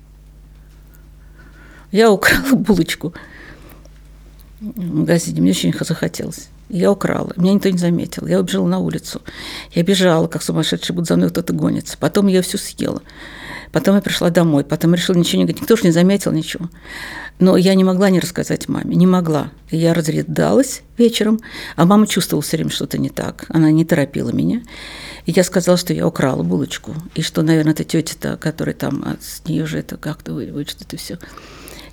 Я 1.92 2.10
украла 2.10 2.42
булочку 2.54 3.14
в 4.60 4.94
магазине, 4.94 5.40
мне 5.40 5.50
очень 5.50 5.72
захотелось. 5.78 6.48
Я 6.68 6.90
украла, 6.90 7.32
меня 7.36 7.54
никто 7.54 7.68
не 7.68 7.78
заметил. 7.78 8.26
Я 8.26 8.40
убежала 8.40 8.66
на 8.66 8.78
улицу. 8.80 9.22
Я 9.72 9.84
бежала, 9.84 10.26
как 10.26 10.42
сумасшедший, 10.42 10.96
будто 10.96 11.14
за 11.14 11.16
мной 11.16 11.30
кто-то 11.30 11.52
гонится. 11.52 11.96
Потом 11.96 12.26
я 12.26 12.42
все 12.42 12.58
съела. 12.58 13.02
Потом 13.72 13.96
я 13.96 14.00
пришла 14.00 14.30
домой, 14.30 14.64
потом 14.64 14.94
решила 14.94 15.16
ничего 15.16 15.38
не 15.38 15.44
говорить. 15.44 15.62
Никто 15.62 15.76
же 15.76 15.84
не 15.84 15.90
заметил 15.90 16.32
ничего. 16.32 16.68
Но 17.38 17.56
я 17.56 17.74
не 17.74 17.84
могла 17.84 18.08
не 18.08 18.20
рассказать 18.20 18.68
маме, 18.68 18.96
не 18.96 19.06
могла. 19.06 19.50
Я 19.70 19.92
разрыдалась 19.92 20.82
вечером, 20.96 21.40
а 21.74 21.84
мама 21.84 22.06
чувствовала 22.06 22.42
все 22.42 22.56
время 22.56 22.70
что-то 22.70 22.98
не 22.98 23.10
так. 23.10 23.44
Она 23.48 23.70
не 23.70 23.84
торопила 23.84 24.30
меня. 24.30 24.62
И 25.26 25.32
я 25.32 25.44
сказала, 25.44 25.76
что 25.76 25.92
я 25.92 26.06
украла 26.06 26.42
булочку, 26.42 26.94
и 27.14 27.22
что, 27.22 27.42
наверное, 27.42 27.72
это 27.72 27.84
тетя-то, 27.84 28.36
которая 28.36 28.74
там, 28.74 29.02
а 29.04 29.16
с 29.20 29.46
нее 29.46 29.66
же 29.66 29.78
это 29.78 29.96
как-то 29.96 30.32
вычтет 30.32 30.94
и 30.94 30.96
все. 30.96 31.18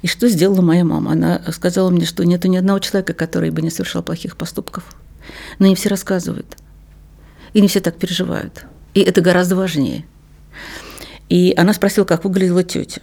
И 0.03 0.07
что 0.07 0.29
сделала 0.29 0.61
моя 0.61 0.83
мама? 0.83 1.13
Она 1.13 1.41
сказала 1.51 1.89
мне, 1.89 2.05
что 2.05 2.23
нету 2.23 2.47
ни 2.47 2.57
одного 2.57 2.79
человека, 2.79 3.13
который 3.13 3.49
бы 3.49 3.61
не 3.61 3.69
совершал 3.69 4.03
плохих 4.03 4.37
поступков. 4.37 4.83
Но 5.59 5.67
не 5.67 5.75
все 5.75 5.89
рассказывают. 5.89 6.57
И 7.53 7.61
не 7.61 7.67
все 7.67 7.79
так 7.79 7.97
переживают. 7.97 8.65
И 8.93 8.99
это 8.99 9.21
гораздо 9.21 9.55
важнее. 9.55 10.05
И 11.29 11.53
она 11.57 11.73
спросила, 11.73 12.05
как 12.05 12.23
выглядела 12.25 12.63
тетя. 12.63 13.01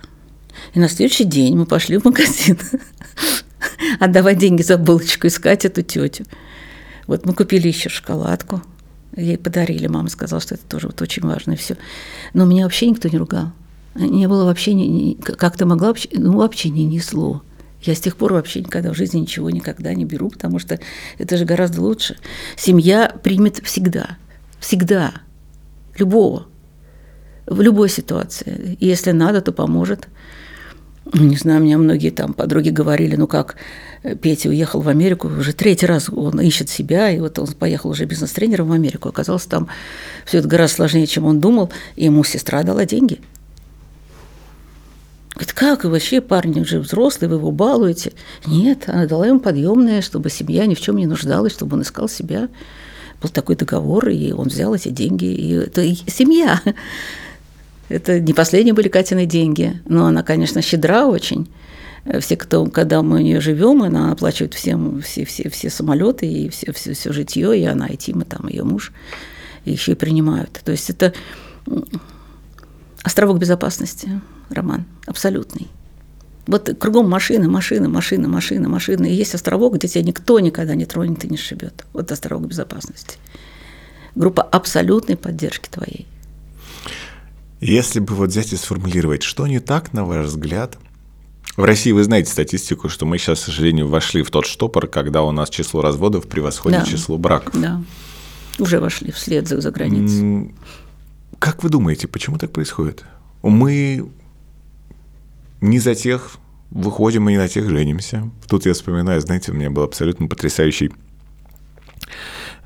И 0.74 0.78
на 0.78 0.88
следующий 0.88 1.24
день 1.24 1.56
мы 1.56 1.66
пошли 1.66 1.98
в 1.98 2.04
магазин 2.04 2.58
отдавать 4.00 4.38
деньги 4.38 4.62
за 4.62 4.78
булочку, 4.78 5.26
искать 5.26 5.64
эту 5.64 5.82
тетю. 5.82 6.24
Вот 7.06 7.26
мы 7.26 7.34
купили 7.34 7.68
еще 7.68 7.88
шоколадку, 7.88 8.62
ей 9.16 9.38
подарили. 9.38 9.86
Мама 9.86 10.08
сказала, 10.08 10.40
что 10.40 10.54
это 10.54 10.64
тоже 10.64 10.86
вот 10.86 11.00
очень 11.02 11.22
важно 11.22 11.56
все. 11.56 11.76
Но 12.34 12.44
меня 12.44 12.64
вообще 12.64 12.88
никто 12.88 13.08
не 13.08 13.18
ругал. 13.18 13.52
Не 13.94 14.28
было 14.28 14.44
вообще, 14.44 14.74
не, 14.74 15.16
как-то 15.16 15.66
могла 15.66 15.88
вообще, 15.88 16.08
ну 16.12 16.36
вообще 16.36 16.68
не 16.68 16.84
несло. 16.84 17.42
Я 17.82 17.94
с 17.94 18.00
тех 18.00 18.16
пор 18.16 18.34
вообще 18.34 18.60
никогда 18.60 18.92
в 18.92 18.96
жизни 18.96 19.20
ничего 19.20 19.50
никогда 19.50 19.94
не 19.94 20.04
беру, 20.04 20.30
потому 20.30 20.58
что 20.58 20.78
это 21.18 21.36
же 21.36 21.44
гораздо 21.44 21.80
лучше. 21.80 22.16
Семья 22.56 23.12
примет 23.22 23.60
всегда, 23.64 24.18
всегда, 24.60 25.14
любого. 25.96 26.46
В 27.50 27.60
любой 27.60 27.90
ситуации. 27.90 28.76
И 28.80 28.86
если 28.86 29.10
надо, 29.10 29.42
то 29.42 29.52
поможет. 29.52 30.08
Ну, 31.12 31.24
не 31.24 31.36
знаю, 31.36 31.60
мне 31.60 31.76
многие 31.76 32.10
там 32.10 32.32
подруги 32.32 32.70
говорили, 32.70 33.16
ну 33.16 33.26
как, 33.26 33.56
Петя 34.22 34.48
уехал 34.48 34.80
в 34.80 34.88
Америку, 34.88 35.28
уже 35.28 35.52
третий 35.52 35.86
раз 35.86 36.08
он 36.08 36.40
ищет 36.40 36.68
себя, 36.68 37.10
и 37.10 37.18
вот 37.18 37.38
он 37.38 37.48
поехал 37.48 37.90
уже 37.90 38.04
бизнес-тренером 38.04 38.68
в 38.68 38.72
Америку. 38.72 39.08
Оказалось, 39.08 39.44
там 39.44 39.68
все 40.24 40.38
это 40.38 40.48
гораздо 40.48 40.76
сложнее, 40.76 41.06
чем 41.06 41.26
он 41.26 41.40
думал, 41.40 41.70
и 41.96 42.04
ему 42.04 42.22
сестра 42.22 42.62
дала 42.62 42.86
деньги. 42.86 43.18
Говорит, 45.34 45.52
как 45.54 45.84
вы 45.84 45.90
вообще, 45.90 46.20
парни 46.20 46.60
уже 46.60 46.78
взрослый, 46.78 47.28
вы 47.28 47.36
его 47.36 47.50
балуете? 47.50 48.12
Нет, 48.46 48.84
она 48.86 49.06
дала 49.06 49.26
ему 49.26 49.40
подъемное, 49.40 50.02
чтобы 50.02 50.30
семья 50.30 50.66
ни 50.66 50.74
в 50.74 50.80
чем 50.80 50.96
не 50.96 51.06
нуждалась, 51.06 51.52
чтобы 51.52 51.76
он 51.76 51.82
искал 51.82 52.08
себя. 52.08 52.48
Был 53.20 53.30
такой 53.30 53.56
договор, 53.56 54.08
и 54.10 54.32
он 54.32 54.48
взял 54.48 54.74
эти 54.74 54.90
деньги, 54.90 55.24
и 55.24 55.52
это 55.54 55.82
семья. 56.10 56.60
Это 57.90 58.20
не 58.20 58.32
последние 58.32 58.72
были 58.72 58.88
Катины 58.88 59.26
деньги, 59.26 59.82
но 59.84 60.06
она, 60.06 60.22
конечно, 60.22 60.62
щедра 60.62 61.06
очень. 61.06 61.50
Все, 62.20 62.36
кто, 62.36 62.66
когда 62.66 63.02
мы 63.02 63.16
у 63.16 63.20
нее 63.20 63.40
живем, 63.40 63.82
она 63.82 64.12
оплачивает 64.12 64.54
всем 64.54 65.02
все, 65.02 65.24
все, 65.24 65.50
все 65.50 65.68
самолеты 65.68 66.26
и 66.26 66.48
все, 66.48 66.72
все, 66.72 66.94
все 66.94 67.12
житье, 67.12 67.58
и 67.58 67.64
она, 67.64 67.88
и 67.88 67.96
Тима, 67.96 68.24
там, 68.24 68.46
ее 68.48 68.62
муж, 68.62 68.92
и 69.64 69.72
еще 69.72 69.92
и 69.92 69.96
принимают. 69.96 70.60
То 70.64 70.70
есть 70.70 70.88
это 70.88 71.12
островок 73.02 73.38
безопасности, 73.38 74.20
Роман, 74.50 74.84
абсолютный. 75.06 75.66
Вот 76.46 76.70
кругом 76.78 77.10
машина, 77.10 77.48
машина, 77.48 77.88
машина, 77.88 78.28
машина, 78.28 78.68
машина. 78.68 79.06
И 79.06 79.14
есть 79.14 79.34
островок, 79.34 79.74
где 79.74 79.88
тебя 79.88 80.04
никто 80.04 80.38
никогда 80.38 80.76
не 80.76 80.86
тронет 80.86 81.24
и 81.24 81.28
не 81.28 81.36
шибет. 81.36 81.84
Вот 81.92 82.10
островок 82.12 82.46
безопасности. 82.46 83.18
Группа 84.14 84.42
абсолютной 84.42 85.16
поддержки 85.16 85.68
твоей. 85.68 86.06
Если 87.60 88.00
бы 88.00 88.14
вот 88.14 88.30
взять 88.30 88.52
и 88.52 88.56
сформулировать, 88.56 89.22
что 89.22 89.46
не 89.46 89.60
так, 89.60 89.92
на 89.92 90.04
ваш 90.04 90.26
взгляд, 90.26 90.78
в 91.56 91.64
России 91.64 91.92
вы 91.92 92.04
знаете 92.04 92.30
статистику, 92.30 92.88
что 92.88 93.04
мы 93.06 93.18
сейчас, 93.18 93.40
к 93.40 93.44
сожалению, 93.44 93.86
вошли 93.88 94.22
в 94.22 94.30
тот 94.30 94.46
штопор, 94.46 94.86
когда 94.86 95.22
у 95.22 95.30
нас 95.32 95.50
число 95.50 95.82
разводов 95.82 96.26
превосходит 96.26 96.80
Да. 96.80 96.86
число 96.86 97.18
браков. 97.18 97.60
Да. 97.60 97.82
Уже 98.58 98.80
вошли 98.80 99.10
вслед 99.12 99.46
за, 99.48 99.60
за 99.60 99.70
границей. 99.70 100.20
М, 100.20 100.54
Как 101.38 101.62
вы 101.62 101.70
думаете, 101.70 102.06
почему 102.08 102.36
так 102.38 102.50
происходит? 102.52 103.04
Мы 103.42 104.10
не 105.62 105.78
за 105.78 105.94
тех 105.94 106.36
выходим 106.70 107.28
и 107.28 107.32
не 107.32 107.38
на 107.38 107.48
тех 107.48 107.68
женимся. 107.68 108.30
Тут 108.48 108.66
я 108.66 108.74
вспоминаю, 108.74 109.20
знаете, 109.20 109.50
у 109.52 109.54
меня 109.54 109.70
был 109.70 109.82
абсолютно 109.82 110.28
потрясающий 110.28 110.92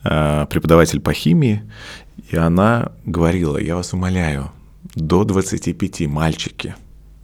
э, 0.04 0.46
преподаватель 0.50 1.00
по 1.00 1.12
химии, 1.12 1.62
и 2.30 2.36
она 2.36 2.92
говорила, 3.06 3.56
я 3.58 3.76
вас 3.76 3.92
умоляю, 3.92 4.50
до 4.94 5.24
25 5.24 6.06
мальчики, 6.06 6.74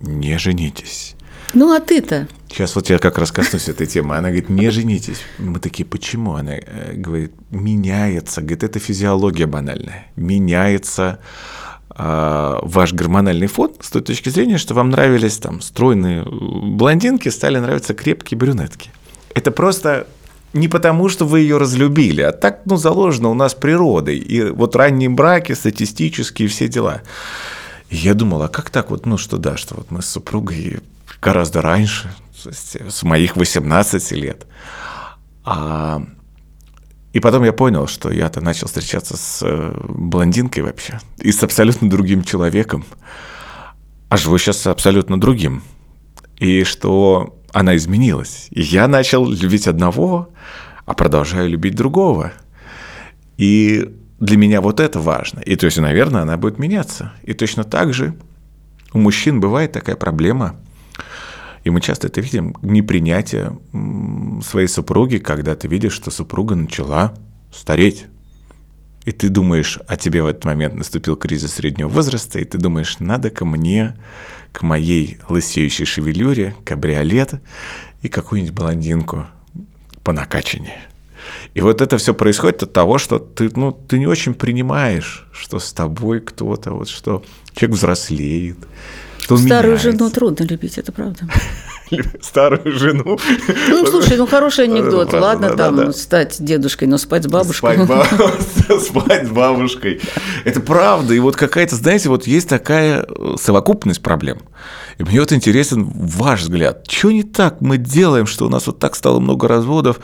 не 0.00 0.38
женитесь. 0.38 1.16
Ну, 1.54 1.72
а 1.74 1.80
ты-то? 1.80 2.28
Сейчас 2.48 2.76
вот 2.76 2.90
я 2.90 2.98
как 2.98 3.18
раз 3.18 3.32
коснусь 3.32 3.68
этой 3.68 3.86
темы. 3.86 4.16
Она 4.16 4.28
говорит, 4.28 4.48
не 4.48 4.70
женитесь. 4.70 5.20
Мы 5.38 5.58
такие, 5.58 5.84
почему? 5.84 6.34
Она 6.34 6.54
э, 6.54 6.92
говорит, 6.94 7.32
меняется. 7.50 8.40
Говорит, 8.40 8.62
это 8.62 8.78
физиология 8.78 9.46
банальная. 9.46 10.06
Меняется 10.16 11.18
э, 11.96 12.58
ваш 12.62 12.92
гормональный 12.92 13.48
фон 13.48 13.72
с 13.80 13.90
той 13.90 14.02
точки 14.02 14.28
зрения, 14.28 14.58
что 14.58 14.74
вам 14.74 14.90
нравились 14.90 15.38
там 15.38 15.60
стройные 15.60 16.22
э, 16.22 16.24
блондинки, 16.28 17.28
стали 17.30 17.58
нравиться 17.58 17.94
крепкие 17.94 18.38
брюнетки. 18.38 18.90
Это 19.34 19.50
просто 19.50 20.06
не 20.52 20.68
потому, 20.68 21.08
что 21.08 21.24
вы 21.24 21.40
ее 21.40 21.58
разлюбили, 21.58 22.22
а 22.22 22.32
так, 22.32 22.62
ну, 22.64 22.76
заложено 22.76 23.28
у 23.30 23.34
нас 23.34 23.54
природой. 23.54 24.18
И 24.18 24.50
вот 24.50 24.76
ранние 24.76 25.08
браки, 25.08 25.52
статистические, 25.52 26.48
все 26.48 26.68
дела. 26.68 27.02
Я 27.90 28.14
думал, 28.14 28.42
а 28.42 28.48
как 28.48 28.70
так 28.70 28.90
вот, 28.90 29.04
ну, 29.04 29.18
что 29.18 29.36
да, 29.36 29.56
что 29.56 29.74
вот 29.74 29.90
мы 29.90 30.00
с 30.00 30.06
супругой 30.06 30.80
гораздо 31.20 31.60
раньше, 31.60 32.10
то 32.42 32.48
есть 32.48 32.76
с 32.88 33.02
моих 33.02 33.36
18 33.36 34.12
лет. 34.12 34.46
А, 35.44 36.00
и 37.12 37.18
потом 37.18 37.42
я 37.42 37.52
понял, 37.52 37.88
что 37.88 38.12
я-то 38.12 38.40
начал 38.40 38.68
встречаться 38.68 39.16
с 39.16 39.40
э, 39.42 39.76
блондинкой 39.88 40.62
вообще, 40.62 41.00
и 41.18 41.32
с 41.32 41.42
абсолютно 41.42 41.90
другим 41.90 42.22
человеком, 42.22 42.84
а 44.08 44.16
живу 44.16 44.38
сейчас 44.38 44.58
с 44.58 44.66
абсолютно 44.68 45.20
другим. 45.20 45.62
И 46.38 46.62
что 46.62 47.36
она 47.52 47.76
изменилась. 47.76 48.46
И 48.50 48.62
я 48.62 48.86
начал 48.86 49.28
любить 49.28 49.66
одного, 49.66 50.28
а 50.86 50.94
продолжаю 50.94 51.48
любить 51.48 51.74
другого. 51.74 52.32
И 53.36 53.99
для 54.20 54.36
меня 54.36 54.60
вот 54.60 54.80
это 54.80 55.00
важно. 55.00 55.40
И 55.40 55.56
то 55.56 55.66
есть, 55.66 55.78
наверное, 55.78 56.22
она 56.22 56.36
будет 56.36 56.58
меняться. 56.58 57.12
И 57.22 57.32
точно 57.32 57.64
так 57.64 57.92
же 57.92 58.14
у 58.92 58.98
мужчин 58.98 59.40
бывает 59.40 59.72
такая 59.72 59.96
проблема, 59.96 60.56
и 61.64 61.70
мы 61.70 61.80
часто 61.80 62.06
это 62.06 62.20
видим, 62.20 62.54
непринятие 62.62 63.58
своей 64.42 64.68
супруги, 64.68 65.18
когда 65.18 65.54
ты 65.54 65.68
видишь, 65.68 65.92
что 65.92 66.10
супруга 66.10 66.54
начала 66.54 67.14
стареть. 67.52 68.06
И 69.04 69.12
ты 69.12 69.28
думаешь, 69.28 69.78
а 69.86 69.96
тебе 69.96 70.22
в 70.22 70.26
этот 70.26 70.44
момент 70.44 70.74
наступил 70.74 71.16
кризис 71.16 71.54
среднего 71.54 71.88
возраста, 71.88 72.38
и 72.38 72.44
ты 72.44 72.58
думаешь, 72.58 72.98
надо 72.98 73.30
ко 73.30 73.44
мне, 73.44 73.96
к 74.52 74.62
моей 74.62 75.18
лысеющей 75.28 75.86
шевелюре, 75.86 76.54
кабриолет 76.64 77.40
и 78.02 78.08
какую-нибудь 78.08 78.54
блондинку 78.54 79.26
по 80.02 80.12
накачанию. 80.12 80.89
И 81.54 81.60
вот 81.60 81.80
это 81.80 81.98
все 81.98 82.14
происходит 82.14 82.62
от 82.62 82.72
того, 82.72 82.98
что 82.98 83.18
ты, 83.18 83.50
ну, 83.56 83.72
ты 83.72 83.98
не 83.98 84.06
очень 84.06 84.34
принимаешь, 84.34 85.26
что 85.32 85.58
с 85.58 85.72
тобой 85.72 86.20
кто-то, 86.20 86.72
вот 86.72 86.88
что 86.88 87.22
человек 87.54 87.76
взрослеет, 87.76 88.56
что 89.18 89.36
Старую 89.36 89.76
меняется. 89.76 89.90
жену 89.90 90.10
трудно 90.10 90.44
любить, 90.44 90.78
это 90.78 90.92
правда. 90.92 91.26
Старую 92.20 92.78
жену. 92.78 93.18
Ну, 93.68 93.86
слушай, 93.86 94.16
ну 94.16 94.26
хороший 94.26 94.64
анекдот. 94.64 95.08
Это 95.08 95.18
правда, 95.18 95.26
Ладно, 95.26 95.48
да, 95.50 95.56
там 95.56 95.76
да, 95.76 95.92
стать 95.92 96.36
дедушкой, 96.38 96.88
но 96.88 96.98
спать 96.98 97.24
с 97.24 97.26
бабушкой. 97.26 97.78
Спать, 98.80 99.26
с 99.26 99.30
бабушкой. 99.30 100.00
Это 100.44 100.60
правда. 100.60 101.14
И 101.14 101.18
вот 101.18 101.36
какая-то, 101.36 101.76
знаете, 101.76 102.08
вот 102.08 102.26
есть 102.26 102.48
такая 102.48 103.04
э, 103.06 103.34
совокупность 103.40 104.02
проблем. 104.02 104.38
И 104.98 105.02
мне 105.02 105.20
вот 105.20 105.32
интересен 105.32 105.84
ваш 105.84 106.42
взгляд. 106.42 106.84
Что 106.88 107.10
не 107.10 107.22
так 107.22 107.60
мы 107.60 107.78
делаем, 107.78 108.26
что 108.26 108.46
у 108.46 108.48
нас 108.48 108.66
вот 108.66 108.78
так 108.78 108.94
стало 108.94 109.18
много 109.18 109.48
разводов? 109.48 110.00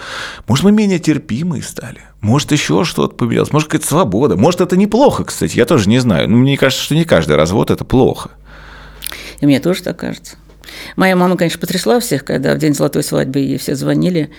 Может, 0.48 0.64
мы 0.64 0.72
менее 0.72 0.98
терпимые 0.98 1.62
стали? 1.62 2.00
Может, 2.20 2.52
еще 2.52 2.84
что-то 2.84 3.14
поменялось? 3.14 3.52
Может, 3.52 3.68
какая-то 3.68 3.86
свобода? 3.86 4.36
Может, 4.36 4.62
это 4.62 4.76
неплохо, 4.76 5.24
кстати? 5.24 5.56
Я 5.56 5.66
тоже 5.66 5.88
не 5.88 5.98
знаю. 5.98 6.28
Но 6.28 6.36
мне 6.36 6.56
кажется, 6.56 6.82
что 6.82 6.94
не 6.94 7.04
каждый 7.04 7.36
развод– 7.36 7.70
это 7.72 7.84
плохо. 7.84 8.30
И 9.40 9.46
мне 9.46 9.60
тоже 9.60 9.82
так 9.82 9.98
кажется. 9.98 10.36
Моя 10.96 11.16
мама, 11.16 11.36
конечно, 11.36 11.58
потрясла 11.60 12.00
всех, 12.00 12.24
когда 12.24 12.54
в 12.54 12.58
день 12.58 12.74
золотой 12.74 13.02
свадьбы 13.02 13.38
ей 13.40 13.58
все 13.58 13.74
звонили, 13.74 14.30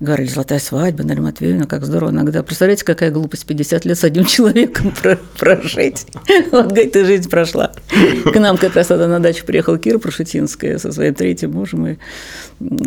говорили, 0.00 0.28
золотая 0.28 0.58
свадьба, 0.58 1.02
Наталья 1.02 1.22
Матвеевна, 1.22 1.66
как 1.66 1.84
здорово 1.84 2.10
иногда. 2.10 2.42
Представляете, 2.42 2.84
какая 2.84 3.10
глупость 3.10 3.46
50 3.46 3.84
лет 3.84 3.98
с 3.98 4.04
одним 4.04 4.24
человеком 4.26 4.92
про- 5.02 5.18
прожить. 5.38 6.06
Вот, 6.52 6.66
говорит, 6.66 6.94
и 6.96 7.04
жизнь 7.04 7.28
прошла. 7.30 7.72
К 8.24 8.38
нам 8.38 8.56
как 8.58 8.74
раз 8.76 8.88
тогда 8.88 9.06
на 9.08 9.20
дачу 9.20 9.44
приехал 9.44 9.76
Кира 9.78 9.98
Прошутинская 9.98 10.78
со 10.78 10.92
своим 10.92 11.14
третьим 11.14 11.52
мужем, 11.52 11.86
и, 11.86 11.96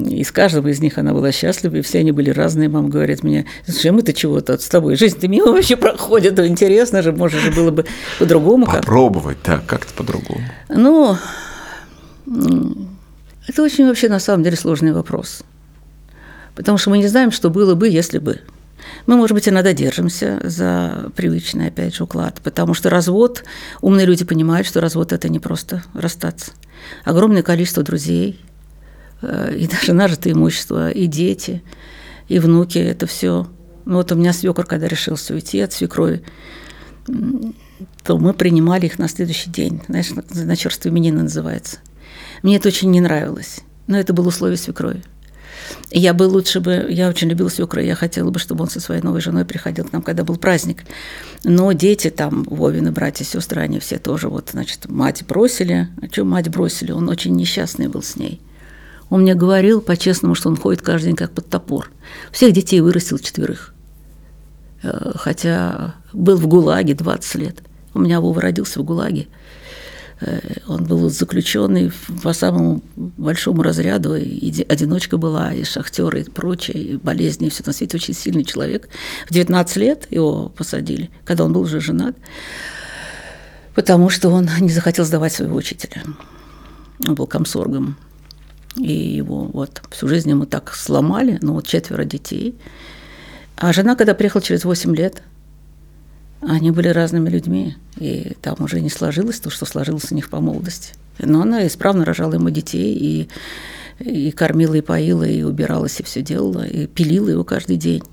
и 0.09 0.23
с 0.23 0.31
каждым 0.31 0.67
из 0.67 0.79
них 0.79 0.97
она 0.97 1.13
была 1.13 1.31
счастлива, 1.31 1.77
и 1.77 1.81
все 1.81 1.99
они 1.99 2.11
были 2.11 2.29
разные. 2.29 2.69
Мама 2.69 2.89
говорит 2.89 3.23
мне, 3.23 3.45
слушай, 3.65 3.91
мы-то 3.91 4.13
чего-то 4.13 4.57
с 4.57 4.67
тобой, 4.67 4.95
жизнь-то 4.95 5.27
мимо 5.27 5.51
вообще 5.51 5.75
проходит, 5.77 6.37
ну, 6.37 6.45
интересно 6.45 7.01
же, 7.01 7.11
может 7.11 7.41
же 7.41 7.51
было 7.51 7.71
бы 7.71 7.85
по-другому 8.19 8.65
как 8.65 8.81
Попробовать, 8.81 9.37
да, 9.45 9.61
как-то 9.65 9.93
по-другому. 9.93 10.41
ну, 10.69 11.17
это 13.47 13.63
очень 13.63 13.87
вообще 13.87 14.09
на 14.09 14.19
самом 14.19 14.43
деле 14.43 14.55
сложный 14.55 14.93
вопрос. 14.93 15.43
Потому 16.55 16.77
что 16.77 16.89
мы 16.89 16.97
не 16.97 17.07
знаем, 17.07 17.31
что 17.31 17.49
было 17.49 17.75
бы, 17.75 17.87
если 17.87 18.19
бы. 18.19 18.41
Мы, 19.05 19.15
может 19.15 19.33
быть, 19.33 19.47
иногда 19.47 19.73
держимся 19.73 20.39
за 20.43 21.11
привычный, 21.15 21.67
опять 21.67 21.95
же, 21.95 22.03
уклад, 22.03 22.41
потому 22.43 22.73
что 22.73 22.89
развод, 22.89 23.43
умные 23.81 24.05
люди 24.05 24.25
понимают, 24.25 24.67
что 24.67 24.81
развод– 24.81 25.11
это 25.13 25.29
не 25.29 25.39
просто 25.39 25.83
расстаться. 25.93 26.51
Огромное 27.03 27.43
количество 27.43 27.83
друзей, 27.83 28.39
э, 29.21 29.55
и 29.57 29.67
даже 29.67 29.93
нажитое 29.93 30.33
имущество, 30.33 30.89
и 30.89 31.07
дети, 31.07 31.63
и 32.27 32.39
внуки– 32.39 32.77
это 32.79 33.05
все. 33.07 33.47
Ну, 33.85 33.95
вот 33.95 34.11
у 34.11 34.15
меня 34.15 34.33
свекор, 34.33 34.65
когда 34.65 34.87
решился 34.87 35.33
уйти 35.33 35.59
от 35.59 35.73
свекрови, 35.73 36.23
то 38.03 38.17
мы 38.17 38.33
принимали 38.33 38.85
их 38.85 38.99
на 38.99 39.07
следующий 39.07 39.49
день. 39.49 39.81
Знаешь, 39.87 40.11
на, 40.11 40.55
черствые 40.55 40.91
именины 40.91 41.23
называется. 41.23 41.77
Мне 42.43 42.57
это 42.57 42.69
очень 42.69 42.91
не 42.91 43.01
нравилось, 43.01 43.59
но 43.87 43.97
это 43.97 44.13
было 44.13 44.27
условие 44.27 44.57
свекрови. 44.57 45.03
Я 45.91 46.13
бы 46.13 46.23
лучше 46.23 46.59
бы, 46.59 46.87
я 46.89 47.09
очень 47.09 47.29
любила 47.29 47.49
свекра, 47.49 47.83
я 47.83 47.95
хотела 47.95 48.29
бы, 48.29 48.39
чтобы 48.39 48.63
он 48.63 48.69
со 48.69 48.79
своей 48.79 49.01
новой 49.01 49.21
женой 49.21 49.45
приходил 49.45 49.85
к 49.85 49.91
нам, 49.91 50.01
когда 50.01 50.23
был 50.23 50.37
праздник. 50.37 50.83
Но 51.43 51.71
дети 51.71 52.09
там, 52.09 52.43
Вовины 52.43 52.91
братья, 52.91 53.25
сестры, 53.25 53.61
они 53.61 53.79
все 53.79 53.97
тоже 53.97 54.29
вот, 54.29 54.49
значит, 54.51 54.87
мать 54.87 55.23
бросили. 55.27 55.89
А 56.01 56.07
что 56.07 56.25
мать 56.25 56.49
бросили? 56.49 56.91
Он 56.91 57.09
очень 57.09 57.35
несчастный 57.35 57.87
был 57.87 58.03
с 58.03 58.15
ней. 58.15 58.41
Он 59.09 59.21
мне 59.21 59.33
говорил 59.33 59.81
по-честному, 59.81 60.35
что 60.35 60.49
он 60.49 60.57
ходит 60.57 60.81
каждый 60.81 61.07
день 61.07 61.15
как 61.15 61.31
под 61.31 61.49
топор. 61.49 61.89
Всех 62.31 62.53
детей 62.53 62.81
вырастил 62.81 63.17
четверых. 63.17 63.73
Э, 64.83 65.11
Хотя 65.15 65.95
был 66.13 66.37
в 66.37 66.47
ГУЛАГе 66.47 66.93
20 66.93 67.35
лет. 67.35 67.63
У 67.93 67.99
меня 67.99 68.21
Вова 68.21 68.39
родился 68.39 68.79
в 68.79 68.83
ГУЛАГе. 68.83 69.27
Э, 70.21 70.39
он 70.67 70.85
был 70.85 71.09
заключенный 71.09 71.91
по 72.23 72.33
самому 72.33 72.81
большому 72.95 73.63
разряду, 73.63 74.15
и 74.15 74.65
одиночка 74.67 75.17
была, 75.17 75.53
и 75.53 75.63
шахтер, 75.63 76.15
и 76.15 76.23
прочее, 76.23 76.77
и 76.77 76.97
болезни, 76.97 77.47
и 77.47 77.49
все 77.49 77.63
на 77.65 77.73
свете, 77.73 77.97
очень 77.97 78.13
сильный 78.13 78.43
человек. 78.43 78.89
В 79.27 79.33
19 79.33 79.77
лет 79.77 80.07
его 80.11 80.49
посадили, 80.49 81.09
когда 81.25 81.45
он 81.45 81.53
был 81.53 81.61
уже 81.61 81.79
женат, 81.79 82.15
потому 83.75 84.09
что 84.09 84.29
он 84.29 84.49
не 84.59 84.71
захотел 84.71 85.05
сдавать 85.05 85.33
своего 85.33 85.55
учителя. 85.55 86.03
Он 87.07 87.15
был 87.15 87.27
комсоргом. 87.27 87.97
И 88.75 88.91
его 88.91 89.45
вот 89.45 89.81
всю 89.89 90.07
жизнь 90.07 90.29
ему 90.29 90.45
так 90.45 90.73
сломали, 90.75 91.39
ну 91.41 91.53
вот 91.53 91.65
четверо 91.65 92.05
детей. 92.05 92.55
А 93.55 93.73
жена, 93.73 93.95
когда 93.95 94.13
приехала 94.13 94.41
через 94.41 94.63
8 94.63 94.95
лет, 94.95 95.23
они 96.41 96.71
были 96.71 96.87
разными 96.87 97.29
людьми, 97.29 97.75
и 97.97 98.33
там 98.41 98.55
уже 98.59 98.79
не 98.79 98.89
сложилось 98.89 99.39
то, 99.39 99.49
что 99.49 99.65
сложилось 99.65 100.11
у 100.11 100.15
них 100.15 100.29
по 100.29 100.39
молодости. 100.39 100.93
Но 101.19 101.41
она 101.41 101.67
исправно 101.67 102.05
рожала 102.05 102.35
ему 102.35 102.49
детей, 102.49 102.95
и, 102.95 103.29
и 103.99 104.31
кормила, 104.31 104.75
и 104.75 104.81
поила, 104.81 105.23
и 105.23 105.43
убиралась, 105.43 105.99
и 105.99 106.03
все 106.03 106.21
делала, 106.21 106.65
и 106.65 106.87
пилила 106.87 107.29
его 107.29 107.43
каждый 107.43 107.77
день 107.77 108.03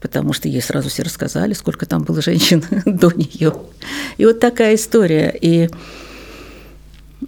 потому 0.00 0.34
что 0.34 0.48
ей 0.48 0.60
сразу 0.60 0.90
все 0.90 1.02
рассказали, 1.02 1.54
сколько 1.54 1.86
там 1.86 2.02
было 2.02 2.20
женщин 2.20 2.62
до 2.84 3.10
нее. 3.10 3.54
И 4.18 4.26
вот 4.26 4.38
такая 4.38 4.74
история. 4.74 5.34
И 5.40 5.70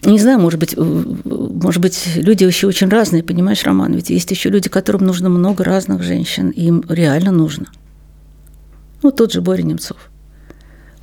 не 0.04 0.18
знаю, 0.18 0.38
может 0.40 0.60
быть, 0.60 0.76
может 0.76 1.80
быть, 1.80 2.06
люди 2.16 2.44
еще 2.44 2.66
очень 2.66 2.90
разные, 2.90 3.22
понимаешь, 3.22 3.64
Роман? 3.64 3.94
Ведь 3.94 4.10
есть 4.10 4.30
еще 4.30 4.50
люди, 4.50 4.68
которым 4.68 5.06
нужно 5.06 5.30
много 5.30 5.64
разных 5.64 6.02
женщин, 6.02 6.50
им 6.50 6.84
реально 6.86 7.30
нужно. 7.30 7.68
Ну, 9.02 9.10
тот 9.10 9.32
же 9.32 9.40
Боря 9.40 9.62
Немцов– 9.62 10.10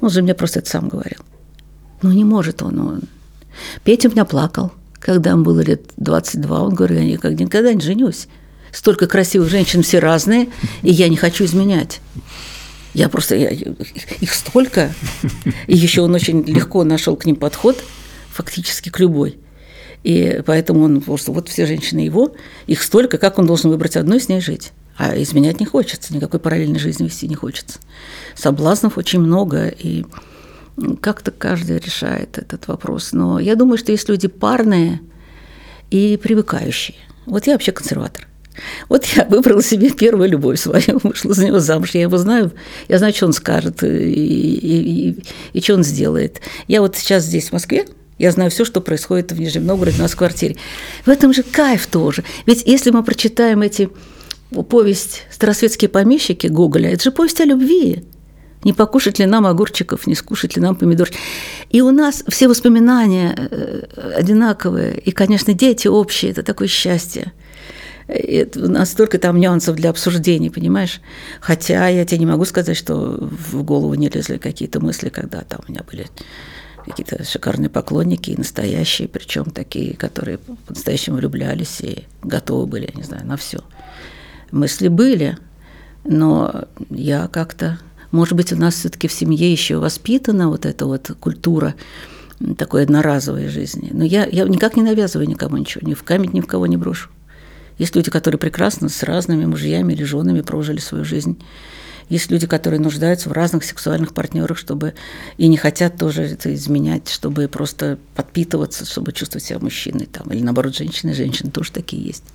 он 0.03 0.09
же 0.09 0.21
мне 0.21 0.33
просто 0.33 0.59
это 0.59 0.69
сам 0.69 0.89
говорил. 0.89 1.19
Ну, 2.01 2.11
не 2.11 2.23
может 2.25 2.61
он. 2.61 2.79
он. 2.79 3.01
Петя 3.83 4.09
у 4.09 4.11
меня 4.11 4.25
плакал, 4.25 4.71
когда 4.99 5.31
ему 5.31 5.43
было 5.43 5.61
лет 5.61 5.91
22. 5.97 6.61
Он 6.61 6.73
говорил, 6.73 6.99
я 6.99 7.05
никогда, 7.05 7.43
никогда 7.43 7.73
не 7.73 7.81
женюсь. 7.81 8.27
Столько 8.71 9.07
красивых 9.07 9.49
женщин, 9.49 9.83
все 9.83 9.99
разные, 9.99 10.49
и 10.81 10.91
я 10.91 11.07
не 11.07 11.15
хочу 11.15 11.45
изменять. 11.45 12.01
Я 12.93 13.07
просто, 13.07 13.35
я, 13.35 13.49
их 13.49 14.33
столько. 14.33 14.93
И 15.67 15.75
еще 15.75 16.01
он 16.01 16.13
очень 16.13 16.43
легко 16.43 16.83
нашел 16.83 17.15
к 17.15 17.25
ним 17.25 17.35
подход, 17.35 17.81
фактически 18.29 18.89
к 18.89 18.99
любой. 18.99 19.37
И 20.03 20.41
поэтому 20.45 20.83
он 20.83 21.01
просто, 21.01 21.31
вот 21.31 21.47
все 21.47 21.65
женщины 21.65 21.99
его, 21.99 22.35
их 22.67 22.83
столько, 22.83 23.17
как 23.17 23.39
он 23.39 23.45
должен 23.45 23.69
выбрать 23.69 23.95
одну 23.95 24.17
и 24.17 24.19
с 24.19 24.27
ней 24.27 24.41
жить. 24.41 24.73
А 24.97 25.19
изменять 25.21 25.59
не 25.59 25.65
хочется, 25.65 26.13
никакой 26.13 26.39
параллельной 26.39 26.79
жизни 26.79 27.05
вести 27.05 27.27
не 27.27 27.35
хочется. 27.35 27.79
Соблазнов 28.35 28.97
очень 28.97 29.19
много, 29.19 29.67
и 29.67 30.05
как-то 31.01 31.31
каждый 31.31 31.79
решает 31.79 32.37
этот 32.37 32.67
вопрос. 32.67 33.11
Но 33.11 33.39
я 33.39 33.55
думаю, 33.55 33.77
что 33.77 33.91
есть 33.91 34.09
люди 34.09 34.27
парные 34.27 35.01
и 35.89 36.17
привыкающие. 36.21 36.97
Вот 37.25 37.47
я 37.47 37.53
вообще 37.53 37.71
консерватор. 37.71 38.27
Вот 38.89 39.05
я 39.15 39.25
выбрала 39.25 39.63
себе 39.63 39.89
первую 39.89 40.29
любовь 40.29 40.59
свою, 40.59 40.99
вышла 41.03 41.33
за 41.33 41.45
него 41.45 41.59
замуж. 41.59 41.91
Я 41.93 42.01
его 42.01 42.17
знаю, 42.17 42.51
я 42.87 42.97
знаю, 42.97 43.13
что 43.13 43.25
он 43.25 43.33
скажет 43.33 43.83
и, 43.83 43.87
и, 43.87 45.09
и, 45.09 45.23
и 45.53 45.61
что 45.61 45.75
он 45.75 45.83
сделает. 45.83 46.41
Я 46.67 46.81
вот 46.81 46.95
сейчас 46.95 47.23
здесь, 47.23 47.49
в 47.49 47.53
Москве, 47.53 47.87
я 48.19 48.31
знаю 48.31 48.51
все, 48.51 48.63
что 48.63 48.79
происходит 48.79 49.31
в 49.31 49.39
Нижнем 49.39 49.65
Новгороде 49.65 49.97
у 49.97 50.01
нас 50.01 50.11
в 50.11 50.17
квартире. 50.17 50.55
В 51.05 51.09
этом 51.09 51.33
же 51.33 51.43
кайф 51.43 51.87
тоже. 51.87 52.23
Ведь 52.45 52.63
если 52.65 52.91
мы 52.91 53.03
прочитаем 53.03 53.61
эти 53.61 53.89
повесть 54.53 55.23
«Старосветские 55.31 55.89
помещики» 55.89 56.47
Гоголя, 56.47 56.91
это 56.91 57.03
же 57.03 57.11
повесть 57.11 57.41
о 57.41 57.45
любви. 57.45 58.03
Не 58.63 58.73
покушать 58.73 59.19
ли 59.19 59.25
нам 59.25 59.45
огурчиков, 59.45 60.07
не 60.07 60.15
скушать 60.15 60.55
ли 60.55 60.61
нам 60.61 60.75
помидор. 60.75 61.09
И 61.69 61.81
у 61.81 61.91
нас 61.91 62.23
все 62.27 62.47
воспоминания 62.47 63.35
э, 63.35 64.13
одинаковые, 64.15 64.97
и, 64.99 65.11
конечно, 65.11 65.53
дети 65.53 65.87
общие, 65.87 66.31
это 66.31 66.43
такое 66.43 66.67
счастье. 66.67 67.33
Это, 68.07 68.65
у 68.65 68.69
нас 68.69 68.91
столько 68.91 69.17
там 69.17 69.39
нюансов 69.39 69.75
для 69.75 69.89
обсуждений, 69.89 70.49
понимаешь? 70.49 71.01
Хотя 71.39 71.87
я 71.87 72.05
тебе 72.05 72.19
не 72.19 72.25
могу 72.25 72.45
сказать, 72.45 72.77
что 72.77 73.17
в 73.19 73.63
голову 73.63 73.93
не 73.95 74.09
лезли 74.09 74.37
какие-то 74.37 74.79
мысли, 74.79 75.09
когда 75.09 75.41
там 75.41 75.61
у 75.67 75.71
меня 75.71 75.83
были 75.89 76.07
какие-то 76.85 77.23
шикарные 77.23 77.69
поклонники 77.69 78.31
и 78.31 78.37
настоящие, 78.37 79.07
причем 79.07 79.45
такие, 79.45 79.95
которые 79.95 80.37
по-настоящему 80.37 81.17
влюблялись 81.17 81.79
и 81.81 82.05
готовы 82.21 82.67
были, 82.67 82.91
не 82.93 83.03
знаю, 83.03 83.25
на 83.25 83.37
все 83.37 83.59
мысли 84.53 84.87
были, 84.87 85.37
но 86.05 86.65
я 86.89 87.27
как-то, 87.27 87.79
может 88.11 88.35
быть, 88.35 88.53
у 88.53 88.55
нас 88.55 88.75
все-таки 88.75 89.07
в 89.07 89.13
семье 89.13 89.51
еще 89.51 89.77
воспитана 89.77 90.49
вот 90.49 90.65
эта 90.65 90.85
вот 90.85 91.11
культура 91.19 91.75
такой 92.57 92.83
одноразовой 92.83 93.47
жизни. 93.47 93.89
Но 93.91 94.03
я, 94.03 94.25
я 94.25 94.45
никак 94.45 94.75
не 94.75 94.83
навязываю 94.83 95.27
никому 95.27 95.57
ничего, 95.57 95.87
ни 95.87 95.93
в 95.93 96.03
камень, 96.03 96.31
ни 96.33 96.41
в 96.41 96.47
кого 96.47 96.67
не 96.67 96.77
брошу. 96.77 97.09
Есть 97.77 97.95
люди, 97.95 98.11
которые 98.11 98.37
прекрасно 98.37 98.89
с 98.89 99.01
разными 99.03 99.45
мужьями 99.45 99.93
или 99.93 100.03
женами 100.03 100.41
прожили 100.41 100.79
свою 100.79 101.03
жизнь. 101.05 101.41
Есть 102.09 102.29
люди, 102.29 102.45
которые 102.45 102.79
нуждаются 102.79 103.29
в 103.29 103.31
разных 103.31 103.63
сексуальных 103.63 104.13
партнерах, 104.13 104.57
чтобы 104.57 104.93
и 105.37 105.47
не 105.47 105.57
хотят 105.57 105.97
тоже 105.97 106.23
это 106.23 106.53
изменять, 106.53 107.09
чтобы 107.09 107.47
просто 107.47 107.97
подпитываться, 108.13 108.85
чтобы 108.85 109.13
чувствовать 109.13 109.45
себя 109.45 109.59
мужчиной. 109.59 110.05
Там, 110.05 110.29
или 110.31 110.43
наоборот, 110.43 110.75
женщины 110.75 111.11
и 111.11 111.15
женщины 111.15 111.49
тоже 111.49 111.71
такие 111.71 112.03
есть 112.03 112.25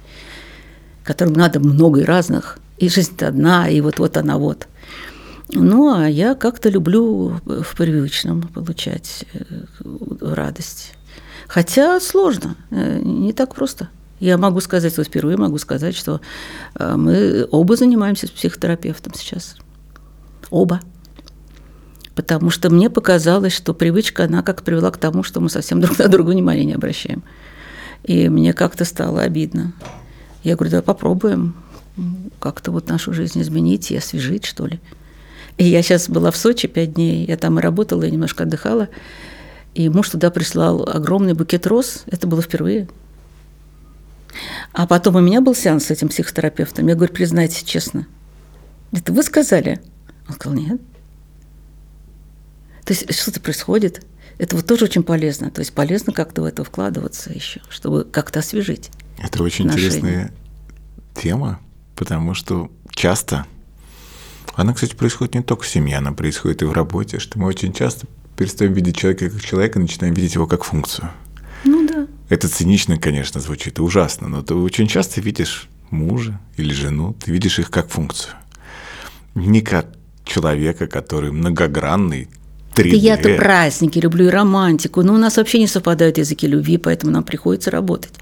которым 1.08 1.32
надо 1.32 1.58
много 1.58 2.00
и 2.00 2.04
разных, 2.04 2.58
и 2.76 2.90
жизнь-то 2.90 3.28
одна, 3.28 3.66
и 3.66 3.80
вот-вот 3.80 4.18
она 4.18 4.36
вот. 4.36 4.68
Ну, 5.48 5.90
а 5.90 6.06
я 6.06 6.34
как-то 6.34 6.68
люблю 6.68 7.40
в 7.46 7.74
привычном 7.74 8.42
получать 8.42 9.24
э, 9.32 9.40
радость. 10.20 10.92
Хотя 11.46 11.98
сложно, 12.00 12.56
э, 12.70 13.00
не 13.02 13.32
так 13.32 13.54
просто. 13.54 13.88
Я 14.20 14.36
могу 14.36 14.60
сказать, 14.60 14.98
вот 14.98 15.06
впервые 15.06 15.38
могу 15.38 15.56
сказать, 15.56 15.96
что 15.96 16.20
э, 16.74 16.96
мы 16.96 17.48
оба 17.50 17.76
занимаемся 17.76 18.26
с 18.26 18.30
психотерапевтом 18.30 19.14
сейчас. 19.14 19.56
Оба. 20.50 20.82
Потому 22.14 22.50
что 22.50 22.68
мне 22.68 22.90
показалось, 22.90 23.54
что 23.54 23.72
привычка, 23.72 24.24
она 24.24 24.42
как 24.42 24.62
привела 24.62 24.90
к 24.90 24.98
тому, 24.98 25.22
что 25.22 25.40
мы 25.40 25.48
совсем 25.48 25.80
друг 25.84 25.98
на 25.98 26.08
друга 26.08 26.32
внимания 26.32 26.66
не 26.66 26.74
обращаем. 26.74 27.22
И 28.04 28.28
мне 28.28 28.52
как-то 28.52 28.84
стало 28.84 29.22
обидно. 29.22 29.72
Я 30.48 30.56
говорю, 30.56 30.70
давай 30.70 30.82
попробуем 30.82 31.54
как-то 32.40 32.72
вот 32.72 32.88
нашу 32.88 33.12
жизнь 33.12 33.38
изменить 33.42 33.90
и 33.90 33.96
освежить, 33.98 34.46
что 34.46 34.66
ли. 34.66 34.80
И 35.58 35.64
я 35.64 35.82
сейчас 35.82 36.08
была 36.08 36.30
в 36.30 36.38
Сочи 36.38 36.68
пять 36.68 36.94
дней, 36.94 37.26
я 37.26 37.36
там 37.36 37.58
и 37.58 37.62
работала, 37.62 38.04
и 38.04 38.10
немножко 38.10 38.44
отдыхала. 38.44 38.88
И 39.74 39.90
муж 39.90 40.08
туда 40.08 40.30
прислал 40.30 40.88
огромный 40.88 41.34
букет 41.34 41.66
роз. 41.66 42.04
Это 42.06 42.26
было 42.26 42.40
впервые. 42.40 42.88
А 44.72 44.86
потом 44.86 45.16
у 45.16 45.20
меня 45.20 45.42
был 45.42 45.54
сеанс 45.54 45.84
с 45.84 45.90
этим 45.90 46.08
психотерапевтом. 46.08 46.86
Я 46.86 46.94
говорю, 46.94 47.12
признайтесь 47.12 47.62
честно. 47.62 48.06
Это 48.92 49.12
вы 49.12 49.22
сказали? 49.22 49.82
Он 50.28 50.34
сказал, 50.34 50.58
нет. 50.58 50.80
То 52.86 52.94
есть 52.94 53.14
что-то 53.14 53.40
происходит. 53.40 54.02
Это 54.38 54.56
вот 54.56 54.64
тоже 54.64 54.86
очень 54.86 55.02
полезно. 55.02 55.50
То 55.50 55.60
есть 55.60 55.74
полезно 55.74 56.14
как-то 56.14 56.40
в 56.40 56.46
это 56.46 56.64
вкладываться 56.64 57.34
еще, 57.34 57.60
чтобы 57.68 58.04
как-то 58.04 58.38
освежить. 58.38 58.90
Это 59.18 59.42
очень 59.42 59.66
отношения. 59.66 59.88
интересная 59.88 60.32
тема, 61.14 61.60
потому 61.96 62.34
что 62.34 62.70
часто, 62.90 63.46
она, 64.54 64.72
кстати, 64.74 64.94
происходит 64.94 65.34
не 65.34 65.42
только 65.42 65.64
в 65.64 65.68
семье, 65.68 65.98
она 65.98 66.12
происходит 66.12 66.62
и 66.62 66.64
в 66.64 66.72
работе, 66.72 67.18
что 67.18 67.38
мы 67.38 67.46
очень 67.46 67.72
часто 67.72 68.06
перестаем 68.36 68.72
видеть 68.72 68.96
человека 68.96 69.30
как 69.30 69.42
человека, 69.42 69.80
начинаем 69.80 70.14
видеть 70.14 70.34
его 70.34 70.46
как 70.46 70.64
функцию. 70.64 71.10
Ну 71.64 71.86
да. 71.88 72.06
Это 72.28 72.48
цинично, 72.48 72.98
конечно, 72.98 73.40
звучит, 73.40 73.78
и 73.78 73.82
ужасно, 73.82 74.28
но 74.28 74.42
ты 74.42 74.54
очень 74.54 74.86
часто 74.86 75.20
видишь 75.20 75.68
мужа 75.90 76.38
или 76.56 76.72
жену, 76.72 77.14
ты 77.14 77.32
видишь 77.32 77.58
их 77.58 77.70
как 77.70 77.88
функцию. 77.88 78.34
Не 79.34 79.60
как 79.62 79.86
человека, 80.24 80.86
который 80.86 81.32
многогранный, 81.32 82.28
3D. 82.74 82.96
Я-то 82.96 83.34
праздники 83.36 83.98
люблю 83.98 84.26
и 84.26 84.30
романтику, 84.30 85.02
но 85.02 85.14
у 85.14 85.16
нас 85.16 85.36
вообще 85.36 85.58
не 85.58 85.66
совпадают 85.66 86.18
языки 86.18 86.46
любви, 86.46 86.76
поэтому 86.76 87.12
нам 87.12 87.24
приходится 87.24 87.70
работать. 87.70 88.12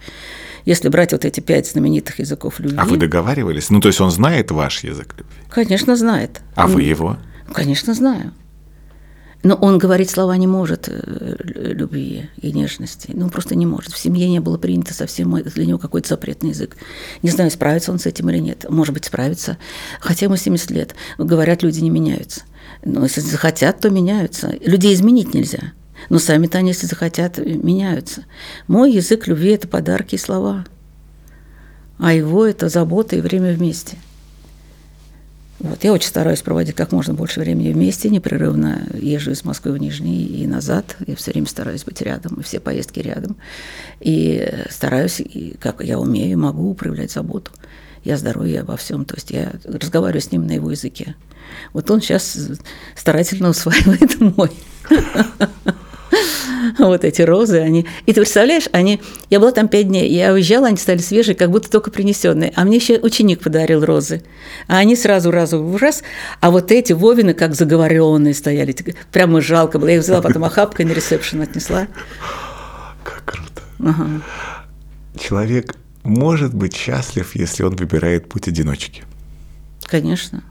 Если 0.67 0.89
брать 0.89 1.12
вот 1.12 1.25
эти 1.25 1.41
пять 1.41 1.71
знаменитых 1.71 2.19
языков 2.19 2.61
любви. 2.61 2.77
А 2.79 2.85
вы 2.85 2.97
договаривались? 2.99 3.71
Ну, 3.71 3.81
то 3.81 3.89
есть 3.89 4.01
он 4.01 4.11
знает 4.11 4.51
ваш 4.51 4.85
язык 4.85 5.14
любви? 5.17 5.35
Конечно, 5.49 5.97
знает. 5.97 6.43
А 6.57 6.67
он... 6.67 6.73
вы 6.73 6.83
его? 6.83 7.17
Конечно, 7.53 7.95
знаю. 7.95 8.33
Но 9.45 9.55
он 9.55 9.79
говорить 9.79 10.11
слова 10.11 10.37
не 10.37 10.49
может 10.49 10.89
э, 10.89 11.37
любви 11.73 12.31
и 12.43 12.51
нежности. 12.51 13.11
Ну, 13.14 13.31
просто 13.31 13.55
не 13.55 13.64
может. 13.64 13.93
В 13.93 13.99
семье 13.99 14.29
не 14.29 14.41
было 14.41 14.59
принято 14.59 14.93
совсем 14.93 15.41
для 15.41 15.67
него 15.67 15.79
какой-то 15.79 16.09
запретный 16.09 16.51
язык. 16.51 16.77
Не 17.23 17.31
знаю, 17.31 17.53
справится 17.53 17.93
он 17.93 18.01
с 18.01 18.07
этим 18.07 18.29
или 18.31 18.39
нет. 18.39 18.67
Может 18.69 18.93
быть, 18.93 19.05
справится. 19.05 19.59
Хотя 20.01 20.27
ему 20.27 20.35
70 20.35 20.73
лет. 20.73 20.97
Говорят, 21.17 21.62
люди 21.62 21.79
не 21.79 21.91
меняются. 21.91 22.43
Но 22.85 23.05
если 23.05 23.21
захотят, 23.21 23.79
то 23.79 23.89
меняются. 23.89 24.53
Людей 24.64 24.93
изменить 24.95 25.33
нельзя. 25.33 25.73
Но 26.09 26.19
сами-то 26.19 26.59
они, 26.59 26.71
если 26.71 26.87
захотят, 26.87 27.39
меняются. 27.39 28.25
Мой 28.69 28.93
язык 28.93 29.27
любви– 29.27 29.51
это 29.53 29.69
подарки 29.69 30.15
и 30.15 30.19
слова. 30.19 30.65
А 31.99 32.13
его– 32.13 32.47
это 32.47 32.69
забота 32.69 33.17
и 33.17 33.21
время 33.21 33.55
вместе. 33.55 33.97
Вот, 35.59 35.85
я 35.85 35.93
очень 35.93 36.09
стараюсь 36.09 36.43
проводить 36.43 36.75
как 36.75 36.93
можно 36.93 37.15
больше 37.15 37.41
времени 37.41 37.73
вместе, 37.73 38.11
непрерывно 38.11 38.87
езжу 38.93 39.31
из 39.31 39.43
Москвы 39.45 39.73
в 39.73 39.79
Нижний 39.79 40.27
и 40.27 40.47
назад. 40.47 40.97
Я 41.07 41.17
все 41.17 41.31
время 41.31 41.47
стараюсь 41.47 41.85
быть 41.85 42.03
рядом, 42.03 42.35
и 42.35 42.43
все 42.43 42.61
поездки 42.61 43.01
рядом. 43.01 43.37
И 44.01 44.47
стараюсь, 44.69 45.23
как 45.59 45.83
я 45.83 45.99
умею, 45.99 46.39
могу 46.39 46.75
проявлять 46.75 47.11
заботу. 47.11 47.53
Я 48.05 48.19
здоровье 48.19 48.61
обо 48.61 48.77
всем. 48.77 49.07
То 49.07 49.15
есть 49.15 49.31
я 49.31 49.53
разговариваю 49.65 50.21
с 50.21 50.31
ним 50.31 50.47
на 50.47 50.53
его 50.53 50.71
языке. 50.71 51.17
Вот 51.73 51.91
он 51.91 52.03
сейчас 52.03 52.39
старательно 52.95 53.49
усваивает 53.49 54.21
мой. 54.37 54.51
Вот 56.79 57.05
эти 57.05 57.23
розы, 57.23 57.61
они... 57.61 57.87
И 58.07 58.13
ты 58.13 58.21
представляешь, 58.21 58.69
они... 58.73 59.01
Я 59.31 59.41
была 59.41 59.53
там 59.53 59.69
пять 59.69 59.89
дней, 59.89 60.09
я 60.11 60.33
уезжала, 60.33 60.69
они 60.69 60.77
стали 60.77 60.99
свежие, 60.99 61.35
как 61.35 61.51
будто 61.51 61.71
только 61.71 61.91
принесенные. 61.91 62.53
А 62.57 62.65
мне 62.65 62.77
еще 62.77 62.99
ученик 62.99 63.41
подарил 63.41 63.85
розы. 63.85 64.23
А 64.67 64.79
они 64.79 64.97
сразу 64.97 65.31
разу 65.31 65.63
в 65.63 65.75
ужас. 65.75 66.03
А 66.41 66.51
вот 66.51 66.73
эти 66.73 66.93
Вовины 66.93 67.35
как 67.35 67.55
заговоренные 67.55 68.35
стояли. 68.35 68.75
Прямо 69.13 69.41
жалко 69.41 69.79
было. 69.79 69.89
Я 69.89 69.97
их 69.97 70.03
взяла 70.03 70.23
потом 70.23 70.45
охапкой 70.45 70.85
на 70.85 70.93
ресепшн 70.93 71.43
отнесла. 71.43 71.89
Как 73.05 73.25
круто. 73.25 73.63
Ага. 73.79 74.23
Человек 75.19 75.77
может 76.03 76.55
быть 76.55 76.75
счастлив, 76.75 77.35
если 77.35 77.63
он 77.63 77.77
выбирает 77.77 78.29
путь 78.29 78.49
одиночки. 78.49 79.03
Конечно. 79.85 80.43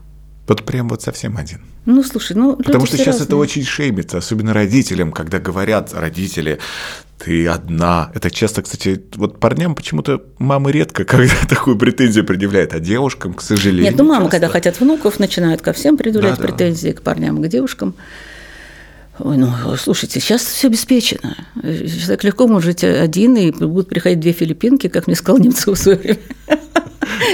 Вот 0.47 0.63
прям 0.63 0.89
вот 0.89 1.01
совсем 1.01 1.37
один. 1.37 1.61
Ну, 1.85 2.03
слушай, 2.03 2.35
ну... 2.35 2.55
Потому 2.55 2.85
что 2.85 2.97
сейчас 2.97 3.15
разные. 3.15 3.25
это 3.25 3.35
очень 3.37 3.63
шеймится, 3.63 4.17
особенно 4.17 4.53
родителям, 4.53 5.11
когда 5.11 5.39
говорят 5.39 5.93
родители, 5.93 6.59
ты 7.17 7.47
одна. 7.47 8.11
Это 8.13 8.29
часто, 8.29 8.61
кстати, 8.61 9.03
вот 9.15 9.39
парням 9.39 9.73
почему-то 9.73 10.21
мамы 10.37 10.71
редко 10.71 11.03
когда 11.05 11.33
такую 11.49 11.77
претензию 11.77 12.25
предъявляют, 12.25 12.73
а 12.73 12.79
девушкам, 12.79 13.33
к 13.33 13.41
сожалению. 13.41 13.85
Нет, 13.85 13.95
ну 13.97 14.03
мамы, 14.03 14.25
часто. 14.25 14.31
когда 14.31 14.49
хотят 14.49 14.79
внуков, 14.79 15.19
начинают 15.19 15.61
ко 15.61 15.73
всем 15.73 15.97
предъявлять 15.97 16.37
да, 16.37 16.43
претензии, 16.43 16.89
да. 16.89 16.97
к 16.97 17.01
парням, 17.01 17.41
к 17.41 17.47
девушкам. 17.47 17.95
Ой, 19.19 19.37
ну, 19.37 19.49
слушайте, 19.77 20.19
сейчас 20.19 20.43
все 20.43 20.67
обеспечено. 20.67 21.35
Человек 21.61 22.23
легко 22.23 22.47
может 22.47 22.65
жить 22.65 22.83
один, 22.83 23.37
и 23.37 23.51
будут 23.51 23.87
приходить 23.87 24.19
две 24.19 24.33
филиппинки, 24.33 24.87
как 24.87 25.07
мне 25.07 25.15
сказал 25.15 25.39
Немцов 25.39 25.77
в 25.77 25.81
свое 25.81 25.97
время. 25.97 26.19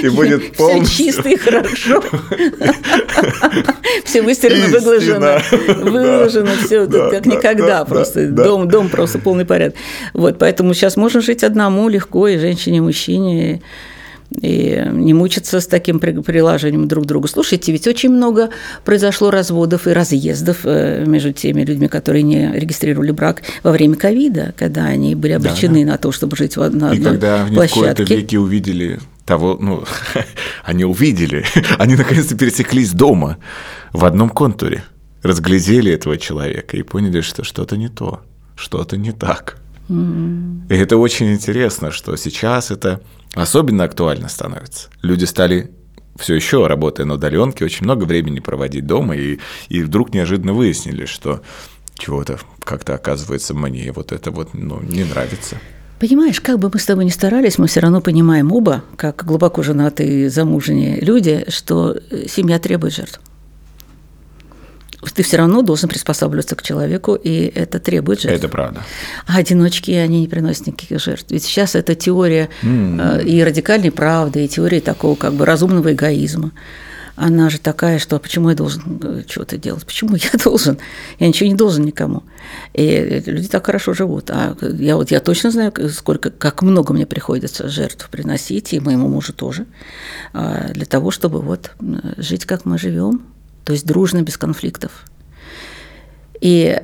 И 0.02 0.08
будет 0.08 0.56
полностью... 0.56 0.86
Все 0.86 1.04
чисто 1.04 1.28
и 1.28 1.36
хорошо. 1.36 2.04
Все 4.04 4.22
выстирано, 4.22 4.68
выглажено. 4.68 5.40
Выложено, 5.90 6.50
все 6.64 6.86
как 6.86 7.26
никогда 7.26 7.84
просто. 7.84 8.28
Дом, 8.28 8.68
дом 8.68 8.88
просто 8.88 9.18
полный 9.18 9.44
порядок. 9.44 9.76
Вот, 10.12 10.38
поэтому 10.38 10.74
сейчас 10.74 10.96
можно 10.96 11.20
жить 11.20 11.42
одному 11.42 11.88
легко, 11.88 12.28
и 12.28 12.38
женщине, 12.38 12.78
и 12.78 12.80
мужчине 12.80 13.62
и 14.40 14.82
не 14.92 15.14
мучиться 15.14 15.60
с 15.60 15.66
таким 15.66 16.00
приложением 16.00 16.88
друг 16.88 17.04
к 17.04 17.06
другу. 17.06 17.28
Слушайте, 17.28 17.72
ведь 17.72 17.86
очень 17.86 18.10
много 18.10 18.50
произошло 18.84 19.30
разводов 19.30 19.86
и 19.86 19.90
разъездов 19.90 20.60
э, 20.64 21.04
между 21.06 21.32
теми 21.32 21.62
людьми, 21.62 21.88
которые 21.88 22.22
не 22.22 22.52
регистрировали 22.52 23.10
брак 23.10 23.42
во 23.62 23.72
время 23.72 23.96
ковида, 23.96 24.54
когда 24.56 24.86
они 24.86 25.14
были 25.14 25.32
обречены 25.32 25.80
да, 25.80 25.86
да. 25.86 25.92
на 25.92 25.98
то, 25.98 26.12
чтобы 26.12 26.36
жить 26.36 26.56
в 26.56 26.62
одной 26.62 26.96
И 26.96 27.02
когда 27.02 27.44
они 27.44 27.56
в 27.56 27.70
кои-то 27.70 28.02
веки 28.02 28.36
увидели 28.36 29.00
того, 29.24 29.56
ну, 29.60 29.84
они 30.64 30.84
увидели, 30.84 31.44
они 31.78 31.96
наконец-то 31.96 32.36
пересеклись 32.36 32.92
дома 32.92 33.38
в 33.92 34.04
одном 34.04 34.30
контуре, 34.30 34.84
разглядели 35.22 35.92
этого 35.92 36.18
человека 36.18 36.76
и 36.76 36.82
поняли, 36.82 37.20
что 37.20 37.44
что-то 37.44 37.76
не 37.76 37.88
то, 37.88 38.20
что-то 38.56 38.96
не 38.96 39.12
так. 39.12 39.58
Mm-hmm. 39.88 40.68
И 40.70 40.74
это 40.74 40.96
очень 40.96 41.32
интересно, 41.32 41.90
что 41.90 42.16
сейчас 42.16 42.70
это 42.70 43.00
особенно 43.34 43.84
актуально 43.84 44.28
становится. 44.28 44.88
Люди 45.02 45.24
стали 45.24 45.70
все 46.16 46.34
еще 46.34 46.66
работая 46.66 47.06
на 47.06 47.14
удаленке, 47.14 47.64
очень 47.64 47.84
много 47.84 48.04
времени 48.04 48.40
проводить 48.40 48.86
дома, 48.86 49.16
и, 49.16 49.38
и 49.68 49.82
вдруг 49.82 50.12
неожиданно 50.14 50.52
выяснили, 50.52 51.06
что 51.06 51.42
чего-то 51.94 52.38
как-то 52.60 52.94
оказывается 52.94 53.54
мне 53.54 53.92
вот 53.92 54.12
это 54.12 54.30
вот 54.30 54.54
ну, 54.54 54.80
не 54.82 55.04
нравится. 55.04 55.58
Понимаешь, 56.00 56.40
как 56.40 56.58
бы 56.58 56.68
мы 56.72 56.80
с 56.80 56.84
тобой 56.84 57.04
ни 57.04 57.10
старались, 57.10 57.58
мы 57.58 57.68
все 57.68 57.80
равно 57.80 58.00
понимаем 58.00 58.50
оба, 58.52 58.82
как 58.96 59.24
глубоко 59.24 59.62
женатые 59.62 60.30
замужние 60.30 61.00
люди, 61.00 61.44
что 61.48 61.92
э, 61.92 62.26
семья 62.28 62.58
требует 62.58 62.92
жертв. 62.92 63.20
Ты 65.14 65.22
все 65.22 65.36
равно 65.36 65.62
должен 65.62 65.88
приспосабливаться 65.88 66.54
к 66.56 66.62
человеку, 66.62 67.14
и 67.14 67.52
это 67.54 67.80
требует 67.80 68.20
жертв. 68.20 68.38
Это 68.38 68.48
правда. 68.48 68.82
А 69.26 69.38
одиночки, 69.38 69.90
они 69.90 70.20
не 70.20 70.28
приносят 70.28 70.68
никаких 70.68 71.00
жертв. 71.00 71.26
Ведь 71.30 71.42
сейчас 71.44 71.74
это 71.74 71.94
теория 71.94 72.48
mm. 72.62 73.24
и 73.24 73.42
радикальной 73.42 73.90
правды, 73.90 74.44
и 74.44 74.48
теория 74.48 74.80
такого 74.80 75.16
как 75.16 75.34
бы 75.34 75.44
разумного 75.44 75.92
эгоизма 75.92 76.52
она 77.14 77.50
же 77.50 77.58
такая, 77.58 77.98
что 77.98 78.18
почему 78.18 78.50
я 78.50 78.56
должен 78.56 79.00
э, 79.02 79.22
что-то 79.28 79.58
делать, 79.58 79.84
почему 79.84 80.16
я 80.16 80.30
должен, 80.42 80.78
я 81.18 81.28
ничего 81.28 81.48
не 81.48 81.54
должен 81.54 81.84
никому. 81.84 82.22
И 82.72 83.22
люди 83.26 83.48
так 83.48 83.66
хорошо 83.66 83.92
живут. 83.92 84.30
А 84.30 84.56
я 84.60 84.96
вот 84.96 85.10
я 85.10 85.20
точно 85.20 85.50
знаю, 85.50 85.72
сколько, 85.90 86.30
как 86.30 86.62
много 86.62 86.92
мне 86.92 87.06
приходится 87.06 87.68
жертв 87.68 88.08
приносить, 88.08 88.72
и 88.72 88.80
моему 88.80 89.08
мужу 89.08 89.32
тоже, 89.32 89.66
а, 90.32 90.68
для 90.72 90.86
того, 90.86 91.10
чтобы 91.10 91.40
вот 91.40 91.72
жить, 92.16 92.46
как 92.46 92.64
мы 92.64 92.78
живем, 92.78 93.22
то 93.64 93.72
есть 93.72 93.86
дружно, 93.86 94.22
без 94.22 94.36
конфликтов. 94.36 95.04
И 96.40 96.80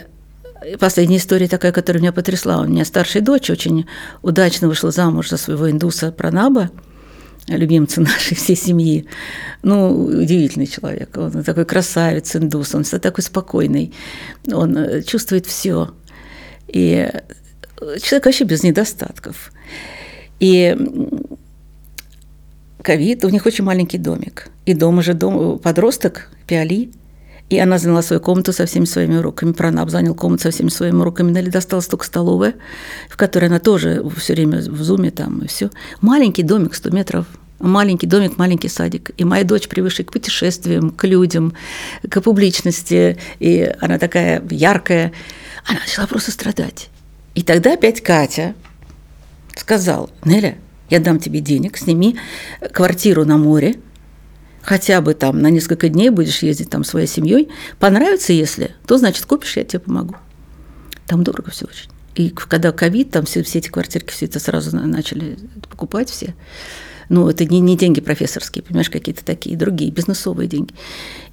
Последняя 0.81 1.19
история 1.19 1.47
такая, 1.47 1.71
которая 1.71 2.03
меня 2.03 2.13
потрясла. 2.13 2.61
У 2.61 2.65
меня 2.65 2.85
старшая 2.85 3.23
дочь 3.23 3.49
очень 3.49 3.87
удачно 4.23 4.67
вышла 4.67 4.91
замуж 4.91 5.31
за 5.31 5.37
своего 5.37 5.71
индуса 5.71 6.11
Пранаба– 6.11 6.71
любимца 7.57 8.01
нашей 8.01 8.37
всей 8.37 8.57
семьи. 8.57 9.07
Ну, 9.63 10.05
удивительный 10.05 10.67
человек. 10.67 11.17
Он 11.17 11.43
такой 11.43 11.65
красавец, 11.65 12.37
индус, 12.37 12.75
он 12.75 12.85
всегда 12.85 12.99
такой 12.99 13.23
спокойный. 13.23 13.95
Он 14.53 14.77
э, 14.77 15.03
чувствует 15.03 15.47
все. 15.47 15.95
И 16.69 17.11
человек 18.03 18.27
вообще 18.27 18.45
без 18.45 18.63
недостатков. 18.63 19.53
И 20.41 20.77
ковид, 22.83 23.25
у 23.25 23.29
них 23.29 23.47
очень 23.47 23.65
маленький 23.65 23.99
домик. 23.99 24.49
И 24.67 24.75
дома 24.75 25.03
же 25.03 25.15
дом, 25.15 25.59
подросток, 25.59 26.31
Пиали, 26.47 26.91
и 27.51 27.59
она 27.59 27.79
заняла 27.79 28.03
свою 28.03 28.21
комнату 28.21 28.53
со 28.53 28.67
всеми 28.67 28.85
своими 28.85 29.17
уроками. 29.17 29.53
Пронап 29.53 29.89
занял 29.89 30.15
комнату 30.15 30.45
со 30.45 30.51
всеми 30.51 30.69
своими 30.69 30.97
уроками. 30.97 31.31
Нелли 31.31 31.51
досталась 31.51 31.87
только 31.87 32.05
столовая, 32.05 32.55
в 33.09 33.17
которой 33.17 33.47
она 33.47 33.59
тоже 33.59 34.05
все 34.19 34.35
время 34.35 34.59
в 34.59 34.83
зуме 34.83 35.11
там 35.11 35.41
и 35.41 35.49
все. 35.49 35.71
Маленький 36.01 36.43
домик, 36.43 36.75
100 36.75 36.91
метров 36.91 37.27
маленький 37.59 38.07
домик, 38.07 38.39
маленький 38.39 38.69
садик. 38.69 39.11
И 39.17 39.25
моя 39.25 39.45
дочь 39.45 39.69
привыкшая 39.69 40.07
к 40.07 40.13
путешествиям, 40.13 40.91
к 40.91 41.05
людям, 41.05 41.55
к 42.09 42.21
публичности, 42.21 43.19
и 43.41 43.75
она 43.81 43.99
такая 43.99 44.43
яркая, 44.51 45.13
она 45.67 45.81
начала 45.81 46.07
просто 46.07 46.31
страдать. 46.31 46.89
И 47.35 47.43
тогда 47.43 47.75
опять 47.75 48.01
Катя 48.01 48.55
сказал, 49.57 50.11
Неля, 50.25 50.57
я 50.91 51.01
дам 51.01 51.19
тебе 51.19 51.41
денег, 51.41 51.77
сними 51.77 52.17
квартиру 52.73 53.25
на 53.25 53.37
море, 53.37 53.77
хотя 54.63 55.01
бы 55.01 55.15
там 55.15 55.41
на 55.41 55.51
несколько 55.51 55.89
дней 55.89 56.11
будешь 56.11 56.43
ездить 56.43 56.71
там 56.71 56.85
своей 56.85 57.07
семьей. 57.07 57.49
Понравится, 57.79 58.33
если, 58.33 58.75
то 58.87 58.99
значит 58.99 59.25
купишь, 59.25 59.57
я 59.57 59.65
тебе 59.65 59.81
помогу. 59.81 60.17
Там 61.07 61.25
дорого 61.25 61.51
все 61.51 61.67
очень. 61.67 61.91
И 62.15 62.31
когда 62.31 62.73
ковид, 62.73 63.11
там 63.11 63.25
все, 63.25 63.43
все 63.43 63.61
эти 63.61 63.69
квартирки, 63.69 64.11
все 64.11 64.27
это 64.27 64.41
сразу 64.41 64.77
начали 64.77 65.39
покупать 65.71 66.11
все. 66.11 66.35
Ну, 67.09 67.29
это 67.29 67.45
не, 67.45 67.61
не 67.61 67.77
деньги 67.77 68.01
профессорские, 68.01 68.63
понимаешь, 68.63 68.91
какие-то 68.91 69.25
такие 69.25 69.57
другие, 69.57 69.91
бизнесовые 69.91 70.49
деньги. 70.49 70.75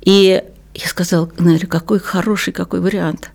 И 0.02 0.44
я 0.74 0.88
сказала, 0.88 1.30
Нелли, 1.40 1.66
какой 1.66 2.00
хороший, 2.00 2.54
какой 2.54 2.82
вариант. 2.82 3.32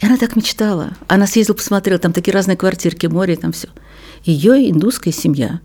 И 0.00 0.06
она 0.06 0.16
так 0.16 0.36
мечтала. 0.36 0.92
Она 1.08 1.26
съездила, 1.26 1.56
посмотрела, 1.56 1.98
там 1.98 2.12
такие 2.12 2.32
разные 2.32 2.56
квартирки, 2.56 3.06
море, 3.06 3.36
там 3.36 3.52
все. 3.52 3.68
Ее 4.24 4.70
индусская 4.70 5.12
семья 5.12 5.60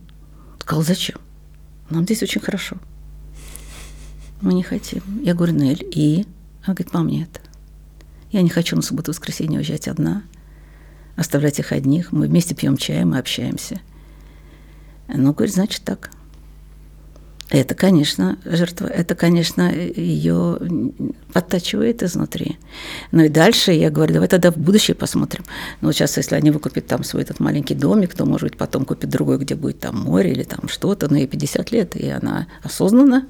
сказала, 0.59 0.83
зачем? 0.83 1.17
Нам 1.89 2.03
здесь 2.03 2.23
очень 2.23 2.41
хорошо 2.41 2.77
мы 4.43 4.53
не 4.53 4.63
хотим. 4.63 5.01
Я 5.23 5.33
говорю, 5.33 5.53
Нель, 5.53 5.87
и? 5.89 6.27
Она 6.63 6.75
говорит, 6.75 6.93
мам, 6.93 7.07
нет. 7.07 7.41
Я 8.31 8.41
не 8.41 8.49
хочу 8.49 8.75
на 8.75 8.81
субботу-воскресенье 8.81 9.59
уезжать 9.59 9.87
одна, 9.87 10.23
оставлять 11.15 11.59
их 11.59 11.71
одних. 11.71 12.11
Мы 12.11 12.27
вместе 12.27 12.53
пьем 12.53 12.75
чай, 12.77 13.05
мы 13.05 13.19
общаемся. 13.19 13.79
Ну, 15.07 15.33
говорит, 15.33 15.53
значит 15.53 15.83
так. 15.83 16.11
Это, 17.53 17.75
конечно, 17.75 18.39
жертва, 18.45 18.87
это, 18.87 19.13
конечно, 19.13 19.71
ее 19.71 20.57
подтачивает 21.31 22.01
изнутри. 22.01 22.57
Ну 23.11 23.25
и 23.25 23.29
дальше 23.29 23.71
я 23.73 23.91
говорю, 23.91 24.15
давай 24.15 24.27
тогда 24.27 24.49
в 24.49 24.57
будущее 24.57 24.95
посмотрим. 24.95 25.43
Ну 25.79 25.91
сейчас, 25.91 26.17
если 26.17 26.33
они 26.33 26.49
выкупят 26.49 26.87
там 26.87 27.03
свой 27.03 27.21
этот 27.21 27.39
маленький 27.39 27.75
домик, 27.75 28.15
то, 28.15 28.25
может 28.25 28.49
быть, 28.49 28.57
потом 28.57 28.85
купит 28.85 29.11
другой, 29.11 29.37
где 29.37 29.53
будет 29.53 29.79
там 29.79 29.99
море 29.99 30.31
или 30.31 30.41
там 30.41 30.67
что-то, 30.67 31.07
но 31.11 31.17
ей 31.17 31.27
50 31.27 31.71
лет, 31.71 31.95
и 31.95 32.09
она 32.09 32.47
осознанно 32.63 33.27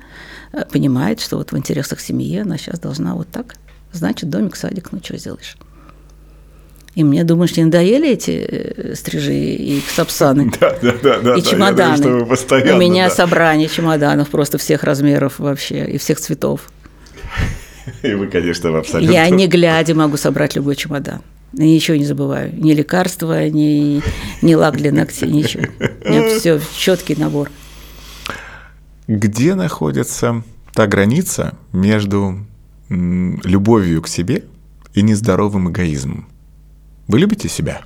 э, 0.53 0.63
понимает, 0.71 1.19
что 1.19 1.35
вот 1.35 1.51
в 1.51 1.57
интересах 1.57 1.99
семьи 1.99 2.37
она 2.37 2.57
сейчас 2.57 2.79
должна 2.79 3.15
вот 3.15 3.27
так. 3.27 3.55
Значит, 3.91 4.29
домик, 4.29 4.55
садик, 4.55 4.93
ну 4.93 4.99
что 5.03 5.17
сделаешь? 5.17 5.57
И 6.95 7.03
мне, 7.03 7.23
думаешь, 7.23 7.57
не 7.57 7.63
надоели 7.65 8.11
эти 8.11 8.45
э, 8.47 8.95
стрижи 8.95 9.33
и 9.33 9.81
сапсаны? 9.81 10.51
Да, 10.59 10.75
да, 10.81 10.93
да. 11.01 11.19
да 11.19 11.35
и 11.35 11.41
да, 11.41 11.49
чемоданы. 11.49 11.97
Я 11.97 12.03
думаю, 12.03 12.25
постоянно, 12.27 12.75
У 12.75 12.79
меня 12.79 13.09
да. 13.09 13.15
собрание 13.15 13.67
чемоданов 13.67 14.29
просто 14.29 14.57
всех 14.59 14.83
размеров 14.83 15.39
вообще 15.39 15.85
и 15.85 15.97
всех 15.97 16.19
цветов. 16.19 16.71
И 18.01 18.13
вы, 18.13 18.27
конечно, 18.27 18.71
в 18.71 18.75
абсолютно... 18.77 19.11
Я 19.11 19.29
не 19.29 19.47
глядя 19.47 19.93
могу 19.93 20.15
собрать 20.15 20.55
любой 20.55 20.75
чемодан. 20.75 21.21
И 21.53 21.63
ничего 21.63 21.97
не 21.97 22.05
забываю. 22.05 22.53
Ни 22.55 22.73
лекарства, 22.73 23.49
ни, 23.49 24.01
ни 24.41 24.53
лак 24.53 24.77
для 24.77 24.91
ногтей, 24.91 25.29
ничего. 25.29 25.65
У 26.05 26.09
меня 26.09 26.29
все 26.29 26.61
четкий 26.77 27.15
набор. 27.15 27.49
Где 29.07 29.55
находится 29.55 30.43
та 30.73 30.87
граница 30.87 31.57
между 31.73 32.45
любовью 32.89 34.01
к 34.01 34.07
себе 34.07 34.43
и 34.93 35.01
нездоровым 35.01 35.69
эгоизмом? 35.69 36.27
Вы 37.07 37.19
любите 37.19 37.49
себя? 37.49 37.81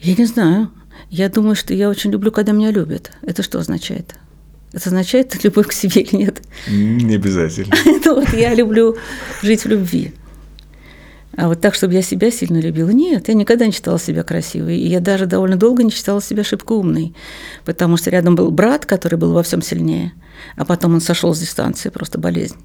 Я 0.00 0.14
не 0.14 0.24
знаю. 0.24 0.70
Я 1.10 1.28
думаю, 1.28 1.54
что 1.56 1.74
я 1.74 1.88
очень 1.90 2.10
люблю, 2.10 2.32
когда 2.32 2.52
меня 2.52 2.70
любят. 2.70 3.12
Это 3.22 3.42
что 3.42 3.58
означает? 3.58 4.14
Это 4.72 4.88
означает 4.88 5.42
любовь 5.44 5.68
к 5.68 5.72
себе 5.72 6.02
или 6.02 6.16
нет? 6.16 6.42
Не 6.68 7.16
обязательно. 7.16 7.74
Ну 8.04 8.14
вот 8.16 8.32
я 8.32 8.54
люблю 8.54 8.96
жить 9.42 9.64
в 9.64 9.68
любви. 9.68 10.12
А 11.36 11.46
вот 11.46 11.60
так, 11.60 11.74
чтобы 11.74 11.94
я 11.94 12.02
себя 12.02 12.30
сильно 12.30 12.58
любила, 12.58 12.90
нет, 12.90 13.28
я 13.28 13.34
никогда 13.34 13.64
не 13.66 13.72
считала 13.72 14.00
себя 14.00 14.24
красивой. 14.24 14.78
И 14.78 14.88
я 14.88 15.00
даже 15.00 15.26
довольно 15.26 15.56
долго 15.56 15.84
не 15.84 15.90
считала 15.90 16.20
себя 16.20 16.42
шибко 16.42 16.72
умной, 16.72 17.14
потому 17.64 17.96
что 17.96 18.10
рядом 18.10 18.34
был 18.34 18.50
брат, 18.50 18.84
который 18.84 19.16
был 19.16 19.32
во 19.32 19.42
всем 19.44 19.62
сильнее, 19.62 20.12
а 20.56 20.64
потом 20.64 20.94
он 20.94 21.00
сошел 21.00 21.32
с 21.34 21.38
дистанции, 21.38 21.88
просто 21.90 22.18
болезнь. 22.18 22.56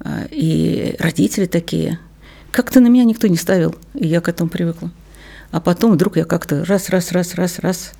А, 0.00 0.26
И 0.30 0.96
родители 0.98 1.46
такие. 1.46 1.98
Как-то 2.52 2.80
на 2.80 2.88
меня 2.88 3.04
никто 3.04 3.26
не 3.26 3.36
ставил, 3.36 3.74
и 3.94 4.06
я 4.06 4.20
к 4.20 4.28
этому 4.28 4.50
привыкла. 4.50 4.90
А 5.50 5.60
потом 5.60 5.92
вдруг 5.92 6.16
я 6.16 6.24
как-то 6.24 6.64
раз, 6.64 6.88
раз, 6.90 7.12
раз, 7.12 7.34
раз, 7.34 7.58
раз. 7.58 7.92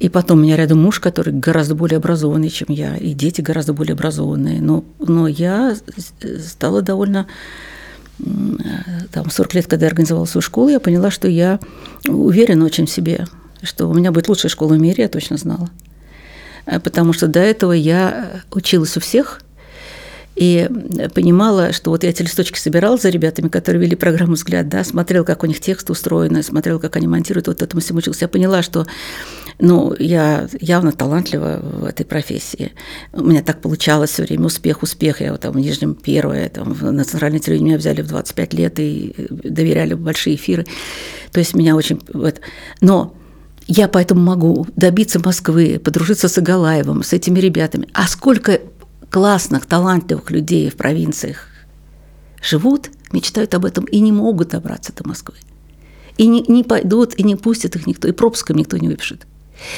И 0.00 0.08
потом 0.08 0.38
у 0.38 0.42
меня 0.42 0.56
рядом 0.56 0.80
муж, 0.80 1.00
который 1.00 1.32
гораздо 1.32 1.74
более 1.74 1.96
образованный, 1.96 2.50
чем 2.50 2.68
я, 2.70 2.96
и 2.96 3.14
дети 3.14 3.40
гораздо 3.40 3.72
более 3.72 3.94
образованные. 3.94 4.60
Но, 4.60 4.84
но 5.00 5.26
я 5.26 5.76
стала 6.40 6.82
довольно 6.82 7.26
там, 9.12 9.30
40 9.30 9.54
лет, 9.54 9.66
когда 9.66 9.86
я 9.86 9.90
организовала 9.90 10.24
свою 10.24 10.42
школу, 10.42 10.68
я 10.68 10.80
поняла, 10.80 11.10
что 11.10 11.28
я 11.28 11.60
уверена 12.06 12.64
очень 12.64 12.86
в 12.86 12.90
себе, 12.90 13.26
что 13.62 13.88
у 13.88 13.94
меня 13.94 14.12
будет 14.12 14.28
лучшая 14.28 14.50
школа 14.50 14.74
в 14.74 14.78
мире, 14.78 15.04
я 15.04 15.08
точно 15.08 15.36
знала. 15.36 15.70
А 16.66 16.80
Потому 16.80 17.12
что 17.12 17.28
до 17.28 17.40
этого 17.40 17.72
я 17.72 18.42
училась 18.50 18.96
у 18.96 19.00
всех 19.00 19.40
и 20.38 20.68
понимала, 21.14 21.72
что 21.72 21.90
вот 21.90 22.04
я 22.04 22.10
эти 22.10 22.22
листочки 22.22 22.58
собирала 22.58 22.96
за 22.96 23.08
ребятами, 23.08 23.48
которые 23.48 23.82
вели 23.82 23.96
программу 23.96 24.34
«Взгляд», 24.34 24.68
да, 24.68 24.84
смотрела, 24.84 25.24
как 25.24 25.42
у 25.42 25.46
них 25.46 25.58
текст 25.58 25.90
устроен, 25.90 26.40
смотрела, 26.44 26.78
как 26.78 26.94
они 26.94 27.08
монтируют, 27.08 27.48
вот 27.48 27.60
этому 27.60 27.80
всему 27.80 27.98
училась. 27.98 28.22
Я 28.22 28.28
поняла, 28.28 28.62
что 28.62 28.86
ну, 29.58 29.92
я 29.98 30.48
явно 30.60 30.92
талантлива 30.92 31.60
в 31.60 31.84
этой 31.84 32.06
профессии. 32.06 32.72
У 33.12 33.24
меня 33.24 33.42
так 33.42 33.60
получалось 33.60 34.10
все 34.10 34.22
время. 34.22 34.46
Успех, 34.46 34.84
успех. 34.84 35.20
Я 35.20 35.32
вот 35.32 35.40
там 35.40 35.52
в 35.52 35.58
Нижнем 35.58 35.96
первое, 35.96 36.48
там, 36.48 36.76
на 36.80 37.04
центральной 37.04 37.40
телевидении 37.40 37.70
меня 37.70 37.78
взяли 37.78 38.02
в 38.02 38.06
25 38.06 38.54
лет 38.54 38.78
и 38.78 39.14
доверяли 39.28 39.94
большие 39.94 40.36
эфиры. 40.36 40.66
То 41.32 41.40
есть 41.40 41.54
меня 41.54 41.74
очень... 41.74 42.00
Вот. 42.12 42.40
Но 42.80 43.16
я 43.66 43.88
поэтому 43.88 44.20
могу 44.20 44.68
добиться 44.76 45.18
Москвы, 45.18 45.80
подружиться 45.82 46.28
с 46.28 46.38
Агалаевым, 46.38 47.02
с 47.02 47.12
этими 47.12 47.40
ребятами. 47.40 47.88
А 47.92 48.06
сколько 48.06 48.60
классных, 49.10 49.66
талантливых 49.66 50.30
людей 50.30 50.70
в 50.70 50.76
провинциях 50.76 51.48
живут, 52.42 52.90
мечтают 53.12 53.54
об 53.54 53.64
этом 53.64 53.84
и 53.84 54.00
не 54.00 54.12
могут 54.12 54.48
добраться 54.48 54.92
до 54.92 55.06
Москвы. 55.06 55.36
И 56.16 56.26
не, 56.26 56.44
не 56.48 56.64
пойдут, 56.64 57.14
и 57.16 57.22
не 57.22 57.36
пустят 57.36 57.76
их 57.76 57.86
никто, 57.86 58.08
и 58.08 58.12
пропуском 58.12 58.56
никто 58.56 58.76
не 58.76 58.88
выпишет. 58.88 59.26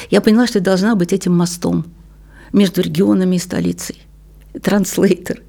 Я 0.09 0.21
поняла, 0.21 0.47
что 0.47 0.59
я 0.59 0.63
должна 0.63 0.95
быть 0.95 1.13
этим 1.13 1.35
мостом 1.35 1.85
между 2.51 2.81
регионами 2.81 3.35
и 3.35 3.39
столицей. 3.39 4.01
Транслейтер. 4.61 5.41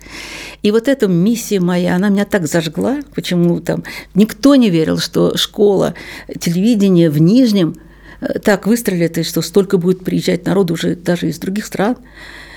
И 0.63 0.71
вот 0.71 0.87
эта 0.87 1.09
миссия 1.09 1.59
моя, 1.59 1.97
она 1.97 2.09
меня 2.09 2.25
так 2.25 2.47
зажгла, 2.47 3.01
почему 3.15 3.59
там 3.61 3.83
никто 4.15 4.55
не 4.55 4.71
верил, 4.71 4.99
что 4.99 5.37
школа 5.37 5.95
телевидения 6.39 7.11
в 7.11 7.21
Нижнем 7.21 7.75
э, 8.21 8.39
так 8.39 8.69
выстрелит, 8.69 9.19
и 9.19 9.25
что 9.25 9.43
столько 9.43 9.77
будет 9.77 10.05
приезжать 10.05 10.47
народу 10.47 10.75
уже 10.75 10.95
даже 10.95 11.29
из 11.29 11.39
других 11.39 11.67
стран. 11.67 11.97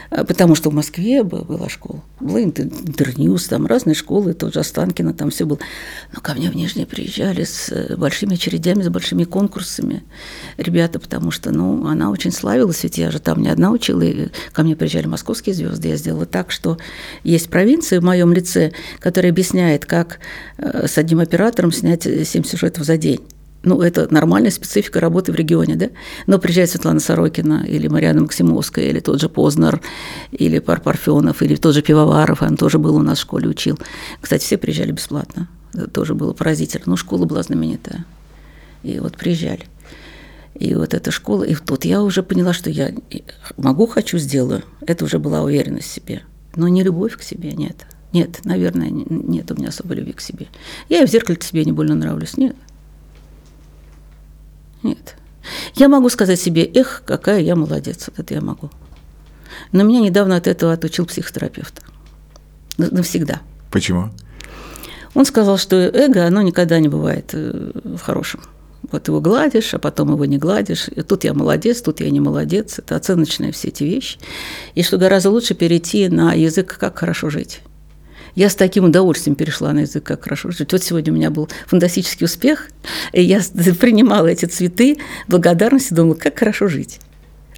А, 0.09 0.23
Потому 0.23 0.55
что 0.55 0.69
в 0.69 0.73
Москве 0.73 1.23
была 1.23 1.69
школа, 1.69 2.03
была 2.19 2.41
Интерньюз, 2.41 3.47
там 3.47 3.65
разные 3.65 3.95
школы, 3.95 4.33
тоже 4.33 4.59
Останкино, 4.59 5.13
там 5.13 5.29
все 5.29 5.45
было. 5.45 5.59
Но 6.13 6.21
ко 6.21 6.33
мне 6.33 6.49
в 6.49 6.55
Нижний 6.55 6.85
приезжали 6.85 7.43
с 7.43 7.69
э, 7.69 7.95
большими 7.95 8.35
очередями, 8.35 8.83
с 8.83 8.89
большими 8.89 9.23
конкурсами 9.23 10.03
ребята, 10.57 10.99
потому 10.99 11.31
что, 11.31 11.51
ну, 11.51 11.87
она 11.87 12.11
очень 12.11 12.31
славилась, 12.31 12.83
ведь 12.83 12.97
я 12.97 13.11
же 13.11 13.19
там 13.19 13.41
не 13.41 13.49
одна 13.49 13.71
учила, 13.71 14.01
и 14.01 14.29
ко 14.51 14.63
мне 14.63 14.75
приезжали 14.75 15.07
московские 15.07 15.55
звезды, 15.55 15.89
я 15.89 15.97
сделала 15.97 16.25
так, 16.25 16.51
что 16.51 16.77
есть 17.23 17.49
провинция 17.49 17.99
в 17.99 18.03
моем 18.03 18.33
лице, 18.33 18.71
которая 18.99 19.31
объясняет, 19.31 19.85
как 19.85 20.19
э, 20.57 20.87
с 20.87 20.97
одним 20.97 21.19
оператором 21.19 21.71
снять 21.71 22.03
7 22.03 22.43
сюжетов 22.43 22.85
за 22.85 22.97
день 22.97 23.21
ну, 23.63 23.81
это 23.81 24.07
нормальная 24.13 24.51
специфика 24.51 24.99
работы 24.99 25.31
в 25.31 25.35
регионе, 25.35 25.75
да? 25.75 25.89
Но 26.27 26.37
приезжает 26.37 26.69
Светлана 26.69 26.99
Сорокина 26.99 27.65
или 27.67 27.87
Марьяна 27.87 28.21
Максимовская, 28.21 28.85
или 28.85 28.99
тот 28.99 29.19
же 29.19 29.27
Познер, 29.27 29.81
или 30.31 30.59
Пар 30.59 30.81
Парфенов, 30.81 31.41
или 31.41 31.55
тот 31.55 31.73
же 31.73 31.81
Пивоваров, 31.81 32.41
он 32.41 32.57
тоже 32.57 32.77
был 32.77 32.95
у 32.95 33.01
нас 33.01 33.17
в 33.17 33.21
школе, 33.21 33.49
учил. 33.49 33.79
Кстати, 34.21 34.43
все 34.43 34.57
приезжали 34.57 34.91
бесплатно, 34.91 35.47
это 35.73 35.87
тоже 35.87 36.13
было 36.13 36.33
поразительно. 36.33 36.83
Ну, 36.85 36.97
школа 36.97 37.25
была 37.25 37.41
знаменитая. 37.41 38.05
И 38.83 38.99
вот 38.99 39.17
приезжали. 39.17 39.65
И 40.53 40.73
вот 40.73 40.93
эта 40.93 41.11
школа, 41.11 41.43
и 41.43 41.53
тут 41.53 41.83
я 41.83 42.01
уже 42.01 42.23
поняла, 42.23 42.53
что 42.53 42.69
я 42.69 42.93
могу, 43.57 43.87
хочу, 43.87 44.17
сделаю. 44.17 44.63
Это 44.85 45.03
уже 45.03 45.19
была 45.19 45.41
уверенность 45.41 45.89
в 45.89 45.93
себе. 45.93 46.21
Но 46.55 46.67
не 46.69 46.83
любовь 46.83 47.17
к 47.17 47.23
себе, 47.23 47.51
нет. 47.51 47.85
Нет, 48.13 48.45
наверное, 48.45 48.89
нет 48.89 49.51
у 49.51 49.55
меня 49.55 49.69
особой 49.69 49.97
любви 49.97 50.13
к 50.13 50.21
себе. 50.21 50.47
Я 50.87 51.01
и 51.01 51.05
в 51.05 51.09
зеркале 51.09 51.37
себе 51.41 51.65
не 51.65 51.73
больно 51.73 51.95
нравлюсь, 51.95 52.37
нет. 52.37 52.55
Нет. 54.85 55.15
Я 55.73 55.89
могу 55.89 56.09
сказать 56.09 56.39
себе, 56.39 56.63
эх, 56.63 57.01
какая 57.05 57.41
я 57.41 57.55
молодец, 57.55 58.07
вот 58.07 58.19
это 58.19 58.35
я 58.35 58.41
могу. 58.41 58.69
Но 59.71 59.83
меня 59.83 59.99
недавно 59.99 60.35
от 60.35 60.45
этого 60.45 60.73
отучил 60.73 61.07
психотерапевт. 61.07 61.81
Навсегда. 62.77 63.41
Почему? 63.71 64.11
Он 65.15 65.25
сказал, 65.25 65.57
что 65.57 65.75
эго, 65.75 66.27
оно 66.27 66.43
никогда 66.43 66.79
не 66.79 66.87
бывает 66.87 67.31
э, 67.33 67.71
в 67.83 67.99
хорошем. 67.99 68.41
Вот 68.91 69.07
его 69.07 69.21
гладишь, 69.21 69.73
а 69.73 69.79
потом 69.79 70.11
его 70.11 70.25
не 70.25 70.37
гладишь. 70.37 70.87
И 70.89 71.01
тут 71.01 71.23
я 71.23 71.33
молодец, 71.33 71.81
тут 71.81 72.01
я 72.01 72.11
не 72.11 72.19
молодец. 72.19 72.77
Это 72.77 72.95
оценочные 72.95 73.51
все 73.51 73.69
эти 73.69 73.83
вещи. 73.83 74.19
И 74.75 74.83
что 74.83 74.99
гораздо 74.99 75.31
лучше 75.31 75.55
перейти 75.55 76.09
на 76.09 76.33
язык 76.33 76.77
«как 76.79 76.99
хорошо 76.99 77.31
жить». 77.31 77.61
Я 78.35 78.49
с 78.49 78.55
таким 78.55 78.85
удовольствием 78.85 79.35
перешла 79.35 79.71
на 79.71 79.79
язык, 79.79 80.03
как 80.03 80.23
хорошо 80.23 80.51
жить. 80.51 80.71
Вот 80.71 80.83
сегодня 80.83 81.13
у 81.13 81.15
меня 81.15 81.31
был 81.31 81.49
фантастический 81.67 82.25
успех, 82.25 82.69
и 83.13 83.23
я 83.23 83.39
принимала 83.79 84.27
эти 84.27 84.45
цветы 84.45 84.97
благодарности, 85.27 85.93
думала, 85.93 86.15
как 86.15 86.37
хорошо 86.37 86.67
жить. 86.67 86.99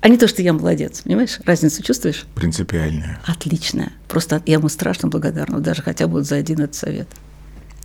А 0.01 0.09
не 0.09 0.17
то, 0.17 0.27
что 0.27 0.43
я 0.43 0.53
молодец, 0.53 1.01
понимаешь? 1.01 1.39
Разницу 1.43 1.81
чувствуешь? 1.81 2.25
Принципиальная. 2.35 3.19
Отличная. 3.25 3.91
Просто 4.07 4.43
я 4.45 4.53
ему 4.53 4.69
страшно 4.69 5.09
благодарна, 5.09 5.59
даже 5.59 5.81
хотя 5.81 6.05
бы 6.05 6.13
вот 6.13 6.25
за 6.25 6.35
один 6.35 6.59
этот 6.59 6.75
совет. 6.75 7.07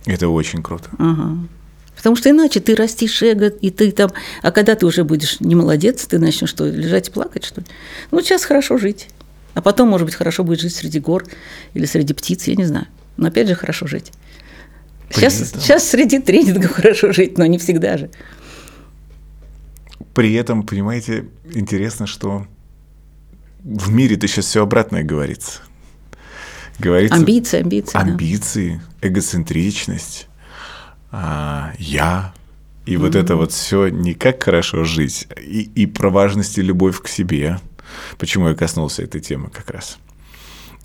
Это 0.05 0.27
очень 0.29 0.61
круто. 0.61 0.89
Ага. 0.99 1.47
Потому 1.95 2.15
что 2.15 2.29
иначе 2.29 2.59
ты 2.59 2.75
растишь 2.75 3.21
эго, 3.23 3.47
и 3.47 3.71
ты 3.71 3.91
там... 3.91 4.11
А 4.41 4.51
когда 4.51 4.75
ты 4.75 4.85
уже 4.85 5.03
будешь 5.03 5.39
не 5.39 5.55
молодец, 5.55 6.05
ты 6.05 6.19
начнешь 6.19 6.49
что, 6.49 6.65
лежать 6.65 7.09
и 7.09 7.11
плакать, 7.11 7.45
что 7.45 7.61
ли? 7.61 7.67
Ну, 8.11 8.17
вот 8.17 8.25
сейчас 8.25 8.43
хорошо 8.43 8.77
жить. 8.77 9.07
А 9.53 9.61
потом, 9.61 9.89
может 9.89 10.05
быть, 10.05 10.15
хорошо 10.15 10.43
будет 10.43 10.61
жить 10.61 10.75
среди 10.75 10.99
гор 10.99 11.25
или 11.73 11.85
среди 11.85 12.13
птиц, 12.13 12.47
я 12.47 12.55
не 12.55 12.65
знаю. 12.65 12.87
Но 13.17 13.27
опять 13.27 13.47
же, 13.47 13.55
хорошо 13.55 13.87
жить. 13.87 14.11
Сейчас, 15.09 15.51
сейчас 15.51 15.87
среди 15.87 16.19
тренингов 16.19 16.71
хорошо 16.73 17.11
жить, 17.11 17.37
но 17.37 17.45
не 17.45 17.57
всегда 17.57 17.97
же. 17.97 18.09
При 20.13 20.33
этом, 20.33 20.63
понимаете, 20.63 21.25
интересно, 21.53 22.07
что 22.07 22.47
в 23.63 23.91
мире-то 23.91 24.27
сейчас 24.27 24.45
все 24.45 24.63
обратное 24.63 25.03
говорится. 25.03 25.61
Говорится 26.79 27.15
амбиции, 27.15 27.61
амбиции. 27.61 27.97
Амбиции, 27.97 28.81
да. 29.01 29.07
эгоцентричность, 29.07 30.27
а, 31.11 31.73
я. 31.77 32.33
И 32.85 32.93
mm-hmm. 32.93 32.97
вот 32.97 33.15
это 33.15 33.35
вот 33.35 33.51
все 33.51 33.87
не 33.87 34.13
как 34.13 34.43
хорошо 34.43 34.83
жить, 34.83 35.27
и, 35.39 35.61
и 35.61 35.85
про 35.85 36.09
важность 36.09 36.57
и 36.57 36.61
любовь 36.61 36.99
к 37.01 37.07
себе. 37.07 37.59
Почему 38.17 38.49
я 38.49 38.55
коснулся 38.55 39.03
этой 39.03 39.21
темы 39.21 39.49
как 39.49 39.69
раз? 39.69 39.97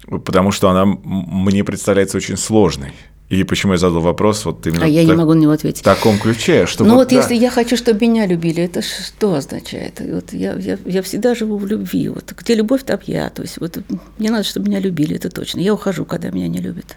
Потому 0.07 0.53
что 0.53 0.71
она 0.71 0.85
мне 0.87 1.65
представляется 1.65 2.17
очень 2.17 2.37
сложной. 2.37 2.95
И 3.29 3.45
почему 3.45 3.73
я 3.73 3.79
задал 3.79 4.01
вопрос 4.01 4.47
вот 4.47 4.67
именно 4.67 4.87
а 4.87 4.89
я 4.89 5.03
так, 5.03 5.11
не 5.11 5.17
могу 5.17 5.35
на 5.35 5.41
него 5.41 5.53
ответить. 5.53 5.81
в 5.81 5.85
таком 5.85 6.19
ключе, 6.19 6.65
что 6.65 6.85
Ну 6.85 6.95
вот, 6.95 7.01
вот 7.01 7.09
да. 7.11 7.17
если 7.17 7.35
я 7.35 7.51
хочу, 7.51 7.77
чтобы 7.77 8.07
меня 8.07 8.25
любили, 8.27 8.63
это 8.63 8.81
что 8.81 9.35
означает? 9.35 10.01
Вот 10.01 10.33
я, 10.33 10.55
я, 10.55 10.79
я 10.87 11.03
всегда 11.03 11.35
живу 11.35 11.59
в 11.59 11.67
любви. 11.67 12.09
Вот 12.09 12.33
где 12.33 12.55
любовь, 12.55 12.85
там 12.85 12.99
я. 13.05 13.29
То 13.29 13.43
есть 13.43 13.59
вот 13.61 13.79
мне 14.17 14.31
надо, 14.31 14.45
чтобы 14.45 14.69
меня 14.69 14.81
любили, 14.81 15.15
это 15.15 15.29
точно. 15.29 15.61
Я 15.61 15.75
ухожу, 15.75 16.07
когда 16.07 16.31
меня 16.31 16.49
не 16.49 16.59
любят. 16.59 16.97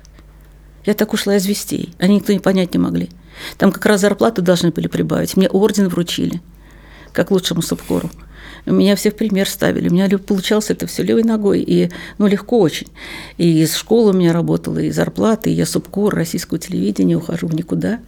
Я 0.85 0.93
так 0.93 1.11
ушла 1.11 1.35
из 1.35 1.45
вестей. 1.45 1.93
Они 1.99 2.15
никто 2.15 2.31
не 2.31 2.39
понять 2.39 2.73
не 2.73 2.79
могли. 2.79 3.09
Там 3.57 3.73
как 3.73 3.85
раз 3.85 3.99
зарплату 3.99 4.41
должны 4.41 4.71
были 4.71 4.87
прибавить. 4.87 5.35
Мне 5.35 5.49
орден 5.49 5.89
вручили, 5.89 6.41
как 7.11 7.31
лучшему 7.31 7.61
субкору. 7.61 8.09
Меня 8.65 8.95
все 8.95 9.11
в 9.11 9.15
пример 9.15 9.49
ставили. 9.49 9.89
У 9.89 9.93
меня 9.93 10.07
получалось 10.17 10.69
это 10.69 10.87
все 10.87 11.03
левой 11.03 11.23
ногой. 11.23 11.61
И, 11.61 11.89
ну, 12.17 12.27
легко 12.27 12.59
очень. 12.59 12.87
И 13.37 13.61
из 13.61 13.75
школы 13.75 14.11
у 14.11 14.13
меня 14.13 14.33
работала, 14.33 14.79
и 14.79 14.91
зарплата, 14.91 15.49
и 15.49 15.53
я 15.53 15.65
субкор 15.65 16.13
российского 16.13 16.59
телевидения, 16.59 17.17
ухожу 17.17 17.47
в 17.47 17.55
никуда. 17.55 17.99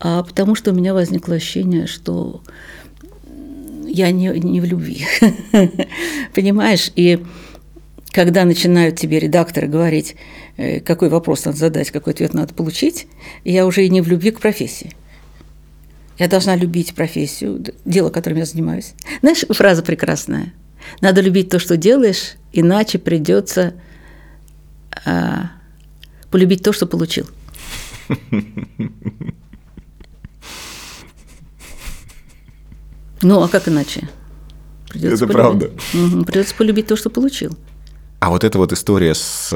А 0.00 0.22
потому 0.22 0.54
что 0.54 0.72
у 0.72 0.74
меня 0.74 0.94
возникло 0.94 1.34
ощущение, 1.34 1.86
что 1.86 2.42
я 3.86 4.10
не, 4.10 4.28
не 4.28 4.60
в 4.60 4.64
любви. 4.64 5.06
Понимаешь? 6.34 6.90
И 6.96 7.22
когда 8.12 8.44
начинают 8.44 8.98
тебе 8.98 9.18
редакторы 9.18 9.68
говорить, 9.68 10.16
э, 10.56 10.80
какой 10.80 11.08
вопрос 11.08 11.44
надо 11.44 11.58
задать, 11.58 11.90
какой 11.90 12.14
ответ 12.14 12.34
надо 12.34 12.54
получить, 12.54 13.06
я 13.44 13.66
уже 13.66 13.84
и 13.84 13.90
не 13.90 14.00
в 14.00 14.08
любви 14.08 14.30
к 14.30 14.40
профессии. 14.40 14.92
Я 16.18 16.28
должна 16.28 16.56
любить 16.56 16.94
профессию, 16.94 17.62
дело, 17.84 18.10
которым 18.10 18.38
я 18.38 18.46
занимаюсь. 18.46 18.94
Знаешь, 19.20 19.44
фраза 19.50 19.82
прекрасная. 19.82 20.52
Надо 21.00 21.20
любить 21.20 21.50
то, 21.50 21.58
что 21.58 21.76
делаешь, 21.76 22.34
иначе 22.52 22.98
придется 22.98 23.74
а, 25.04 25.50
полюбить 26.30 26.62
то, 26.62 26.72
что 26.72 26.86
получил. 26.86 27.28
Ну, 33.22 33.42
а 33.42 33.48
как 33.48 33.68
иначе? 33.68 34.08
Придется 34.88 35.24
Это 35.24 35.32
полюбить. 35.34 35.70
правда. 35.92 36.16
Угу, 36.16 36.24
придется 36.24 36.54
полюбить 36.54 36.86
то, 36.86 36.96
что 36.96 37.10
получил. 37.10 37.56
А 38.20 38.30
вот 38.30 38.44
эта 38.44 38.58
вот 38.58 38.72
история 38.72 39.14
с 39.14 39.50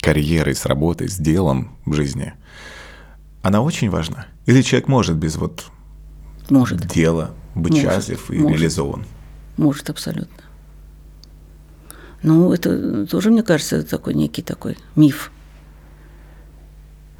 карьерой, 0.00 0.54
с 0.54 0.64
работой, 0.66 1.08
с 1.08 1.16
делом 1.16 1.76
в 1.84 1.94
жизни, 1.94 2.32
она 3.42 3.60
очень 3.62 3.90
важна? 3.90 4.26
Или 4.48 4.62
человек 4.62 4.88
может 4.88 5.16
без 5.16 5.36
вот 5.36 5.66
может. 6.48 6.86
дела 6.86 7.34
быть 7.54 7.74
может. 7.74 7.90
счастлив 7.90 8.30
и 8.30 8.38
может. 8.38 8.56
реализован? 8.56 9.04
Может, 9.58 9.90
абсолютно. 9.90 10.42
Ну, 12.22 12.50
это 12.54 13.06
тоже, 13.06 13.30
мне 13.30 13.42
кажется, 13.42 13.82
такой 13.82 14.14
некий 14.14 14.40
такой 14.40 14.78
миф. 14.96 15.30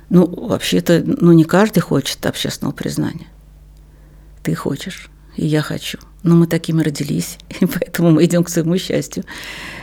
Ну, 0.09 0.25
вообще-то, 0.25 1.05
ну, 1.05 1.33
не 1.33 1.45
каждый 1.45 1.81
хочет 1.81 2.25
общественного 2.25 2.75
признания. 2.75 3.27
Ты 4.43 4.55
хочешь, 4.55 5.11
и 5.37 5.47
я 5.47 5.61
хочу. 5.61 5.99
Но 6.23 6.35
мы 6.35 6.47
такими 6.47 6.81
родились, 6.81 7.37
и 7.61 7.67
поэтому 7.67 8.11
мы 8.11 8.25
идем 8.25 8.43
к 8.43 8.49
своему 8.49 8.79
счастью. 8.79 9.25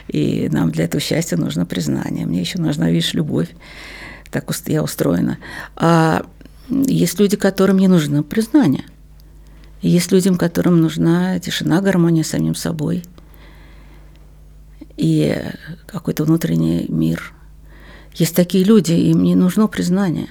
И 0.08 0.50
нам 0.52 0.72
для 0.72 0.86
этого 0.86 1.00
счастья 1.00 1.38
нужно 1.38 1.68
признание. 1.68 2.26
Мне 2.26 2.40
еще 2.40 2.58
нужна, 2.58 2.90
видишь, 2.90 3.14
любовь. 3.14 3.50
Так 4.32 4.52
я 4.66 4.82
устроена. 4.82 5.38
А 5.76 6.26
есть 6.70 7.20
люди, 7.20 7.38
которым 7.38 7.78
не 7.78 7.88
нужно 7.88 8.24
признание. 8.24 8.86
Есть 9.82 10.12
людям, 10.12 10.38
которым 10.38 10.82
нужна 10.82 11.40
тишина, 11.40 11.82
гармония 11.82 12.24
с 12.24 12.30
самим 12.30 12.56
собой. 12.56 13.04
И 14.98 15.38
какой-то 15.86 16.24
внутренний 16.24 16.86
мир. 16.90 17.34
Есть 18.14 18.36
такие 18.36 18.64
люди, 18.64 18.94
им 18.94 19.22
не 19.24 19.36
нужно 19.36 19.68
признание. 19.68 20.30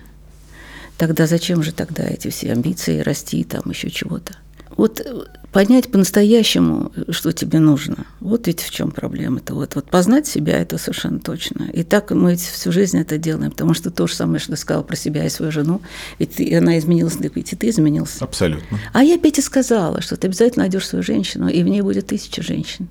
Тогда 0.97 1.27
зачем 1.27 1.63
же 1.63 1.73
тогда 1.73 2.05
эти 2.05 2.31
все 2.31 2.53
амбиции 2.53 3.01
расти, 3.01 3.45
там 3.45 3.63
еще 3.67 3.91
чего-то? 3.91 4.37
Вот 4.77 5.07
понять 5.55 5.89
по-настоящему, 5.89 6.91
что 7.11 7.31
тебе 7.31 7.61
нужно. 7.61 8.07
Вот 8.19 8.49
ведь 8.49 8.61
в 8.61 8.71
чем 8.71 8.91
проблема-то. 8.91 9.55
Вот, 9.55 9.77
вот 9.77 9.89
познать 9.89 10.27
себя 10.27 10.61
это 10.61 10.79
совершенно 10.79 11.21
точно. 11.21 11.71
И 11.73 11.85
так 11.85 12.11
мы 12.11 12.35
всю 12.35 12.73
жизнь 12.73 12.99
это 12.99 13.19
делаем, 13.19 13.53
потому 13.53 13.73
что 13.73 13.93
то 13.93 14.09
же 14.09 14.15
самое, 14.15 14.41
что 14.41 14.51
ты 14.51 14.59
сказала 14.59 14.83
про 14.83 14.97
себя 14.97 15.25
и 15.25 15.29
свою 15.29 15.53
жену, 15.53 15.81
ведь 16.19 16.35
ты, 16.35 16.57
она 16.57 16.77
изменилась, 16.77 17.17
ведь 17.21 17.53
и 17.53 17.57
ты 17.57 17.69
изменился. 17.69 18.25
Абсолютно. 18.25 18.81
А 18.93 19.05
я 19.05 19.17
Пете 19.17 19.43
сказала, 19.43 20.01
что 20.03 20.17
ты 20.17 20.27
обязательно 20.27 20.65
найдешь 20.65 20.89
свою 20.89 21.05
женщину, 21.05 21.49
и 21.49 21.63
в 21.63 21.69
ней 21.69 21.83
будет 21.83 22.09
тысяча 22.09 22.43
женщин. 22.43 22.89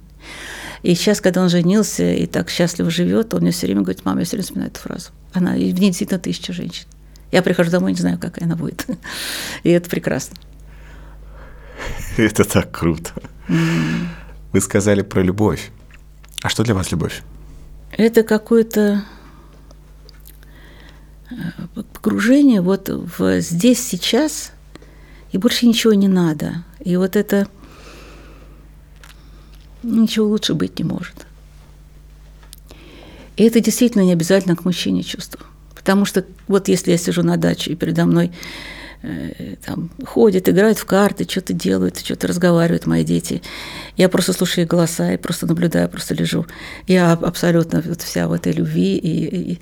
И 0.83 0.95
сейчас, 0.95 1.19
когда 1.19 1.41
он 1.41 1.49
женился 1.49 2.13
и 2.13 2.25
так 2.27 2.49
счастливо 2.49 2.89
живет, 2.89 3.33
он 3.33 3.41
мне 3.41 3.51
все 3.51 3.67
время 3.67 3.81
говорит, 3.81 4.05
мама, 4.05 4.21
я 4.21 4.25
все 4.25 4.37
время 4.37 4.43
вспоминаю 4.45 4.71
эту 4.71 4.79
фразу. 4.79 5.09
Она, 5.33 5.57
и 5.57 5.73
в 5.73 5.79
ней 5.81 5.87
действительно 5.87 6.19
тысяча 6.19 6.53
женщин. 6.53 6.85
Я 7.29 7.41
прихожу 7.41 7.71
домой, 7.71 7.91
не 7.91 7.99
знаю, 7.99 8.17
какая 8.19 8.45
она 8.45 8.55
будет. 8.55 8.85
И 9.63 9.69
это 9.69 9.89
прекрасно. 9.89 10.37
Это 12.17 12.43
так 12.43 12.71
круто. 12.71 13.11
Вы 13.47 14.61
сказали 14.61 15.01
про 15.01 15.21
любовь. 15.21 15.71
А 16.41 16.49
что 16.49 16.63
для 16.63 16.73
вас 16.73 16.91
любовь? 16.91 17.23
Это 17.91 18.23
какое-то 18.23 19.03
э, 21.29 21.35
погружение 21.93 22.61
вот 22.61 22.89
в 22.89 23.39
здесь, 23.41 23.85
сейчас, 23.85 24.51
и 25.31 25.37
больше 25.37 25.65
ничего 25.65 25.93
не 25.93 26.07
надо. 26.07 26.63
И 26.79 26.95
вот 26.97 27.15
это 27.15 27.47
ничего 29.83 30.27
лучше 30.27 30.53
быть 30.53 30.79
не 30.79 30.85
может. 30.85 31.27
И 33.35 33.43
это 33.43 33.59
действительно 33.59 34.03
не 34.03 34.13
обязательно 34.13 34.55
к 34.55 34.65
мужчине 34.65 35.03
чувство. 35.03 35.41
Потому 35.73 36.05
что 36.05 36.25
вот 36.47 36.67
если 36.67 36.91
я 36.91 36.97
сижу 36.97 37.23
на 37.23 37.37
даче, 37.37 37.71
и 37.71 37.75
передо 37.75 38.05
мной 38.05 38.31
там, 39.65 39.89
ходят, 40.05 40.47
играют 40.47 40.77
в 40.77 40.85
карты, 40.85 41.25
что-то 41.29 41.53
делают, 41.53 41.99
что-то 41.99 42.27
разговаривают 42.27 42.85
мои 42.85 43.03
дети. 43.03 43.41
Я 43.97 44.07
просто 44.07 44.33
слушаю 44.33 44.65
голоса 44.65 45.13
и 45.13 45.17
просто 45.17 45.45
наблюдаю, 45.45 45.89
просто 45.89 46.13
лежу. 46.13 46.45
Я 46.87 47.11
абсолютно 47.11 47.81
вот 47.85 48.01
вся 48.01 48.27
в 48.27 48.33
этой 48.33 48.53
любви, 48.53 48.95
и, 48.95 49.51
и, 49.51 49.59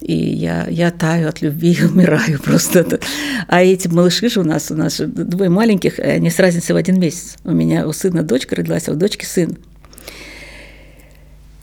и 0.00 0.14
я, 0.14 0.66
я 0.68 0.90
таю 0.90 1.28
от 1.28 1.40
любви 1.40 1.78
умираю 1.82 2.38
просто. 2.44 3.00
А 3.48 3.62
эти 3.62 3.88
малыши 3.88 4.28
же 4.28 4.40
у 4.40 4.44
нас, 4.44 4.70
у 4.70 4.74
нас 4.74 5.00
двое 5.00 5.48
маленьких, 5.48 5.98
они 5.98 6.28
с 6.28 6.38
разницей 6.38 6.74
в 6.74 6.76
один 6.76 7.00
месяц. 7.00 7.36
У 7.44 7.52
меня 7.52 7.86
у 7.86 7.92
сына 7.92 8.22
дочка 8.22 8.56
родилась, 8.56 8.88
а 8.88 8.92
у 8.92 8.96
дочки 8.96 9.24
сын. 9.24 9.56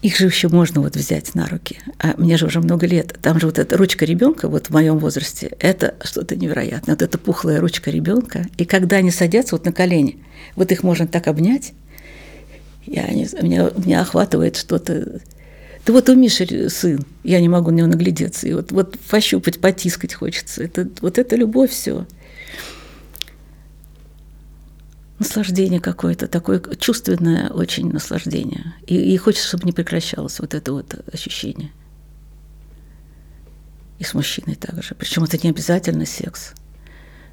Их 0.03 0.17
же 0.17 0.25
еще 0.25 0.49
можно 0.49 0.81
вот 0.81 0.97
взять 0.97 1.33
на 1.33 1.47
руки. 1.47 1.79
А 1.97 2.13
мне 2.17 2.35
же 2.35 2.47
уже 2.47 2.59
много 2.59 2.85
лет. 2.85 3.17
Там 3.21 3.39
же 3.39 3.45
вот 3.45 3.57
эта 3.57 3.77
ручка 3.77 4.03
ребенка, 4.03 4.49
вот 4.49 4.67
в 4.67 4.69
моем 4.71 4.97
возрасте, 4.97 5.55
это 5.59 5.95
что-то 6.03 6.35
невероятное. 6.35 6.95
Вот 6.95 7.01
эта 7.01 7.17
пухлая 7.17 7.61
ручка 7.61 7.89
ребенка. 7.89 8.45
И 8.57 8.65
когда 8.65 8.97
они 8.97 9.11
садятся 9.11 9.55
вот 9.55 9.63
на 9.63 9.71
колени, 9.71 10.17
вот 10.57 10.73
их 10.73 10.83
можно 10.83 11.07
так 11.07 11.29
обнять, 11.29 11.71
я 12.85 13.07
не, 13.07 13.29
меня, 13.41 13.71
меня 13.77 14.01
охватывает 14.01 14.57
что-то. 14.57 15.21
Да 15.85 15.93
вот 15.93 16.09
у 16.09 16.15
Миши 16.15 16.69
сын, 16.69 17.05
я 17.23 17.39
не 17.39 17.47
могу 17.47 17.71
на 17.71 17.75
него 17.75 17.87
наглядеться. 17.87 18.45
И 18.45 18.53
вот, 18.53 18.73
вот 18.73 18.99
пощупать, 19.09 19.61
потискать 19.61 20.13
хочется. 20.15 20.65
Это, 20.65 20.89
вот 20.99 21.17
это 21.17 21.37
любовь 21.37 21.71
все 21.71 22.05
наслаждение 25.23 25.79
какое-то, 25.79 26.27
такое 26.27 26.61
чувственное 26.77 27.49
очень 27.49 27.91
наслаждение. 27.91 28.75
И, 28.85 28.95
и 28.95 29.17
хочется, 29.17 29.47
чтобы 29.47 29.65
не 29.65 29.71
прекращалось 29.71 30.39
вот 30.39 30.53
это 30.53 30.73
вот 30.73 30.95
ощущение. 31.11 31.71
И 33.99 34.03
с 34.03 34.13
мужчиной 34.13 34.55
также. 34.55 34.95
Причем 34.95 35.23
это 35.23 35.37
не 35.41 35.49
обязательно 35.49 36.05
секс. 36.05 36.53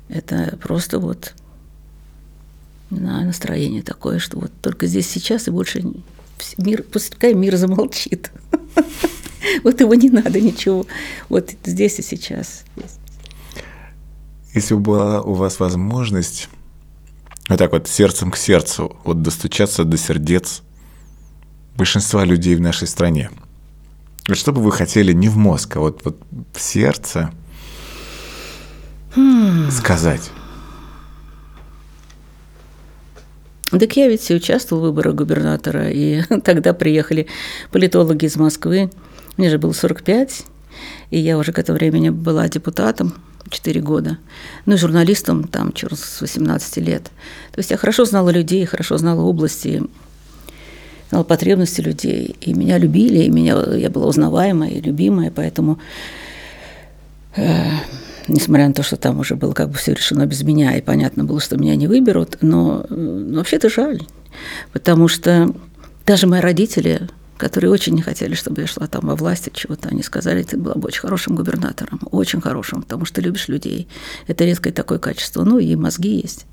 Это 0.09 0.57
просто 0.63 0.99
вот 0.99 1.35
знаю, 2.91 3.27
настроение 3.27 3.83
такое, 3.83 4.19
что 4.19 4.39
вот 4.39 4.53
только 4.63 4.87
здесь 4.87 5.09
сейчас 5.09 5.49
и 5.49 5.51
больше 5.51 5.83
мир, 6.59 6.83
пускай 6.83 7.35
мир 7.35 7.57
замолчит. 7.57 8.31
Вот 9.65 9.81
его 9.81 9.95
не 9.95 10.11
надо 10.11 10.39
ничего. 10.39 10.87
Вот 11.29 11.51
здесь 11.65 11.99
и 11.99 12.03
сейчас. 12.03 12.65
Если 14.55 14.75
бы 14.75 14.81
была 14.81 15.23
у 15.23 15.33
вас 15.33 15.59
возможность 15.59 16.49
вот 17.51 17.59
так 17.59 17.73
вот 17.73 17.89
сердцем 17.89 18.31
к 18.31 18.37
сердцу, 18.37 18.97
вот 19.05 19.23
достучаться 19.23 19.85
до 19.85 19.97
сердец 19.97 20.63
большинства 21.77 22.25
людей 22.25 22.55
в 22.55 22.61
нашей 22.61 22.87
стране. 22.87 23.31
Вот 24.29 24.39
что 24.39 24.53
бы 24.53 24.63
вы 24.63 24.71
хотели 24.71 25.13
не 25.13 25.29
в 25.29 25.37
мозг, 25.37 25.77
а 25.77 25.81
вот, 25.81 26.05
вот 26.05 26.17
в 26.55 26.61
сердце 26.61 27.33
hmm. 29.17 29.69
сказать? 29.73 30.31
Так 33.71 33.97
я 33.97 34.09
ведь 34.09 34.31
участвовал 34.31 34.83
в 34.83 34.87
выборах 34.87 35.17
губернатора, 35.17 35.91
и 35.91 36.23
тогда 36.45 36.73
приехали 36.73 37.27
политологи 37.73 38.27
из 38.27 38.37
Москвы. 38.37 38.91
Мне 39.37 39.51
же 39.51 39.59
было 39.59 39.73
45, 39.73 40.45
и 41.11 41.19
я 41.19 41.37
уже 41.37 41.53
к 41.53 41.59
этому 41.59 41.79
времени 41.79 42.11
была 42.11 42.49
депутатом. 42.49 43.15
4 43.49 43.81
года. 43.81 44.19
Ну 44.67 44.75
и 44.75 44.79
журналистом 44.79 45.45
там 45.45 45.73
с 45.77 46.21
18 46.21 46.77
лет. 46.79 47.05
То 47.53 47.59
есть 47.59 47.71
я 47.71 47.77
хорошо 47.77 48.05
знала 48.05 48.31
людей, 48.31 48.65
хорошо 48.67 48.99
знала 48.99 49.23
области, 49.23 49.83
знала 51.11 51.25
потребности 51.25 51.81
людей. 51.81 52.37
И 52.41 52.55
меня 52.55 52.79
любили, 52.79 53.25
и 53.25 53.31
меня, 53.31 53.63
я 53.75 53.91
была 53.91 54.07
узнаваемая 54.07 54.71
и 54.71 54.81
любимая, 54.81 55.31
поэтому 55.31 55.79
э, 57.37 57.65
несмотря 58.29 58.69
на 58.69 58.75
то, 58.75 58.83
что 58.83 58.97
там 58.97 59.21
уже 59.21 59.35
было 59.35 59.53
как 59.53 59.71
бы 59.71 59.77
все 59.77 59.93
решено 59.93 60.27
без 60.27 60.43
меня, 60.43 60.77
и 60.77 60.81
понятно 60.81 61.25
было, 61.25 61.41
что 61.41 61.57
меня 61.57 61.77
не 61.77 61.87
выберут, 61.87 62.39
но, 62.41 62.87
но 62.89 63.39
вообще-то 63.39 63.69
жаль, 63.69 64.03
потому 64.73 65.09
что 65.09 65.53
даже 66.07 66.27
мои 66.27 66.41
родители 66.41 67.09
которые 67.41 67.71
очень 67.71 67.95
не 67.95 68.03
хотели, 68.03 68.35
чтобы 68.35 68.61
я 68.61 68.67
шла 68.67 68.87
там 68.87 69.07
во 69.07 69.17
власти 69.17 69.51
чего-то. 69.53 69.89
Они 69.89 70.03
сказали, 70.03 70.43
ты 70.43 70.59
была 70.59 70.75
бы 70.75 70.87
очень 70.87 71.01
хорошим 71.01 71.35
губернатором, 71.35 72.01
очень 72.11 72.41
хорошим, 72.41 72.83
потому 72.83 73.07
что 73.07 73.23
любишь 73.23 73.49
людей. 73.49 73.89
Это 74.27 74.45
редкое 74.45 74.73
такое 74.73 74.99
качество. 74.99 75.43
Ну 75.43 75.59
и 75.59 75.75
мозги 75.75 76.21
есть. 76.21 76.47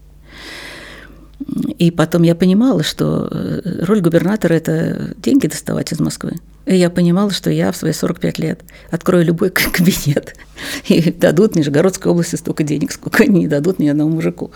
И 1.78 1.92
потом 1.92 2.24
я 2.24 2.36
понимала, 2.36 2.84
что 2.84 3.28
э, 3.30 3.84
роль 3.86 4.02
губернатора– 4.02 4.54
это 4.56 5.14
деньги 5.18 5.48
доставать 5.48 5.92
из 5.92 6.00
Москвы. 6.00 6.38
И 6.66 6.76
я 6.76 6.90
понимала, 6.90 7.32
что 7.32 7.52
я 7.52 7.72
в 7.72 7.78
свои 7.78 7.92
45 7.92 8.40
лет 8.40 8.62
открою 8.90 9.26
любой 9.26 9.50
кабинет, 9.52 10.36
и 10.88 11.12
дадут 11.12 11.56
Нижегородской 11.56 12.12
области 12.12 12.38
столько 12.38 12.64
денег, 12.64 12.94
сколько 12.94 13.24
они 13.24 13.42
не 13.42 13.48
дадут 13.48 13.78
ни 13.78 13.90
одному 13.90 14.16
мужику. 14.16 14.52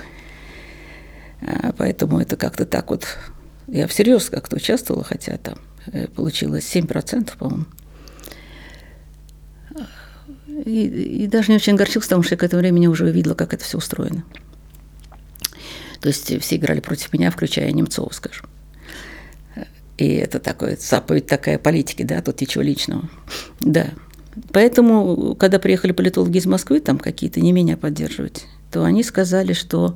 А, 1.42 1.74
поэтому 1.78 2.20
это 2.22 2.38
как-то 2.38 2.66
так 2.66 2.90
вот... 2.90 3.06
Я 3.68 3.88
всерьез 3.88 4.30
как-то 4.30 4.56
участвовала, 4.56 5.04
хотя 5.04 5.38
там 5.38 5.58
получилось 6.16 6.70
7%, 6.74 7.38
по-моему. 7.38 7.66
И, 10.66 11.24
и 11.24 11.28
даже 11.28 11.52
не 11.52 11.56
очень 11.56 11.74
огорчился, 11.74 12.08
потому 12.08 12.24
что 12.24 12.34
я 12.34 12.38
к 12.38 12.44
этому 12.44 12.62
времени 12.62 12.88
уже 12.88 13.06
увидела, 13.06 13.34
как 13.34 13.54
это 13.54 13.64
все 13.64 13.78
устроено. 13.78 14.24
То 16.02 16.08
есть 16.10 16.42
все 16.42 16.56
играли 16.56 16.80
против 16.80 17.14
меня, 17.14 17.32
включая 17.32 17.72
Немцова, 17.72 18.12
скажем. 18.12 18.48
И 19.98 20.16
это 20.16 20.40
такое, 20.40 20.78
заповедь 20.78 21.28
такая 21.28 21.60
политики, 21.60 22.02
да, 22.02 22.22
тут 22.22 22.42
ничего 22.42 22.64
личного. 22.64 23.08
Да. 23.60 23.92
Поэтому, 24.52 25.36
когда 25.36 25.60
приехали 25.60 25.92
политологи 25.92 26.38
из 26.38 26.46
Москвы, 26.46 26.80
там 26.80 26.98
какие-то 26.98 27.40
не 27.40 27.52
меня 27.52 27.78
поддерживать, 27.78 28.48
то 28.72 28.84
они 28.84 29.04
сказали, 29.04 29.54
что 29.54 29.96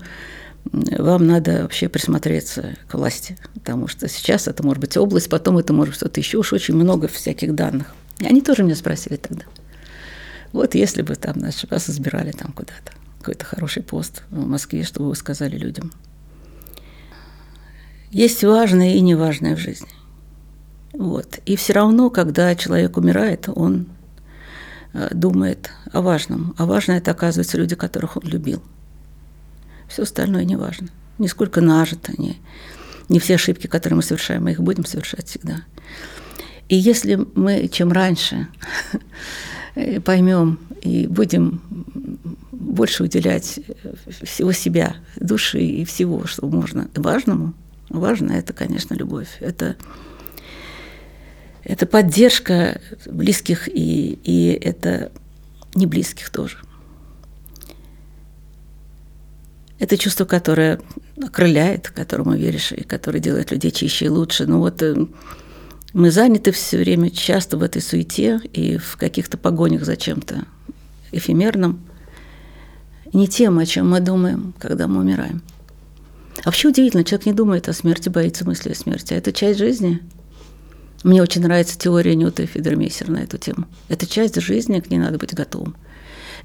вам 0.71 1.27
надо 1.27 1.63
вообще 1.63 1.89
присмотреться 1.89 2.75
к 2.87 2.95
власти, 2.95 3.37
потому 3.53 3.87
что 3.87 4.07
сейчас 4.07 4.47
это 4.47 4.63
может 4.63 4.81
быть 4.81 4.97
область, 4.97 5.29
потом 5.29 5.57
это 5.57 5.73
может 5.73 5.95
что-то 5.95 6.19
еще, 6.19 6.37
уж 6.37 6.53
очень 6.53 6.75
много 6.75 7.07
всяких 7.07 7.55
данных. 7.55 7.93
И 8.19 8.25
они 8.25 8.41
тоже 8.41 8.63
меня 8.63 8.75
спросили 8.75 9.15
тогда. 9.17 9.43
Вот 10.51 10.75
если 10.75 11.01
бы 11.01 11.15
там 11.15 11.35
значит, 11.39 11.69
вас 11.69 11.89
избирали 11.89 12.31
там 12.31 12.51
куда-то 12.51 12.93
какой-то 13.19 13.43
хороший 13.43 13.81
пост 13.81 14.21
в 14.29 14.45
Москве, 14.45 14.83
что 14.83 15.03
вы 15.03 15.15
сказали 15.15 15.57
людям. 15.57 15.91
Есть 18.11 18.43
важное 18.43 18.93
и 18.93 19.01
неважное 19.01 19.55
в 19.55 19.59
жизни. 19.59 19.89
Вот. 20.93 21.39
И 21.45 21.55
все 21.55 21.73
равно, 21.73 22.11
когда 22.11 22.55
человек 22.55 22.97
умирает, 22.97 23.49
он 23.53 23.87
э, 24.93 25.09
думает 25.11 25.71
о 25.91 26.01
важном. 26.01 26.53
А 26.57 26.65
важное 26.67 26.99
это, 26.99 27.11
оказывается, 27.11 27.57
люди, 27.57 27.75
которых 27.75 28.15
он 28.15 28.23
любил. 28.25 28.61
Все 29.87 30.03
остальное 30.03 30.43
не 30.43 30.55
важно. 30.55 30.89
Нисколько 31.17 31.61
нажито, 31.61 32.13
не, 32.17 32.37
не 33.09 33.19
все 33.19 33.35
ошибки, 33.35 33.67
которые 33.67 33.97
мы 33.97 34.03
совершаем, 34.03 34.43
мы 34.43 34.51
их 34.51 34.61
будем 34.61 34.85
совершать 34.85 35.27
всегда. 35.27 35.63
И 36.67 36.75
если 36.75 37.25
мы 37.35 37.67
чем 37.67 37.91
раньше 37.91 38.47
поймем 40.03 40.59
и 40.81 41.07
будем 41.07 41.61
больше 42.51 43.03
уделять 43.03 43.59
всего 44.23 44.51
себя, 44.51 44.95
души 45.15 45.61
и 45.61 45.85
всего, 45.85 46.25
что 46.25 46.47
можно 46.47 46.89
важному. 46.95 47.53
Важно 47.89 48.33
это, 48.33 48.53
конечно, 48.53 48.93
любовь. 48.95 49.37
Это, 49.39 49.75
это 51.63 51.85
поддержка 51.85 52.81
близких 53.05 53.67
и, 53.67 54.19
и 54.23 54.49
это 54.61 55.11
не 55.75 55.85
близких 55.85 56.29
тоже. 56.29 56.57
Это 59.79 59.97
чувство, 59.97 60.25
которое 60.25 60.79
окрыляет, 61.21 61.89
которому 61.89 62.35
веришь, 62.35 62.71
и 62.71 62.83
которое 62.83 63.19
делает 63.19 63.51
людей 63.51 63.71
чище 63.71 64.05
и 64.05 64.09
лучше. 64.09 64.45
Ну 64.45 64.59
вот 64.59 64.81
э, 64.81 64.95
мы 65.93 66.11
заняты 66.11 66.51
все 66.51 66.77
время 66.77 67.09
часто 67.09 67.57
в 67.57 67.63
этой 67.63 67.81
суете 67.81 68.41
и 68.53 68.77
в 68.77 68.95
каких-то 68.97 69.37
погонях 69.37 69.83
за 69.83 69.97
чем-то 69.97 70.45
эфемерным– 71.11 71.81
не 73.15 73.27
тем, 73.27 73.59
о 73.59 73.65
чем 73.65 73.89
мы 73.89 74.01
думаем, 74.01 74.53
когда 74.59 74.87
мы 74.87 74.99
умираем. 74.99 75.41
А 76.39 76.47
вообще 76.47 76.67
удивительно, 76.67 77.03
человек 77.03 77.25
не 77.25 77.33
думает 77.33 77.69
о 77.69 77.73
смерти, 77.73 78.09
боится 78.09 78.45
мысли 78.45 78.71
о 78.71 78.75
смерти. 78.75 79.13
А 79.13 79.17
это 79.17 79.31
часть 79.31 79.57
жизни. 79.57 80.01
Мне 81.03 81.21
очень 81.21 81.41
нравится 81.41 81.79
теория 81.79 82.15
Ньюта 82.15 82.43
и 82.43 82.47
Федермейсера 82.47 83.11
на 83.11 83.19
эту 83.19 83.37
тему. 83.37 83.67
Это 83.87 84.05
часть 84.05 84.39
жизни, 84.41 84.79
к 84.79 84.89
ней 84.89 84.97
надо 84.97 85.17
быть 85.17 85.33
готовым. 85.33 85.75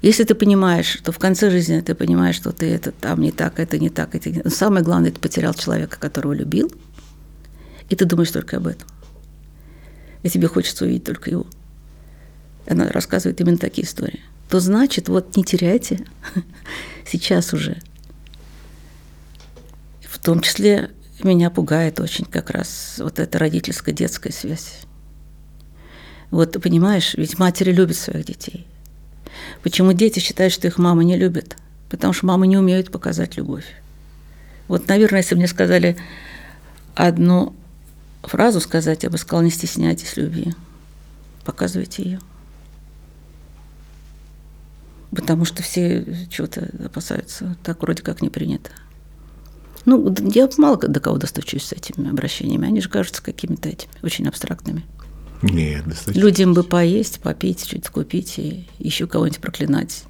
Если 0.01 0.23
ты 0.23 0.33
понимаешь, 0.33 0.87
что 0.87 1.11
в 1.11 1.19
конце 1.19 1.51
жизни 1.51 1.79
ты 1.81 1.93
понимаешь, 1.93 2.35
что 2.35 2.51
ты 2.51 2.67
это 2.71 2.91
там 2.91 3.21
не 3.21 3.31
так, 3.31 3.59
это 3.59 3.77
не 3.77 3.89
так, 3.89 4.15
это 4.15 4.31
не... 4.31 4.49
самое 4.49 4.83
главное, 4.83 5.11
ты 5.11 5.19
потерял 5.19 5.53
человека, 5.53 5.99
которого 5.99 6.33
любил, 6.33 6.71
и 7.89 7.95
ты 7.95 8.05
думаешь 8.05 8.31
только 8.31 8.57
об 8.57 8.67
этом. 8.67 8.87
И 10.23 10.29
тебе 10.29 10.47
хочется 10.47 10.85
увидеть 10.85 11.03
только 11.03 11.29
его. 11.29 11.45
Она 12.67 12.87
рассказывает 12.89 13.39
именно 13.41 13.57
такие 13.57 13.85
истории 13.85 14.21
то 14.51 14.59
значит, 14.59 15.07
вот 15.07 15.37
не 15.37 15.45
теряйте 15.45 16.05
сейчас 17.07 17.53
уже. 17.53 17.77
В 20.03 20.19
том 20.19 20.41
числе 20.41 20.91
меня 21.23 21.49
пугает 21.49 22.01
очень 22.01 22.25
как 22.25 22.49
раз 22.49 22.95
вот 22.97 23.17
эта 23.17 23.39
родительская 23.39 23.95
детская 23.95 24.33
связь. 24.33 24.81
Вот 26.31 26.61
понимаешь, 26.61 27.13
ведь 27.13 27.39
матери 27.39 27.71
любят 27.71 27.95
своих 27.95 28.25
детей. 28.25 28.67
Почему 29.63 29.93
дети 29.93 30.19
считают, 30.19 30.53
что 30.53 30.67
их 30.67 30.77
мама 30.77 31.03
не 31.03 31.17
любит? 31.17 31.55
Потому 31.89 32.13
что 32.13 32.25
мамы 32.25 32.47
не 32.47 32.57
умеют 32.57 32.91
показать 32.91 33.37
любовь. 33.37 33.65
Вот, 34.67 34.87
наверное, 34.87 35.19
если 35.19 35.35
бы 35.35 35.39
мне 35.39 35.47
сказали 35.47 35.97
одну 36.95 37.55
фразу 38.23 38.59
сказать, 38.61 39.03
я 39.03 39.09
бы 39.09 39.17
сказала, 39.17 39.43
не 39.43 39.51
стесняйтесь 39.51 40.17
любви, 40.17 40.53
показывайте 41.45 42.03
ее 42.03 42.19
потому 45.11 45.45
что 45.45 45.61
все 45.61 46.05
чего-то 46.29 46.69
опасаются. 46.83 47.55
Так 47.63 47.81
вроде 47.81 48.01
как 48.01 48.21
не 48.21 48.29
принято. 48.29 48.71
Ну, 49.85 50.15
я 50.19 50.49
мало 50.57 50.77
до 50.77 50.99
кого 50.99 51.17
достучусь 51.17 51.65
с 51.65 51.73
этими 51.73 52.09
обращениями. 52.09 52.67
Они 52.67 52.81
же 52.81 52.89
кажутся 52.89 53.21
какими-то 53.21 53.69
этими, 53.69 53.91
очень 54.03 54.27
абстрактными. 54.27 54.83
Нет, 55.41 55.85
достаточно. 55.85 56.19
Людям 56.21 56.53
бы 56.53 56.63
поесть, 56.63 57.19
попить, 57.21 57.65
что-то 57.65 57.91
купить 57.91 58.37
и 58.37 58.67
еще 58.79 59.07
кого-нибудь 59.07 59.41
проклинать. 59.41 60.03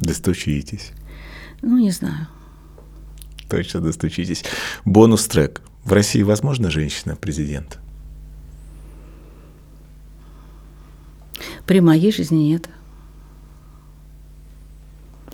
Достучитесь. 0.00 0.92
Ну, 1.60 1.78
не 1.78 1.90
знаю. 1.90 2.28
Точно 3.48 3.80
достучитесь. 3.80 4.44
Бонус 4.84 5.26
трек. 5.26 5.62
В 5.84 5.92
России 5.92 6.22
возможно 6.22 6.70
женщина-президент? 6.70 7.78
При 11.66 11.80
моей 11.80 12.12
жизни 12.12 12.36
нет. 12.36 12.68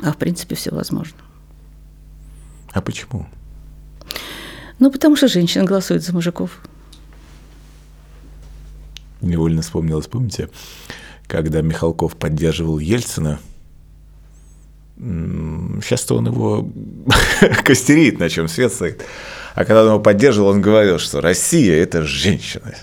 А 0.01 0.13
в 0.13 0.17
принципе 0.17 0.55
все 0.55 0.71
возможно. 0.71 1.19
А 2.73 2.81
почему? 2.81 3.27
Ну, 4.79 4.91
потому 4.91 5.17
что 5.17 5.29
женщины 5.29 5.65
голосуют 5.65 6.05
за 6.05 6.13
мужиков. 6.13 6.61
Невольно 9.21 9.63
вспомнилось, 9.63 10.07
помните, 10.07 10.49
когда 11.27 11.61
Михалков 11.61 12.17
поддерживал 12.17 12.79
Ельцина, 12.79 13.41
сейчас-то 14.97 16.17
он 16.17 16.27
его 16.27 16.69
костерит, 17.65 18.19
на 18.19 18.29
чем 18.29 18.49
свет 18.49 18.73
стоит. 18.73 19.05
А 19.55 19.65
когда 19.65 19.83
он 19.83 19.89
его 19.89 20.01
поддерживал, 20.01 20.51
он 20.51 20.61
говорил, 20.61 20.99
что 20.99 21.21
Россия– 21.21 21.75
это 21.83 22.03
женщина. 22.03 22.75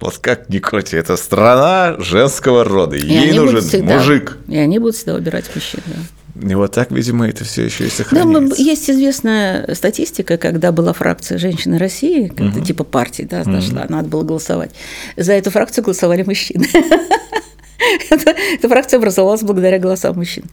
Вот 0.00 0.18
как 0.18 0.48
ни 0.48 0.58
крути, 0.58 0.96
это 0.96 1.16
страна 1.16 1.96
женского 1.98 2.64
рода. 2.64 2.96
Ей 2.96 3.32
нужен 3.32 3.60
всегда, 3.60 3.98
мужик. 3.98 4.38
И 4.48 4.56
они 4.56 4.78
будут 4.78 4.96
всегда 4.96 5.14
убирать 5.14 5.44
мужчин. 5.54 5.80
Да. 5.86 5.94
И 6.34 6.54
вот 6.54 6.72
так, 6.72 6.90
видимо, 6.90 7.28
это 7.28 7.44
все 7.44 7.64
еще 7.64 7.86
и 7.86 7.90
сохраняется. 7.90 8.56
Да, 8.56 8.62
есть 8.62 8.90
известная 8.90 9.74
статистика, 9.74 10.36
когда 10.36 10.72
была 10.72 10.92
фракция 10.92 11.38
женщины 11.38 11.78
России, 11.78 12.28
когда 12.28 12.58
угу. 12.58 12.64
типа 12.64 12.84
партии, 12.84 13.26
да, 13.28 13.44
нашла, 13.44 13.82
угу. 13.82 13.92
надо 13.92 14.08
было 14.08 14.22
голосовать. 14.22 14.70
За 15.16 15.32
эту 15.32 15.50
фракцию 15.50 15.84
голосовали 15.84 16.22
мужчины. 16.22 16.66
Эта 18.10 18.68
фракция 18.68 18.98
образовалась 18.98 19.42
благодаря 19.42 19.78
голосам 19.78 20.16
мужчин. 20.16 20.44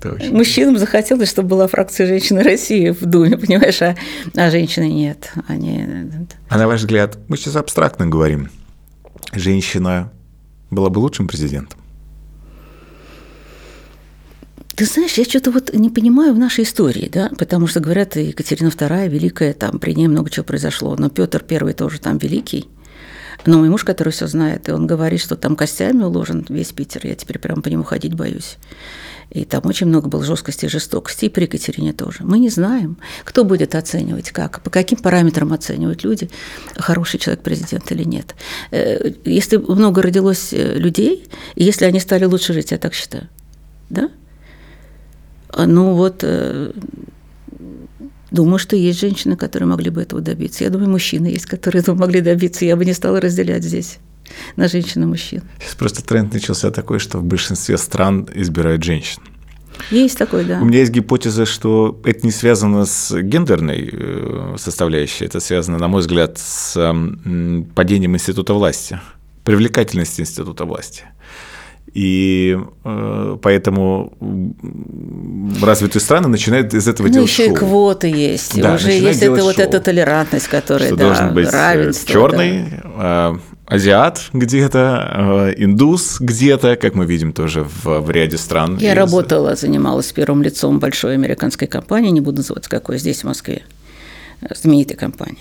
Точно. 0.00 0.34
Мужчинам 0.34 0.78
захотелось, 0.78 1.28
чтобы 1.28 1.50
была 1.50 1.66
фракция 1.66 2.06
женщины 2.06 2.42
России 2.42 2.90
в 2.90 3.04
Думе, 3.04 3.36
понимаешь, 3.36 3.82
а, 3.82 3.96
а 4.34 4.50
женщины 4.50 4.88
нет. 4.88 5.32
Они... 5.46 5.84
А 6.48 6.56
на 6.56 6.66
ваш 6.66 6.80
взгляд, 6.80 7.18
мы 7.28 7.36
сейчас 7.36 7.56
абстрактно 7.56 8.06
говорим, 8.06 8.48
женщина 9.32 10.10
была 10.70 10.88
бы 10.88 11.00
лучшим 11.00 11.28
президентом? 11.28 11.79
Ты 14.80 14.86
знаешь, 14.86 15.18
я 15.18 15.24
что-то 15.24 15.50
вот 15.50 15.74
не 15.74 15.90
понимаю 15.90 16.32
в 16.32 16.38
нашей 16.38 16.64
истории, 16.64 17.10
да, 17.12 17.30
потому 17.38 17.66
что 17.66 17.80
говорят, 17.80 18.16
Екатерина 18.16 18.68
II 18.68 19.08
великая, 19.10 19.52
там 19.52 19.78
при 19.78 19.92
ней 19.92 20.08
много 20.08 20.30
чего 20.30 20.42
произошло, 20.42 20.96
но 20.96 21.10
Петр 21.10 21.44
I 21.50 21.74
тоже 21.74 22.00
там 22.00 22.16
великий. 22.16 22.66
Но 23.44 23.58
мой 23.58 23.68
муж, 23.68 23.84
который 23.84 24.10
все 24.10 24.26
знает, 24.26 24.70
и 24.70 24.72
он 24.72 24.86
говорит, 24.86 25.20
что 25.20 25.36
там 25.36 25.54
костями 25.54 26.02
уложен 26.02 26.46
весь 26.48 26.72
Питер, 26.72 27.02
я 27.04 27.14
теперь 27.14 27.38
прям 27.38 27.60
по 27.60 27.68
нему 27.68 27.82
ходить 27.82 28.14
боюсь. 28.14 28.56
И 29.28 29.44
там 29.44 29.66
очень 29.66 29.86
много 29.86 30.08
было 30.08 30.24
жесткости 30.24 30.64
и 30.64 30.68
жестокости, 30.68 31.26
и 31.26 31.28
при 31.28 31.42
Екатерине 31.42 31.92
тоже. 31.92 32.20
Мы 32.20 32.38
не 32.38 32.48
знаем, 32.48 32.96
кто 33.24 33.44
будет 33.44 33.74
оценивать, 33.74 34.30
как, 34.30 34.62
по 34.62 34.70
каким 34.70 34.96
параметрам 34.96 35.52
оценивают 35.52 36.04
люди, 36.04 36.30
хороший 36.74 37.20
человек 37.20 37.42
президент 37.42 37.92
или 37.92 38.04
нет. 38.04 38.34
Э, 38.70 39.12
если 39.26 39.58
много 39.58 40.00
родилось 40.00 40.54
э, 40.54 40.78
людей, 40.78 41.28
и 41.54 41.64
если 41.64 41.84
они 41.84 42.00
стали 42.00 42.24
лучше 42.24 42.54
жить, 42.54 42.70
я 42.70 42.78
так 42.78 42.94
считаю, 42.94 43.28
да? 43.90 44.08
А, 45.52 45.66
ну 45.66 45.94
вот, 45.94 46.20
э, 46.22 46.72
думаю, 48.30 48.58
что 48.58 48.76
есть 48.76 49.00
женщины, 49.00 49.36
которые 49.36 49.68
могли 49.68 49.90
бы 49.90 50.02
этого 50.02 50.20
добиться. 50.20 50.64
Я 50.64 50.70
думаю, 50.70 50.90
мужчины 50.90 51.26
есть, 51.26 51.46
которые 51.46 51.82
этого 51.82 51.96
могли 51.96 52.20
добиться. 52.20 52.64
Я 52.64 52.76
бы 52.76 52.84
не 52.84 52.92
стала 52.92 53.20
разделять 53.20 53.64
здесь 53.64 53.98
на 54.56 54.68
женщин 54.68 55.02
и 55.02 55.06
мужчин. 55.06 55.42
Сейчас 55.58 55.74
просто 55.74 56.04
тренд 56.04 56.32
начался 56.32 56.70
такой, 56.70 56.98
что 56.98 57.18
в 57.18 57.24
большинстве 57.24 57.76
стран 57.78 58.28
избирают 58.34 58.82
женщин. 58.82 59.22
Есть 59.90 60.18
такой, 60.18 60.44
да. 60.44 60.60
У 60.60 60.64
меня 60.64 60.80
есть 60.80 60.92
гипотеза, 60.92 61.46
что 61.46 62.00
это 62.04 62.26
не 62.26 62.32
связано 62.32 62.84
с 62.84 63.18
гендерной 63.18 63.88
э, 63.90 64.56
составляющей, 64.58 65.24
это 65.24 65.40
связано, 65.40 65.78
на 65.78 65.88
мой 65.88 66.00
взгляд, 66.02 66.38
с 66.38 66.74
падением 67.74 68.14
института 68.14 68.52
власти, 68.52 69.00
привлекательности 69.42 70.20
института 70.20 70.64
власти. 70.64 71.04
И 71.94 72.56
э, 72.84 73.38
поэтому 73.42 74.12
развитые 75.60 76.00
страны 76.00 76.28
начинают 76.28 76.72
из 76.72 76.86
этого 76.86 77.08
ну, 77.08 77.12
делать 77.12 77.30
еще 77.30 77.46
шоу. 77.46 77.54
и 77.54 77.58
квоты 77.58 78.08
есть. 78.08 78.60
Да, 78.60 78.74
Уже 78.74 78.92
есть 78.92 79.22
это 79.22 79.42
вот 79.42 79.58
эта 79.58 79.80
толерантность, 79.80 80.48
которая 80.48 80.88
что 80.88 80.96
да, 80.96 81.04
должен 81.04 81.34
быть 81.34 81.50
равенство, 81.50 82.12
черный, 82.12 82.64
да. 82.96 83.32
э, 83.34 83.38
азиат 83.66 84.20
где-то, 84.32 85.50
э, 85.50 85.64
индус 85.64 86.20
где-то, 86.20 86.76
как 86.76 86.94
мы 86.94 87.06
видим 87.06 87.32
тоже 87.32 87.64
в, 87.64 88.00
в 88.00 88.10
ряде 88.10 88.38
стран. 88.38 88.76
Я 88.78 88.92
из- 88.92 88.96
работала, 88.96 89.56
занималась 89.56 90.12
первым 90.12 90.42
лицом 90.42 90.78
большой 90.78 91.14
американской 91.14 91.66
компании, 91.66 92.10
не 92.10 92.20
буду 92.20 92.38
называть 92.38 92.68
какой, 92.68 92.98
здесь, 92.98 93.22
в 93.22 93.24
Москве, 93.24 93.62
знаменитой 94.54 94.96
компании. 94.96 95.38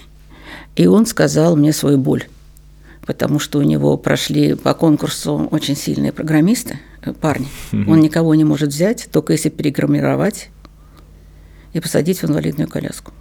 И 0.75 0.87
он 0.87 1.05
сказал 1.05 1.55
мне 1.55 1.73
свою 1.73 1.97
боль, 1.97 2.23
потому 3.09 3.39
что 3.39 3.57
у 3.57 3.63
него 3.63 3.97
прошли 3.97 4.53
по 4.53 4.75
конкурсу 4.75 5.47
очень 5.49 5.75
сильные 5.75 6.11
программисты, 6.11 6.79
э, 7.01 7.11
парни. 7.11 7.47
Он 7.71 7.99
никого 8.01 8.35
не 8.35 8.43
может 8.43 8.69
взять, 8.69 9.09
только 9.11 9.33
если 9.33 9.49
переграммировать 9.49 10.49
и 11.73 11.79
посадить 11.79 12.21
в 12.21 12.25
инвалидную 12.25 12.69
коляску. 12.69 13.11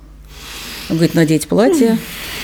Он 0.90 0.96
говорит, 0.96 1.14
надеть 1.14 1.48
платье, 1.48 1.96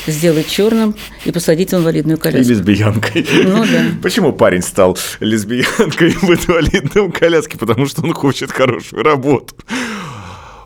сделать 0.07 0.49
черным 0.49 0.95
и 1.26 1.32
посадить 1.32 1.72
в 1.72 1.76
инвалидную 1.76 2.16
И 2.16 2.20
коляску. 2.20 2.51
лесбиянкой. 2.51 3.26
Ну 3.45 3.66
да. 3.66 3.84
Почему 4.03 4.32
парень 4.32 4.62
стал 4.62 4.97
лесбиянкой 5.20 6.11
в 6.22 6.30
инвалидном 6.30 7.12
коляске? 7.12 7.59
Потому 7.59 7.84
что 7.84 8.01
он 8.01 8.14
хочет 8.14 8.53
хорошую 8.53 9.03
работу. 9.03 9.55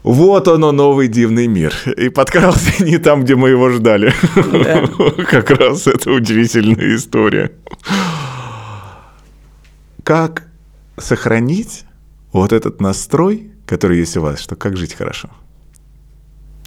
Вот 0.09 0.48
оно, 0.48 0.72
новый 0.72 1.06
дивный 1.06 1.48
мир. 1.48 1.74
И 1.98 2.09
подкрался 2.09 2.82
не 2.82 2.96
там, 2.96 3.24
где 3.24 3.36
мы 3.36 3.50
его 3.50 3.68
ждали. 3.68 4.14
Да. 4.34 4.86
Как 5.26 5.50
раз 5.50 5.86
это 5.86 6.12
удивительная 6.12 6.96
история. 6.96 7.52
Как 10.02 10.48
сохранить 10.96 11.84
вот 12.32 12.54
этот 12.54 12.80
настрой, 12.80 13.50
который 13.66 13.98
есть 13.98 14.16
у 14.16 14.22
вас, 14.22 14.40
что 14.40 14.56
как 14.56 14.78
жить 14.78 14.94
хорошо? 14.94 15.28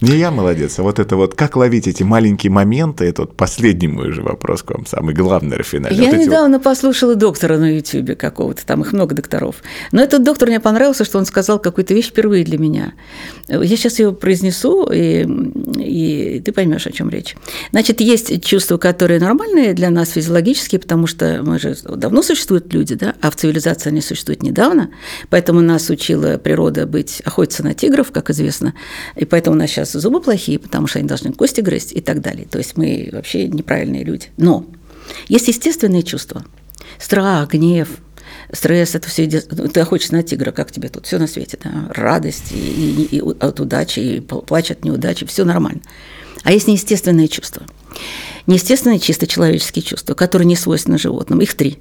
Не 0.02 0.18
я 0.18 0.32
молодец, 0.32 0.80
а 0.80 0.82
вот 0.82 0.98
это 0.98 1.14
вот, 1.14 1.36
как 1.36 1.54
ловить 1.54 1.86
эти 1.86 2.02
маленькие 2.02 2.50
моменты, 2.50 3.04
это 3.04 3.22
вот 3.22 3.36
последний 3.36 3.86
мой 3.86 4.10
же 4.10 4.22
вопрос 4.22 4.64
к 4.64 4.72
вам, 4.72 4.84
самый 4.84 5.14
главный 5.14 5.56
рафинальный. 5.56 5.96
Я 5.96 6.06
Вот 6.06 6.14
эти 6.14 6.18
вот- 6.24 6.26
недавно 6.26 6.58
послушала 6.58 7.14
доктора 7.14 7.56
на 7.56 7.76
Ютьюбе 7.76 8.16
какого-то, 8.16 8.66
там 8.66 8.80
их 8.80 8.92
много 8.92 9.14
докторов. 9.14 9.62
Но 9.92 10.02
этот 10.02 10.24
доктор 10.24 10.48
мне 10.48 10.58
понравился, 10.58 11.04
что 11.04 11.18
он 11.18 11.24
сказал 11.24 11.60
какую-то 11.60 11.94
вещь 11.94 12.08
впервые 12.08 12.44
для 12.44 12.58
меня. 12.58 12.94
Я 13.46 13.64
сейчас 13.76 14.00
ее 14.00 14.12
произнесу, 14.12 14.88
и, 14.92 15.24
и 15.78 16.40
ты 16.40 16.50
поймешь, 16.50 16.88
о 16.88 16.90
чем 16.90 17.08
речь. 17.08 17.36
Значит, 17.70 18.00
есть 18.00 18.44
чувства, 18.44 18.78
которые 18.78 19.20
нормальные 19.20 19.72
для 19.72 19.90
нас 19.90 20.10
физиологические, 20.10 20.80
потому 20.80 21.06
что 21.06 21.42
мы 21.44 21.60
же 21.60 21.76
давно 21.84 22.22
существуют 22.22 22.74
люди, 22.74 22.96
да, 22.96 23.14
а 23.20 23.30
в 23.30 23.36
цивилизации 23.36 23.90
они 23.90 24.00
существуют 24.00 24.42
недавно, 24.42 24.90
поэтому 25.30 25.60
нас 25.60 25.88
учила 25.90 26.38
природа 26.38 26.88
быть 26.88 27.22
охотиться 27.24 27.62
на 27.62 27.74
тигров, 27.74 28.10
как 28.10 28.30
известно, 28.30 28.74
и 29.14 29.24
поэтому 29.24 29.54
у 29.54 29.58
нас 29.60 29.70
сейчас 29.70 29.91
зубы 30.00 30.20
плохие, 30.20 30.58
потому 30.58 30.86
что 30.86 30.98
они 30.98 31.08
должны 31.08 31.32
кости 31.32 31.60
грызть 31.60 31.92
и 31.92 32.00
так 32.00 32.20
далее. 32.20 32.46
То 32.50 32.58
есть 32.58 32.76
мы 32.76 33.08
вообще 33.12 33.48
неправильные 33.48 34.04
люди. 34.04 34.28
Но 34.36 34.66
есть 35.28 35.48
естественные 35.48 36.02
чувства. 36.02 36.44
Страх, 36.98 37.50
гнев, 37.50 37.88
стресс, 38.52 38.94
это 38.94 39.08
все 39.08 39.26
ты 39.28 39.80
охотишься 39.80 40.14
на 40.14 40.22
тигра, 40.22 40.52
как 40.52 40.70
тебе 40.70 40.88
тут? 40.88 41.06
Все 41.06 41.18
на 41.18 41.26
свете, 41.26 41.58
да? 41.62 41.86
Радость 41.90 42.52
и, 42.52 42.56
и- 43.10 43.16
и 43.16 43.20
от 43.20 43.60
удачи, 43.60 44.00
и 44.00 44.20
плач 44.20 44.70
от 44.70 44.84
неудачи, 44.84 45.26
все 45.26 45.44
нормально. 45.44 45.80
А 46.44 46.52
есть 46.52 46.66
неестественные 46.68 47.28
чувства. 47.28 47.62
Неестественные 48.46 48.98
чисто 48.98 49.26
человеческие 49.26 49.82
чувства, 49.82 50.14
которые 50.14 50.46
не 50.46 50.56
свойственны 50.56 50.98
животным. 50.98 51.40
Их 51.40 51.54
три. 51.54 51.78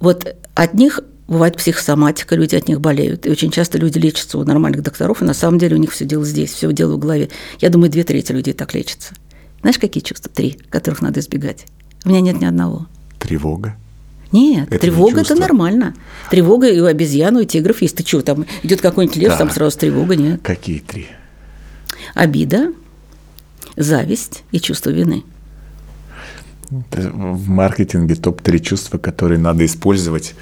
Вот 0.00 0.36
от 0.54 0.74
них 0.74 1.00
бывает 1.28 1.56
психосоматика, 1.56 2.34
люди 2.36 2.54
от 2.54 2.68
них 2.68 2.80
болеют. 2.80 3.26
И 3.26 3.30
очень 3.30 3.50
часто 3.50 3.78
люди 3.78 3.98
лечатся 3.98 4.38
у 4.38 4.44
нормальных 4.44 4.82
докторов, 4.82 5.22
и 5.22 5.24
на 5.24 5.34
самом 5.34 5.58
деле 5.58 5.76
у 5.76 5.78
них 5.78 5.92
все 5.92 6.04
дело 6.04 6.24
здесь, 6.24 6.52
все 6.52 6.72
дело 6.72 6.94
в 6.96 6.98
голове. 6.98 7.30
Я 7.60 7.70
думаю, 7.70 7.90
две 7.90 8.04
трети 8.04 8.32
людей 8.32 8.54
так 8.54 8.74
лечатся. 8.74 9.14
Знаешь, 9.60 9.78
какие 9.78 10.02
чувства? 10.02 10.30
Три, 10.32 10.58
которых 10.70 11.00
надо 11.02 11.20
избегать. 11.20 11.66
У 12.04 12.10
меня 12.10 12.20
нет 12.20 12.40
ни 12.40 12.44
одного. 12.44 12.86
Тревога. 13.18 13.76
Нет, 14.32 14.64
Это 14.66 14.74
не 14.74 14.78
тревога 14.92 15.20
это 15.20 15.28
чувство. 15.28 15.42
нормально. 15.46 15.94
Тревога 16.30 16.68
и 16.68 16.80
у 16.80 16.86
обезьян, 16.86 17.38
и 17.38 17.42
у 17.42 17.44
тигров 17.44 17.80
есть. 17.82 17.96
Ты 17.96 18.04
что, 18.06 18.20
там 18.20 18.44
идет 18.62 18.80
какой-нибудь 18.80 19.16
лев, 19.16 19.38
там 19.38 19.46
Так. 19.48 19.56
сразу 19.56 19.78
тревога, 19.78 20.16
нет. 20.16 20.40
Какие 20.42 20.80
три? 20.80 21.06
Обида, 22.14 22.72
зависть 23.76 24.42
и 24.50 24.60
чувство 24.60 24.90
вины. 24.90 25.22
Это 26.90 27.10
В 27.10 27.48
маркетинге 27.48 28.16
топ-3 28.16 28.58
чувства, 28.58 28.98
которые 28.98 29.38
надо 29.38 29.64
использовать 29.64 30.34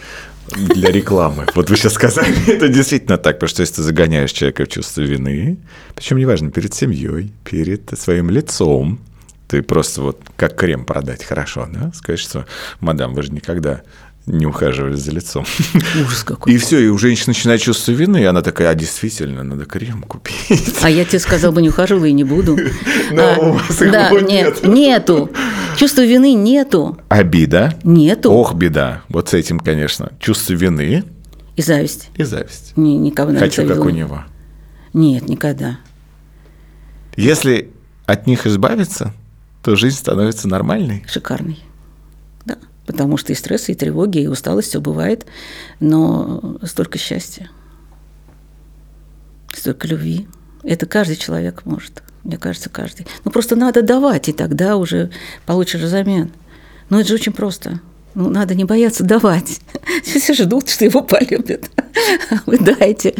для 0.53 0.91
рекламы. 0.91 1.47
Вот 1.55 1.71
вы 1.71 1.77
сейчас 1.77 1.95
сказали, 1.95 2.35
это 2.49 2.69
действительно 2.69 3.19
так, 3.19 3.37
потому 3.37 3.49
что 3.49 3.63
если 3.63 3.77
ты 3.77 3.83
загоняешь 3.83 4.33
человека 4.33 4.65
в 4.65 4.69
чувство 4.69 5.03
вины, 5.03 5.59
причем 5.95 6.19
неважно, 6.19 6.51
перед 6.51 6.75
семьей, 6.75 7.33
перед 7.45 7.99
своим 7.99 8.31
лицом, 8.31 9.01
ты 9.49 9.63
просто 9.63 10.03
вот 10.03 10.21
как 10.37 10.57
крем 10.57 10.85
продать 10.85 11.25
хорошо, 11.25 11.69
да? 11.71 11.93
Сказать, 11.93 12.21
что, 12.21 12.47
мадам, 12.81 13.15
вы 13.15 13.23
же 13.23 13.33
никогда 13.33 13.83
не 14.27 14.47
ухаживали 14.47 14.95
за 14.95 15.11
лицом. 15.11 15.45
Ужас 16.07 16.23
какой. 16.25 16.53
И 16.53 16.57
все, 16.59 16.79
и 16.79 16.87
у 16.89 16.97
женщины 16.99 17.29
начинает 17.29 17.61
чувство 17.61 17.93
вины, 17.93 18.23
и 18.23 18.25
она 18.25 18.41
такая, 18.43 18.69
а 18.71 18.75
действительно, 18.75 19.43
надо 19.43 19.65
крем 19.65 20.03
купить. 20.03 20.77
А 20.83 20.89
я 20.91 21.05
тебе 21.05 21.19
сказал 21.19 21.53
бы, 21.53 21.61
не 21.61 21.71
ухаживала 21.71 22.05
и 22.05 22.13
не 22.13 22.25
буду. 22.25 22.57
Но 23.11 23.23
А, 23.23 23.37
у 23.39 23.53
вас 23.55 23.79
да, 23.79 24.11
вот 24.11 24.29
нет, 24.29 24.63
нет. 24.63 24.75
нету. 24.75 25.31
Чувства 25.77 26.03
вины 26.03 26.35
нету. 26.35 26.99
Обида. 27.09 27.77
Нету. 27.83 28.31
Ох, 28.31 28.55
беда. 28.55 29.03
Вот 29.09 29.31
с 29.31 29.35
этим, 29.35 29.59
конечно. 29.59 30.13
Чувство 30.21 30.53
вины 30.53 31.03
И 31.57 31.63
зависть. 31.63 32.11
и 32.17 32.23
зависть. 32.23 32.73
Не 32.77 33.11
Хочу, 33.11 33.63
как 33.63 33.77
завидела. 33.77 33.85
у 33.85 33.91
него. 33.91 34.25
Нет, 34.93 35.29
никогда. 35.29 35.79
Если 37.17 37.71
от 38.07 38.27
них 38.27 38.47
избавиться, 38.47 39.13
то 39.63 39.75
жизнь 39.77 39.97
становится 39.97 40.49
нормальной. 40.49 41.05
Шикарный. 41.09 41.59
Потому 42.87 43.17
что 43.17 43.33
и 43.33 43.37
стресс, 43.37 43.69
и 43.69 43.75
тревоги, 43.75 44.19
и 44.19 44.27
усталость 44.27 44.69
все 44.69 44.81
бывает, 44.81 45.27
но 45.79 46.59
столько 46.65 46.99
счастья, 46.99 47.51
столько 49.55 49.87
любви. 49.87 50.27
Это 50.65 50.87
каждый 50.87 51.17
человек 51.17 51.65
может. 51.65 52.03
Мне 52.25 52.39
кажется, 52.39 52.71
каждый. 52.71 53.07
Ну, 53.25 53.31
просто 53.31 53.57
надо 53.57 53.83
давать, 53.83 54.29
и 54.29 54.33
тогда 54.33 54.77
уже 54.77 55.11
получишь 55.47 55.81
взамен. 55.81 56.31
Ну, 56.89 56.99
это 56.99 57.09
же 57.09 57.15
очень 57.15 57.33
просто. 57.33 57.81
Ну, 58.15 58.29
надо 58.29 58.55
не 58.55 58.65
бояться 58.65 59.05
давать. 59.05 59.61
Все 60.05 60.35
ждут, 60.35 60.69
что 60.69 60.85
его 60.85 61.03
полюбят. 61.03 61.71
А 62.31 62.37
Вы 62.47 62.59
дайте. 62.59 63.15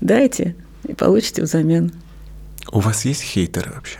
Дайте, 0.00 0.54
и 0.86 0.92
получите 0.92 1.42
взамен. 1.42 1.92
У 2.72 2.80
вас 2.80 3.04
есть 3.04 3.22
хейтеры 3.22 3.72
вообще? 3.74 3.98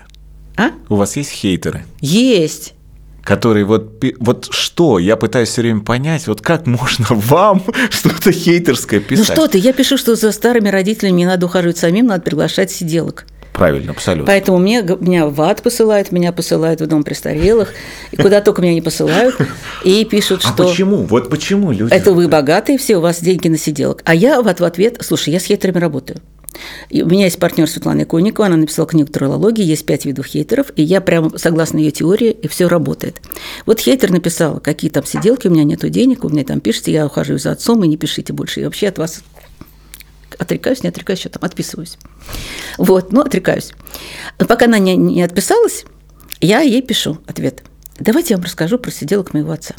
А? 0.56 0.70
У 0.88 0.96
вас 0.96 1.16
есть 1.16 1.30
хейтеры? 1.30 1.84
Есть. 2.00 2.73
Которые 3.24 3.64
вот, 3.64 4.04
вот 4.18 4.48
что, 4.50 4.98
я 4.98 5.16
пытаюсь 5.16 5.48
все 5.48 5.62
время 5.62 5.80
понять, 5.80 6.26
вот 6.26 6.40
как 6.40 6.66
можно 6.66 7.06
вам 7.10 7.62
что-то 7.90 8.32
хейтерское 8.32 9.00
Ну 9.00 9.06
писать? 9.06 9.26
что 9.26 9.48
ты, 9.48 9.58
я 9.58 9.72
пишу, 9.72 9.96
что 9.96 10.14
за 10.14 10.30
старыми 10.30 10.68
родителями 10.68 11.16
не 11.16 11.26
надо 11.26 11.46
ухаживать 11.46 11.78
самим, 11.78 12.06
надо 12.06 12.22
приглашать 12.22 12.70
сиделок. 12.70 13.24
Правильно, 13.54 13.92
абсолютно. 13.92 14.26
Поэтому 14.26 14.58
мне, 14.58 14.82
меня 14.82 15.26
в 15.28 15.40
ад 15.40 15.62
посылают, 15.62 16.10
меня 16.10 16.32
посылают 16.32 16.80
в 16.80 16.86
дом 16.88 17.04
престарелых, 17.04 17.72
и 18.10 18.16
куда 18.16 18.40
только 18.40 18.60
меня 18.60 18.74
не 18.74 18.82
посылают, 18.82 19.36
и 19.84 20.04
пишут, 20.04 20.40
А 20.44 20.48
что 20.48 20.64
почему? 20.64 21.04
Вот 21.04 21.30
почему 21.30 21.70
люди... 21.70 21.94
это 21.94 22.12
вы 22.12 22.26
богатые 22.26 22.78
все, 22.78 22.96
у 22.96 23.00
вас 23.00 23.20
деньги 23.20 23.46
на 23.46 23.56
сиделок. 23.56 24.02
А 24.04 24.14
я 24.14 24.42
вот 24.42 24.58
в 24.58 24.64
ответ, 24.64 24.96
слушай, 25.02 25.32
я 25.32 25.38
с 25.38 25.44
хейтерами 25.44 25.78
работаю. 25.78 26.18
И 26.88 27.02
у 27.02 27.06
меня 27.06 27.24
есть 27.24 27.38
партнер 27.38 27.68
Светлана 27.68 28.04
Конникова, 28.04 28.46
она 28.46 28.56
написала 28.56 28.88
книгу 28.88 29.10
«Троллология», 29.10 29.64
есть 29.64 29.86
пять 29.86 30.04
видов 30.04 30.26
хейтеров, 30.26 30.72
и 30.76 30.82
я 30.82 31.00
прямо 31.00 31.36
согласно 31.38 31.78
ее 31.78 31.90
теории, 31.90 32.30
и 32.30 32.48
все 32.48 32.68
работает. 32.68 33.20
Вот 33.66 33.80
хейтер 33.80 34.10
написал, 34.10 34.60
какие 34.60 34.90
там 34.90 35.04
сиделки, 35.04 35.48
у 35.48 35.50
меня 35.50 35.64
нету 35.64 35.88
денег, 35.88 36.24
у 36.24 36.28
меня 36.28 36.44
там 36.44 36.60
пишите, 36.60 36.92
я 36.92 37.06
ухаживаю 37.06 37.38
за 37.38 37.52
отцом, 37.52 37.82
и 37.84 37.88
не 37.88 37.96
пишите 37.96 38.32
больше, 38.32 38.60
и 38.60 38.64
вообще 38.64 38.88
от 38.88 38.98
вас 38.98 39.22
отрекаюсь, 40.38 40.82
не 40.82 40.88
отрекаюсь, 40.88 41.20
что 41.20 41.28
там, 41.28 41.44
отписываюсь. 41.44 41.98
Вот, 42.78 43.12
ну, 43.12 43.20
отрекаюсь. 43.20 43.72
Но 44.38 44.46
пока 44.46 44.66
она 44.66 44.78
не, 44.78 44.96
не 44.96 45.22
отписалась, 45.22 45.84
я 46.40 46.60
ей 46.60 46.82
пишу 46.82 47.18
ответ. 47.26 47.62
Давайте 47.98 48.34
я 48.34 48.36
вам 48.38 48.44
расскажу 48.44 48.78
про 48.78 48.90
сиделок 48.90 49.34
моего 49.34 49.52
отца. 49.52 49.74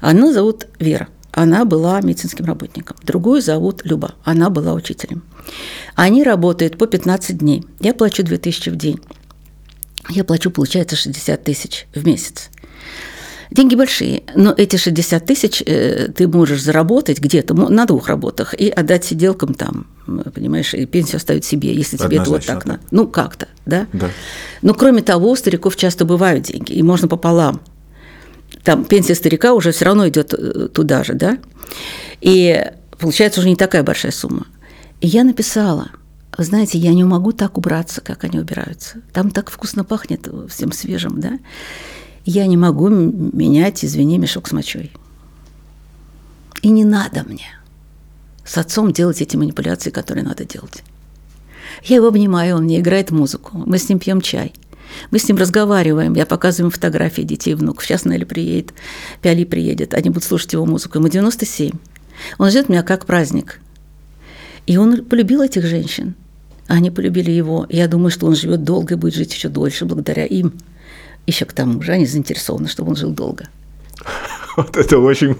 Она 0.00 0.32
зовут 0.32 0.66
Вера. 0.78 1.08
Она 1.32 1.64
была 1.64 2.00
медицинским 2.00 2.44
работником. 2.46 2.96
Другую 3.02 3.42
зовут 3.42 3.84
Люба. 3.84 4.14
Она 4.24 4.50
была 4.50 4.72
учителем. 4.72 5.22
Они 5.94 6.22
работают 6.22 6.78
по 6.78 6.86
15 6.86 7.38
дней. 7.38 7.64
Я 7.80 7.94
плачу 7.94 8.22
2000 8.22 8.70
в 8.70 8.76
день. 8.76 9.00
Я 10.08 10.24
плачу, 10.24 10.50
получается, 10.50 10.96
60 10.96 11.44
тысяч 11.44 11.86
в 11.94 12.06
месяц. 12.06 12.50
Деньги 13.50 13.74
большие, 13.74 14.24
но 14.34 14.52
эти 14.54 14.76
60 14.76 15.24
тысяч 15.24 15.62
э, 15.64 16.08
ты 16.14 16.28
можешь 16.28 16.62
заработать 16.62 17.18
где-то 17.18 17.54
на 17.54 17.86
двух 17.86 18.08
работах 18.08 18.52
и 18.52 18.68
отдать 18.68 19.06
сиделкам 19.06 19.54
там, 19.54 19.86
понимаешь, 20.34 20.74
и 20.74 20.84
пенсию 20.84 21.16
оставить 21.16 21.46
себе, 21.46 21.72
если 21.72 21.96
тебе 21.96 22.18
это 22.18 22.28
вот 22.28 22.44
так 22.44 22.66
надо. 22.66 22.80
Ну, 22.90 23.06
как-то, 23.06 23.48
да? 23.64 23.86
Да. 23.94 24.10
Но 24.60 24.74
кроме 24.74 25.00
того, 25.00 25.30
у 25.30 25.36
стариков 25.36 25.76
часто 25.76 26.04
бывают 26.04 26.44
деньги, 26.44 26.72
и 26.72 26.82
можно 26.82 27.08
пополам. 27.08 27.62
Там 28.64 28.84
пенсия 28.84 29.14
старика 29.14 29.54
уже 29.54 29.72
все 29.72 29.86
равно 29.86 30.06
идет 30.08 30.34
э, 30.34 30.68
туда 30.68 31.02
же, 31.02 31.14
да? 31.14 31.38
И 32.20 32.66
получается 32.98 33.40
уже 33.40 33.48
не 33.48 33.56
такая 33.56 33.82
большая 33.82 34.12
сумма. 34.12 34.46
И 35.00 35.06
я 35.06 35.24
написала, 35.24 35.90
знаете, 36.36 36.78
я 36.78 36.94
не 36.94 37.04
могу 37.04 37.32
так 37.32 37.58
убраться, 37.58 38.00
как 38.00 38.24
они 38.24 38.38
убираются. 38.38 38.98
Там 39.12 39.30
так 39.30 39.50
вкусно 39.50 39.84
пахнет 39.84 40.28
всем 40.48 40.72
свежим, 40.72 41.20
да? 41.20 41.38
я 42.30 42.46
не 42.46 42.58
могу 42.58 42.90
менять, 42.90 43.82
извини, 43.82 44.18
мешок 44.18 44.48
с 44.48 44.52
мочой. 44.52 44.92
И 46.60 46.68
не 46.68 46.84
надо 46.84 47.24
мне 47.26 47.58
с 48.44 48.58
отцом 48.58 48.92
делать 48.92 49.22
эти 49.22 49.36
манипуляции, 49.36 49.88
которые 49.88 50.24
надо 50.24 50.44
делать. 50.44 50.82
Я 51.84 51.96
его 51.96 52.08
обнимаю, 52.08 52.56
он 52.56 52.64
мне 52.64 52.80
играет 52.80 53.10
музыку, 53.10 53.62
мы 53.64 53.78
с 53.78 53.88
ним 53.88 53.98
пьем 53.98 54.20
чай. 54.20 54.52
Мы 55.10 55.18
с 55.18 55.28
ним 55.28 55.38
разговариваем, 55.38 56.14
я 56.14 56.26
показываю 56.26 56.70
фотографии 56.70 57.22
детей 57.22 57.52
и 57.52 57.54
внуков. 57.54 57.84
Сейчас 57.84 58.04
Нелли 58.04 58.24
приедет, 58.24 58.74
Пиали 59.22 59.44
приедет, 59.44 59.94
они 59.94 60.10
будут 60.10 60.24
слушать 60.24 60.52
его 60.52 60.66
музыку. 60.66 60.98
Ему 60.98 61.08
97. 61.08 61.72
Он 62.38 62.50
ждет 62.50 62.68
меня 62.68 62.82
как 62.82 63.06
праздник. 63.06 63.60
И 64.68 64.76
он 64.76 65.02
полюбил 65.06 65.40
этих 65.40 65.64
женщин. 65.64 66.14
Они 66.66 66.90
полюбили 66.90 67.30
его. 67.30 67.64
Я 67.70 67.88
думаю, 67.88 68.10
что 68.10 68.26
он 68.26 68.36
живет 68.36 68.64
долго 68.64 68.94
и 68.94 68.98
будет 68.98 69.14
жить 69.14 69.32
еще 69.32 69.48
дольше 69.48 69.86
благодаря 69.86 70.26
им. 70.26 70.52
Еще 71.26 71.46
к 71.46 71.54
тому 71.54 71.80
же 71.80 71.92
они 71.92 72.04
заинтересованы, 72.04 72.68
чтобы 72.68 72.90
он 72.90 72.96
жил 72.96 73.10
долго. 73.10 73.48
Вот 74.56 74.76
это 74.76 74.98
очень 74.98 75.36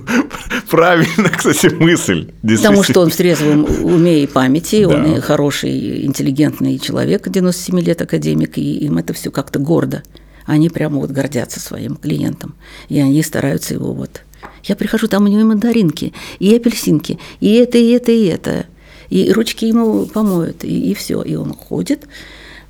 правильно, 0.71 1.29
кстати, 1.29 1.67
мысль. 1.75 2.31
Потому 2.41 2.85
что 2.85 3.01
он 3.01 3.11
в 3.11 3.17
трезвом 3.17 3.65
уме 3.83 4.23
и 4.23 4.27
памяти, 4.29 4.85
да. 4.85 4.91
он 4.91 5.17
и 5.17 5.21
хороший, 5.21 6.07
интеллигентный 6.07 6.79
человек, 6.79 7.29
97 7.29 7.81
лет 7.81 8.01
академик, 8.01 8.57
и 8.59 8.79
им 8.79 8.97
это 8.97 9.15
все 9.15 9.33
как-то 9.33 9.59
гордо. 9.59 10.05
Они 10.47 10.69
прямо 10.69 11.01
вот 11.01 11.11
гордятся 11.11 11.59
своим 11.59 11.97
клиентом, 11.97 12.55
и 12.89 13.01
они 13.01 13.21
стараются 13.25 13.75
его 13.75 13.93
вот. 13.93 14.23
Я 14.63 14.77
прихожу, 14.77 15.09
там 15.09 15.25
у 15.25 15.27
него 15.27 15.41
и 15.41 15.45
мандаринки, 15.45 16.13
и 16.39 16.55
апельсинки, 16.55 17.19
и 17.41 17.55
это, 17.55 17.77
и 17.77 17.91
это, 17.91 18.13
и 18.13 18.27
это. 18.27 18.67
И 19.11 19.33
ручки 19.33 19.65
ему 19.67 20.07
помоют, 20.07 20.65
и, 20.65 20.91
и 20.91 20.95
все. 20.95 21.23
И 21.23 21.35
он 21.35 21.55
ходит, 21.55 22.07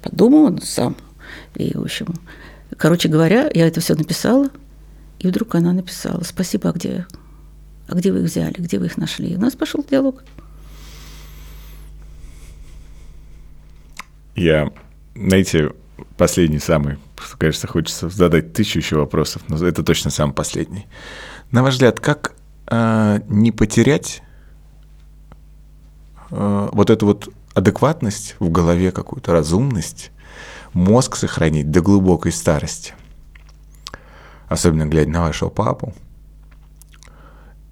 подумал 0.02 0.44
он 0.44 0.60
сам. 0.62 0.96
И, 1.54 1.76
в 1.76 1.82
общем, 1.82 2.14
Короче 2.76 3.08
говоря, 3.08 3.50
я 3.54 3.66
это 3.66 3.80
все 3.80 3.94
написала, 3.94 4.50
и 5.18 5.26
вдруг 5.26 5.54
она 5.54 5.72
написала, 5.72 6.22
спасибо, 6.22 6.70
а 6.70 6.72
где, 6.72 7.06
а 7.88 7.94
где 7.94 8.12
вы 8.12 8.20
их 8.20 8.24
взяли, 8.26 8.54
где 8.58 8.78
вы 8.78 8.86
их 8.86 8.96
нашли? 8.96 9.36
У 9.36 9.40
нас 9.40 9.56
пошел 9.56 9.84
диалог. 9.88 10.22
Я, 14.36 14.70
знаете, 15.16 15.72
последний 16.16 16.60
самый, 16.60 16.98
кажется, 17.38 17.66
хочется 17.66 18.08
задать 18.08 18.52
тысячу 18.52 18.78
еще 18.78 18.96
вопросов, 18.96 19.42
но 19.48 19.56
это 19.66 19.82
точно 19.82 20.10
самый 20.10 20.32
последний. 20.32 20.86
На 21.50 21.62
ваш 21.62 21.74
взгляд, 21.74 21.98
как 21.98 22.36
э, 22.68 23.20
не 23.28 23.50
потерять 23.50 24.22
вот 26.30 26.90
эту 26.90 27.06
вот 27.06 27.28
адекватность 27.54 28.36
в 28.38 28.50
голове, 28.50 28.92
какую-то 28.92 29.32
разумность, 29.32 30.10
мозг 30.72 31.16
сохранить 31.16 31.70
до 31.70 31.80
глубокой 31.80 32.32
старости. 32.32 32.94
Особенно 34.48 34.86
глядя 34.86 35.10
на 35.10 35.22
вашего 35.22 35.48
папу. 35.48 35.94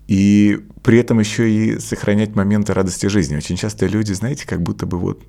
И 0.07 0.61
при 0.83 0.99
этом 0.99 1.19
еще 1.19 1.51
и 1.51 1.79
сохранять 1.79 2.35
моменты 2.37 2.73
радости 2.73 3.07
жизни. 3.07 3.37
Очень 3.37 3.57
часто 3.57 3.87
люди, 3.87 4.13
знаете, 4.13 4.47
как 4.47 4.63
будто 4.63 4.87
бы 4.87 4.99
вот 4.99 5.23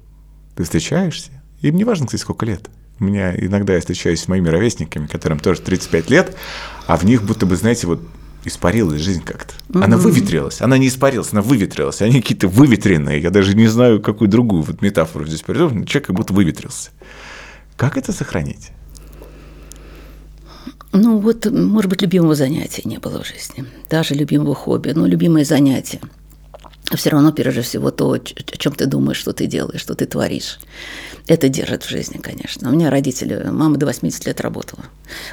ты 0.56 0.64
встречаешься, 0.64 1.32
им 1.62 1.76
не 1.76 1.84
важно, 1.84 2.06
кстати, 2.06 2.22
сколько 2.22 2.46
лет. 2.46 2.70
У 3.00 3.04
меня 3.04 3.36
иногда 3.36 3.74
я 3.74 3.80
встречаюсь 3.80 4.22
с 4.22 4.28
моими 4.28 4.50
ровесниками, 4.50 5.08
которым 5.08 5.40
тоже 5.40 5.62
35 5.62 6.10
лет, 6.10 6.36
а 6.88 6.98
в 6.98 7.06
них 7.06 7.24
будто 7.24 7.46
бы, 7.46 7.56
знаете, 7.56 7.88
вот 7.88 8.02
испарилась 8.48 9.02
жизнь 9.02 9.24
как-то. 9.24 9.54
Mm-hmm. 9.70 9.84
Она 9.84 9.98
выветрилась. 9.98 10.62
Она 10.62 10.78
не 10.78 10.88
испарилась, 10.88 11.30
она 11.32 11.42
выветрилась. 11.42 12.02
Они 12.02 12.22
какие-то 12.22 12.48
выветренные. 12.48 13.22
Я 13.22 13.30
даже 13.30 13.56
не 13.56 13.68
знаю, 13.68 14.02
какую 14.02 14.30
другую 14.30 14.64
вот 14.64 14.82
метафору 14.82 15.26
здесь 15.26 15.42
придумал. 15.42 15.86
Человек 15.86 16.08
как 16.08 16.16
будто 16.16 16.34
выветрился. 16.34 16.92
Как 17.76 17.98
это 17.98 18.12
сохранить? 18.12 18.72
Ну 20.94 21.20
вот, 21.20 21.46
может 21.46 21.90
быть, 21.90 22.02
любимого 22.02 22.34
занятия 22.34 22.82
не 22.86 22.98
было 22.98 23.22
в 23.22 23.28
жизни, 23.28 23.66
даже 23.90 24.16
любимого 24.16 24.56
хобби, 24.56 24.92
но 24.96 25.06
любимое 25.06 25.46
занятие. 25.46 26.00
Все 26.96 27.10
равно, 27.10 27.34
прежде 27.34 27.62
всего, 27.62 27.92
то, 27.92 28.14
о 28.14 28.20
чем 28.20 28.74
ты 28.74 28.86
думаешь, 28.86 29.18
что 29.18 29.34
ты 29.34 29.46
делаешь, 29.46 29.82
что 29.82 29.96
ты 29.96 30.06
творишь. 30.06 30.60
Это 31.28 31.50
держит 31.50 31.84
в 31.84 31.90
жизни, 31.90 32.18
конечно. 32.18 32.70
У 32.70 32.74
меня 32.74 32.90
родители, 32.90 33.50
мама 33.52 33.78
до 33.78 33.86
80 33.86 34.26
лет 34.26 34.40
работала 34.40 34.84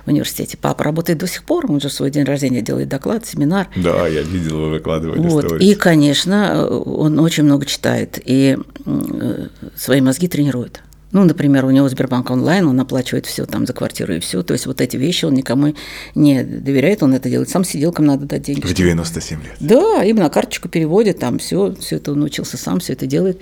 в 0.04 0.08
университете. 0.08 0.58
Папа 0.60 0.82
работает 0.82 1.18
до 1.18 1.28
сих 1.28 1.44
пор, 1.44 1.70
он 1.70 1.80
же 1.80 1.88
в 1.88 1.92
свой 1.92 2.10
день 2.10 2.24
рождения 2.24 2.62
делает 2.62 2.88
доклад, 2.88 3.24
семинар. 3.24 3.68
Да, 3.76 4.08
я 4.08 4.22
видел, 4.22 4.58
вы 4.58 4.70
выкладывали 4.70 5.20
вот. 5.20 5.60
И, 5.60 5.74
конечно, 5.76 6.66
он 6.66 7.20
очень 7.20 7.44
много 7.44 7.66
читает 7.66 8.18
и 8.24 8.58
э, 8.84 9.48
свои 9.76 10.00
мозги 10.00 10.26
тренирует. 10.26 10.82
Ну, 11.14 11.22
например, 11.22 11.64
у 11.64 11.70
него 11.70 11.88
Сбербанк 11.88 12.28
онлайн, 12.30 12.66
он 12.66 12.80
оплачивает 12.80 13.24
все 13.24 13.46
там 13.46 13.66
за 13.66 13.72
квартиру 13.72 14.14
и 14.14 14.18
все. 14.18 14.42
То 14.42 14.52
есть 14.52 14.66
вот 14.66 14.80
эти 14.80 14.96
вещи 14.96 15.24
он 15.24 15.34
никому 15.34 15.72
не 16.16 16.42
доверяет, 16.42 17.04
он 17.04 17.14
это 17.14 17.30
делает. 17.30 17.48
Сам 17.48 17.62
сиделкам 17.62 18.06
надо 18.06 18.26
дать 18.26 18.42
деньги. 18.42 18.66
В 18.66 18.74
97 18.74 19.40
лет. 19.40 19.54
Да, 19.60 20.02
им 20.02 20.16
на 20.16 20.28
карточку 20.28 20.68
переводит, 20.68 21.20
там 21.20 21.38
все, 21.38 21.72
все 21.78 21.96
это 21.96 22.10
он 22.10 22.22
учился 22.24 22.56
сам, 22.56 22.80
все 22.80 22.94
это 22.94 23.06
делает. 23.06 23.40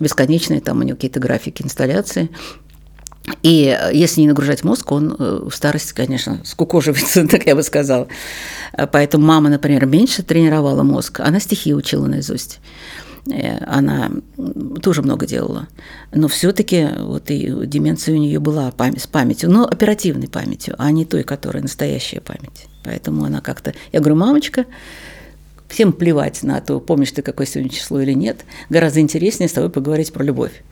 Бесконечные 0.00 0.62
там 0.62 0.78
у 0.78 0.82
него 0.82 0.96
какие-то 0.96 1.20
графики 1.20 1.62
инсталляции. 1.62 2.30
И 3.42 3.78
если 3.92 4.22
не 4.22 4.28
нагружать 4.28 4.64
мозг, 4.64 4.90
он 4.90 5.14
э, 5.18 5.40
в 5.50 5.54
старости, 5.54 5.92
конечно, 5.92 6.40
скукоживается, 6.46 7.28
так 7.28 7.44
я 7.44 7.54
бы 7.54 7.62
сказала. 7.62 8.08
Поэтому 8.92 9.26
мама, 9.26 9.50
например, 9.50 9.84
меньше 9.84 10.22
тренировала 10.22 10.84
мозг, 10.84 11.20
она 11.20 11.38
стихи 11.38 11.74
учила 11.74 12.06
наизусть. 12.06 12.60
Э, 13.26 13.64
она 13.66 14.10
тоже 14.82 15.02
много 15.02 15.26
делала. 15.26 15.68
Но 16.12 16.28
все-таки 16.28 16.88
вот 16.98 17.30
и 17.30 17.52
деменция 17.66 18.14
у 18.14 18.18
нее 18.18 18.40
была 18.40 18.72
с 18.96 19.06
памятью, 19.06 19.50
но 19.50 19.64
оперативной 19.64 20.28
памятью, 20.28 20.74
а 20.78 20.90
не 20.90 21.04
той, 21.04 21.22
которая 21.22 21.62
настоящая 21.62 22.20
память. 22.20 22.66
Поэтому 22.84 23.24
она 23.24 23.40
как-то... 23.40 23.74
Я 23.92 24.00
говорю, 24.00 24.16
мамочка, 24.16 24.64
всем 25.68 25.92
плевать 25.92 26.42
на 26.42 26.60
то, 26.60 26.80
помнишь 26.80 27.12
ты, 27.12 27.22
какое 27.22 27.46
сегодня 27.46 27.70
число 27.70 28.00
или 28.00 28.12
нет. 28.12 28.44
Гораздо 28.68 29.00
интереснее 29.00 29.48
с 29.48 29.52
тобой 29.52 29.70
поговорить 29.70 30.12
про 30.12 30.24
любовь. 30.24 30.62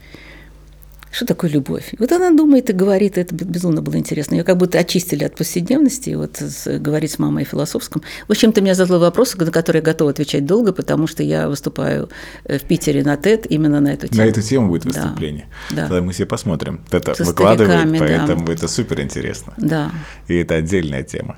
Что 1.11 1.25
такое 1.25 1.49
любовь? 1.49 1.93
И 1.93 1.97
вот 1.97 2.11
она 2.11 2.29
думает 2.29 2.69
и 2.69 2.73
говорит, 2.73 3.17
это 3.17 3.33
безумно 3.33 3.81
было 3.81 3.97
интересно. 3.97 4.35
Ее 4.35 4.43
как 4.43 4.57
будто 4.57 4.77
очистили 4.77 5.23
от 5.23 5.35
повседневности, 5.35 6.11
вот 6.11 6.37
с, 6.37 6.79
говорить 6.79 7.11
с 7.11 7.19
мамой 7.19 7.43
о 7.43 7.45
философском. 7.45 8.03
В 8.27 8.31
общем, 8.31 8.51
ты 8.51 8.61
меня 8.61 8.75
задала 8.75 8.99
вопрос, 8.99 9.35
на 9.35 9.51
который 9.51 9.77
я 9.77 9.81
готова 9.81 10.11
отвечать 10.11 10.45
долго, 10.45 10.71
потому 10.71 11.07
что 11.07 11.23
я 11.23 11.49
выступаю 11.49 12.09
э, 12.43 12.59
в 12.59 12.63
Питере 12.63 13.03
на 13.03 13.17
ТЭД 13.17 13.47
именно 13.49 13.79
на 13.79 13.93
эту 13.93 14.07
тему. 14.07 14.21
На 14.21 14.29
эту 14.29 14.41
тему 14.41 14.67
будет 14.67 14.85
выступление. 14.85 15.47
Да. 15.71 15.87
Тогда 15.87 16.01
мы 16.01 16.13
все 16.13 16.27
посмотрим. 16.27 16.81
Это 16.91 17.15
Со 17.15 17.23
выкладывает, 17.23 17.97
поэтому 17.97 18.45
да. 18.45 18.53
это 18.53 18.67
супер 18.67 19.01
интересно. 19.01 19.53
Да. 19.57 19.91
И 20.27 20.35
это 20.35 20.55
отдельная 20.55 21.03
тема. 21.03 21.37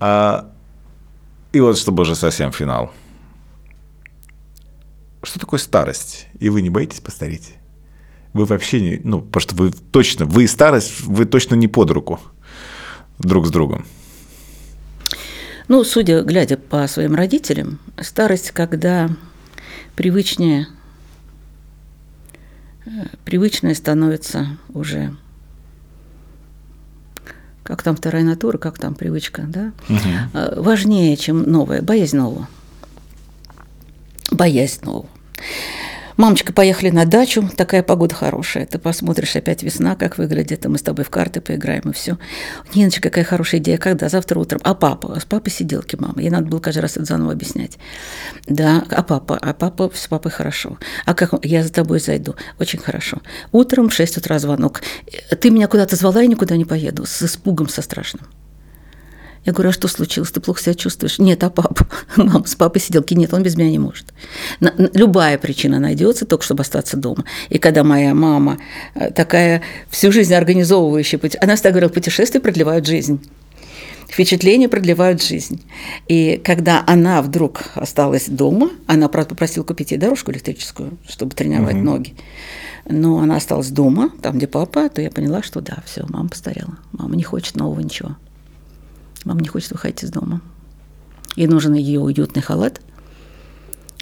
А, 0.00 0.52
и 1.52 1.60
вот 1.60 1.78
чтобы 1.78 2.02
уже 2.02 2.14
совсем 2.14 2.52
финал. 2.52 2.92
Что 5.22 5.38
такое 5.38 5.60
старость? 5.60 6.26
И 6.38 6.50
вы 6.50 6.60
не 6.60 6.68
боитесь 6.68 7.00
постареть? 7.00 7.54
Вы 8.32 8.44
вообще 8.44 8.80
не, 8.80 9.00
ну, 9.04 9.20
потому 9.20 9.40
что 9.40 9.54
вы 9.54 9.70
точно, 9.70 10.24
вы 10.24 10.46
старость, 10.46 11.00
вы 11.02 11.24
точно 11.24 11.54
не 11.54 11.68
под 11.68 11.90
руку 11.90 12.20
друг 13.18 13.46
с 13.46 13.50
другом. 13.50 13.84
Ну, 15.68 15.84
судя, 15.84 16.22
глядя 16.22 16.56
по 16.56 16.86
своим 16.86 17.14
родителям, 17.14 17.78
старость, 18.00 18.50
когда 18.50 19.10
привычнее 19.96 20.66
привычное 23.24 23.74
становится 23.74 24.58
уже 24.74 25.14
как 27.62 27.82
там 27.82 27.94
вторая 27.94 28.24
натура, 28.24 28.58
как 28.58 28.78
там 28.78 28.94
привычка, 28.94 29.42
да, 29.46 29.72
угу. 29.88 30.62
важнее, 30.62 31.16
чем 31.16 31.42
новое, 31.44 31.80
боязнь 31.80 32.16
нового. 32.16 32.48
Боязнь 34.32 34.84
нового. 34.84 35.06
Мамочка, 36.16 36.52
поехали 36.52 36.90
на 36.90 37.06
дачу, 37.06 37.48
такая 37.56 37.82
погода 37.82 38.14
хорошая. 38.14 38.66
Ты 38.66 38.78
посмотришь, 38.78 39.34
опять 39.34 39.62
весна, 39.62 39.96
как 39.96 40.18
выглядит, 40.18 40.66
а 40.66 40.68
мы 40.68 40.78
с 40.78 40.82
тобой 40.82 41.04
в 41.04 41.10
карты 41.10 41.40
поиграем 41.40 41.90
и 41.90 41.92
все. 41.92 42.18
Ниночка, 42.74 43.08
какая 43.08 43.24
хорошая 43.24 43.60
идея, 43.60 43.78
когда? 43.78 44.08
Завтра 44.08 44.38
утром. 44.38 44.60
А 44.64 44.74
папа? 44.74 45.18
С 45.18 45.24
папой 45.24 45.50
сиделки 45.50 45.96
мама. 45.96 46.20
Ей 46.20 46.30
надо 46.30 46.46
было 46.46 46.60
каждый 46.60 46.80
раз 46.80 46.96
это 46.96 47.06
заново 47.06 47.32
объяснять. 47.32 47.78
Да, 48.46 48.84
а 48.90 49.02
папа? 49.02 49.38
А 49.40 49.54
папа 49.54 49.90
с 49.94 50.06
папой 50.06 50.30
хорошо. 50.30 50.78
А 51.06 51.14
как 51.14 51.32
я 51.44 51.62
за 51.62 51.72
тобой 51.72 51.98
зайду? 52.00 52.34
Очень 52.58 52.78
хорошо. 52.78 53.22
Утром 53.50 53.88
в 53.88 53.94
6 53.94 54.18
утра 54.18 54.38
звонок. 54.38 54.82
Ты 55.40 55.50
меня 55.50 55.66
куда-то 55.66 55.96
звала, 55.96 56.20
я 56.20 56.26
никуда 56.26 56.56
не 56.56 56.64
поеду. 56.64 57.06
С 57.06 57.22
испугом, 57.22 57.68
со 57.68 57.80
страшным. 57.82 58.26
Я 59.44 59.52
говорю, 59.52 59.70
а 59.70 59.72
что 59.72 59.88
случилось? 59.88 60.30
Ты 60.30 60.40
плохо 60.40 60.62
себя 60.62 60.74
чувствуешь? 60.74 61.18
Нет, 61.18 61.42
а 61.42 61.50
папа? 61.50 61.86
Мама 62.16 62.46
с 62.46 62.54
папой 62.54 62.80
сиделки. 62.80 63.14
Нет, 63.14 63.34
он 63.34 63.42
без 63.42 63.56
меня 63.56 63.70
не 63.70 63.78
может. 63.78 64.06
Любая 64.60 65.36
причина 65.36 65.80
найдется, 65.80 66.26
только 66.26 66.44
чтобы 66.44 66.62
остаться 66.62 66.96
дома. 66.96 67.24
И 67.48 67.58
когда 67.58 67.82
моя 67.82 68.14
мама 68.14 68.58
э, 68.94 69.10
такая 69.10 69.62
всю 69.90 70.12
жизнь 70.12 70.32
организовывающая, 70.32 71.20
она 71.40 71.56
всегда 71.56 71.70
говорила, 71.70 71.90
путешествия 71.90 72.40
продлевают 72.40 72.86
жизнь. 72.86 73.20
Впечатления 74.08 74.68
продлевают 74.68 75.22
жизнь. 75.22 75.64
И 76.06 76.40
когда 76.44 76.84
она 76.86 77.20
вдруг 77.22 77.64
осталась 77.74 78.28
дома, 78.28 78.70
она, 78.86 79.08
правда, 79.08 79.30
попросила 79.30 79.64
купить 79.64 79.90
ей 79.90 79.96
дорожку 79.96 80.30
электрическую, 80.30 80.98
чтобы 81.08 81.34
тренировать 81.34 81.76
угу. 81.76 81.84
ноги. 81.84 82.14
Но 82.88 83.18
она 83.18 83.36
осталась 83.36 83.70
дома, 83.70 84.10
там, 84.20 84.36
где 84.36 84.46
папа, 84.46 84.88
то 84.88 85.00
я 85.00 85.10
поняла, 85.10 85.42
что 85.42 85.60
да, 85.60 85.82
все, 85.86 86.04
мама 86.08 86.28
постарела. 86.28 86.76
Мама 86.92 87.16
не 87.16 87.22
хочет 87.22 87.56
нового 87.56 87.80
ничего. 87.80 88.16
Мама 89.24 89.40
не 89.40 89.48
хочет 89.48 89.70
выходить 89.70 90.04
из 90.04 90.10
дома. 90.10 90.40
Ей 91.36 91.46
нужен 91.46 91.74
ее 91.74 92.00
уютный 92.00 92.42
халат. 92.42 92.80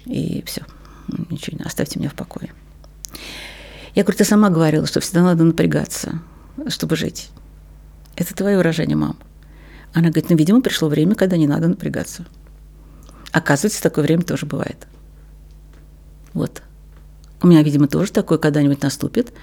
И 0.05 0.43
все. 0.45 0.63
Ничего 1.29 1.57
не 1.57 1.65
оставьте 1.65 1.99
меня 1.99 2.09
в 2.09 2.15
покое. 2.15 2.51
Я 3.93 4.03
говорю, 4.03 4.17
ты 4.17 4.25
сама 4.25 4.49
говорила, 4.49 4.87
что 4.87 4.99
всегда 4.99 5.21
надо 5.21 5.43
напрягаться, 5.43 6.21
чтобы 6.67 6.95
жить. 6.95 7.29
Это 8.15 8.33
твое 8.33 8.57
выражение, 8.57 8.95
мам. 8.95 9.17
Она 9.93 10.09
говорит, 10.09 10.29
ну, 10.29 10.37
видимо, 10.37 10.61
пришло 10.61 10.87
время, 10.87 11.15
когда 11.15 11.37
не 11.37 11.47
надо 11.47 11.67
напрягаться. 11.67 12.25
Оказывается, 13.31 13.81
такое 13.81 14.03
время 14.03 14.23
тоже 14.23 14.45
бывает. 14.45 14.87
Вот. 16.33 16.61
У 17.41 17.47
меня, 17.47 17.63
видимо, 17.63 17.87
тоже 17.87 18.11
такое 18.11 18.37
когда-нибудь 18.37 18.81
наступит, 18.81 19.33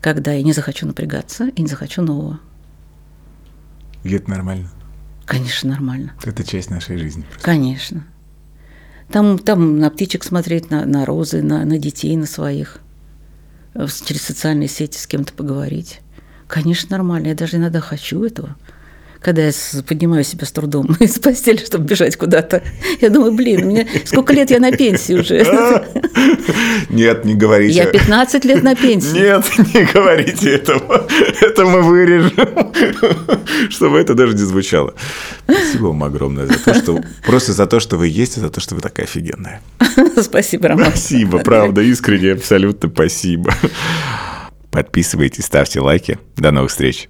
когда 0.00 0.32
я 0.32 0.42
не 0.42 0.52
захочу 0.52 0.86
напрягаться 0.86 1.48
и 1.48 1.62
не 1.62 1.68
захочу 1.68 2.02
нового. 2.02 2.38
И 4.04 4.12
это 4.12 4.30
нормально. 4.30 4.70
Конечно, 5.26 5.70
нормально. 5.70 6.14
Это 6.24 6.44
часть 6.44 6.70
нашей 6.70 6.96
жизни. 6.96 7.22
Просто. 7.22 7.44
Конечно. 7.44 8.06
Там, 9.10 9.38
там 9.38 9.78
на 9.78 9.90
птичек 9.90 10.24
смотреть, 10.24 10.70
на, 10.70 10.86
на 10.86 11.04
розы, 11.04 11.42
на, 11.42 11.64
на 11.64 11.78
детей, 11.78 12.16
на 12.16 12.26
своих. 12.26 12.78
Через 13.74 14.22
социальные 14.22 14.68
сети 14.68 14.98
с 14.98 15.06
кем-то 15.06 15.32
поговорить. 15.32 16.00
Конечно, 16.46 16.96
нормально. 16.96 17.28
Я 17.28 17.34
даже 17.34 17.56
иногда 17.56 17.80
хочу 17.80 18.24
этого 18.24 18.56
когда 19.26 19.44
я 19.44 19.52
поднимаю 19.84 20.22
себя 20.22 20.46
с 20.46 20.52
трудом 20.52 20.86
из 21.00 21.18
постели, 21.18 21.56
чтобы 21.56 21.84
бежать 21.84 22.14
куда-то. 22.16 22.62
Я 23.00 23.10
думаю, 23.10 23.32
блин, 23.32 23.68
меня 23.68 23.84
сколько 24.04 24.32
лет 24.32 24.52
я 24.52 24.60
на 24.60 24.70
пенсии 24.70 25.14
уже? 25.14 25.44
Нет, 26.90 27.24
не 27.24 27.34
говорите. 27.34 27.74
Я 27.76 27.86
15 27.86 28.44
лет 28.44 28.62
на 28.62 28.76
пенсии. 28.76 29.18
Нет, 29.18 29.44
не 29.74 29.84
говорите 29.92 30.54
этого. 30.54 31.08
Это 31.40 31.64
мы 31.64 31.82
вырежем, 31.82 32.30
чтобы 33.70 33.98
это 33.98 34.14
даже 34.14 34.34
не 34.34 34.44
звучало. 34.44 34.94
Спасибо 35.42 35.86
вам 35.86 36.04
огромное 36.04 36.46
за 36.46 36.60
то, 36.60 36.74
что 36.74 37.00
просто 37.26 37.52
за 37.52 37.66
то, 37.66 37.80
что 37.80 37.96
вы 37.96 38.06
есть, 38.06 38.36
и 38.36 38.40
за 38.40 38.48
то, 38.48 38.60
что 38.60 38.76
вы 38.76 38.80
такая 38.80 39.06
офигенная. 39.06 39.60
Спасибо, 40.22 40.68
Роман. 40.68 40.90
Спасибо, 40.90 41.38
правда, 41.38 41.80
искренне, 41.80 42.34
абсолютно 42.34 42.88
спасибо. 42.88 43.52
Подписывайтесь, 44.70 45.46
ставьте 45.46 45.80
лайки. 45.80 46.20
До 46.36 46.52
новых 46.52 46.70
встреч. 46.70 47.08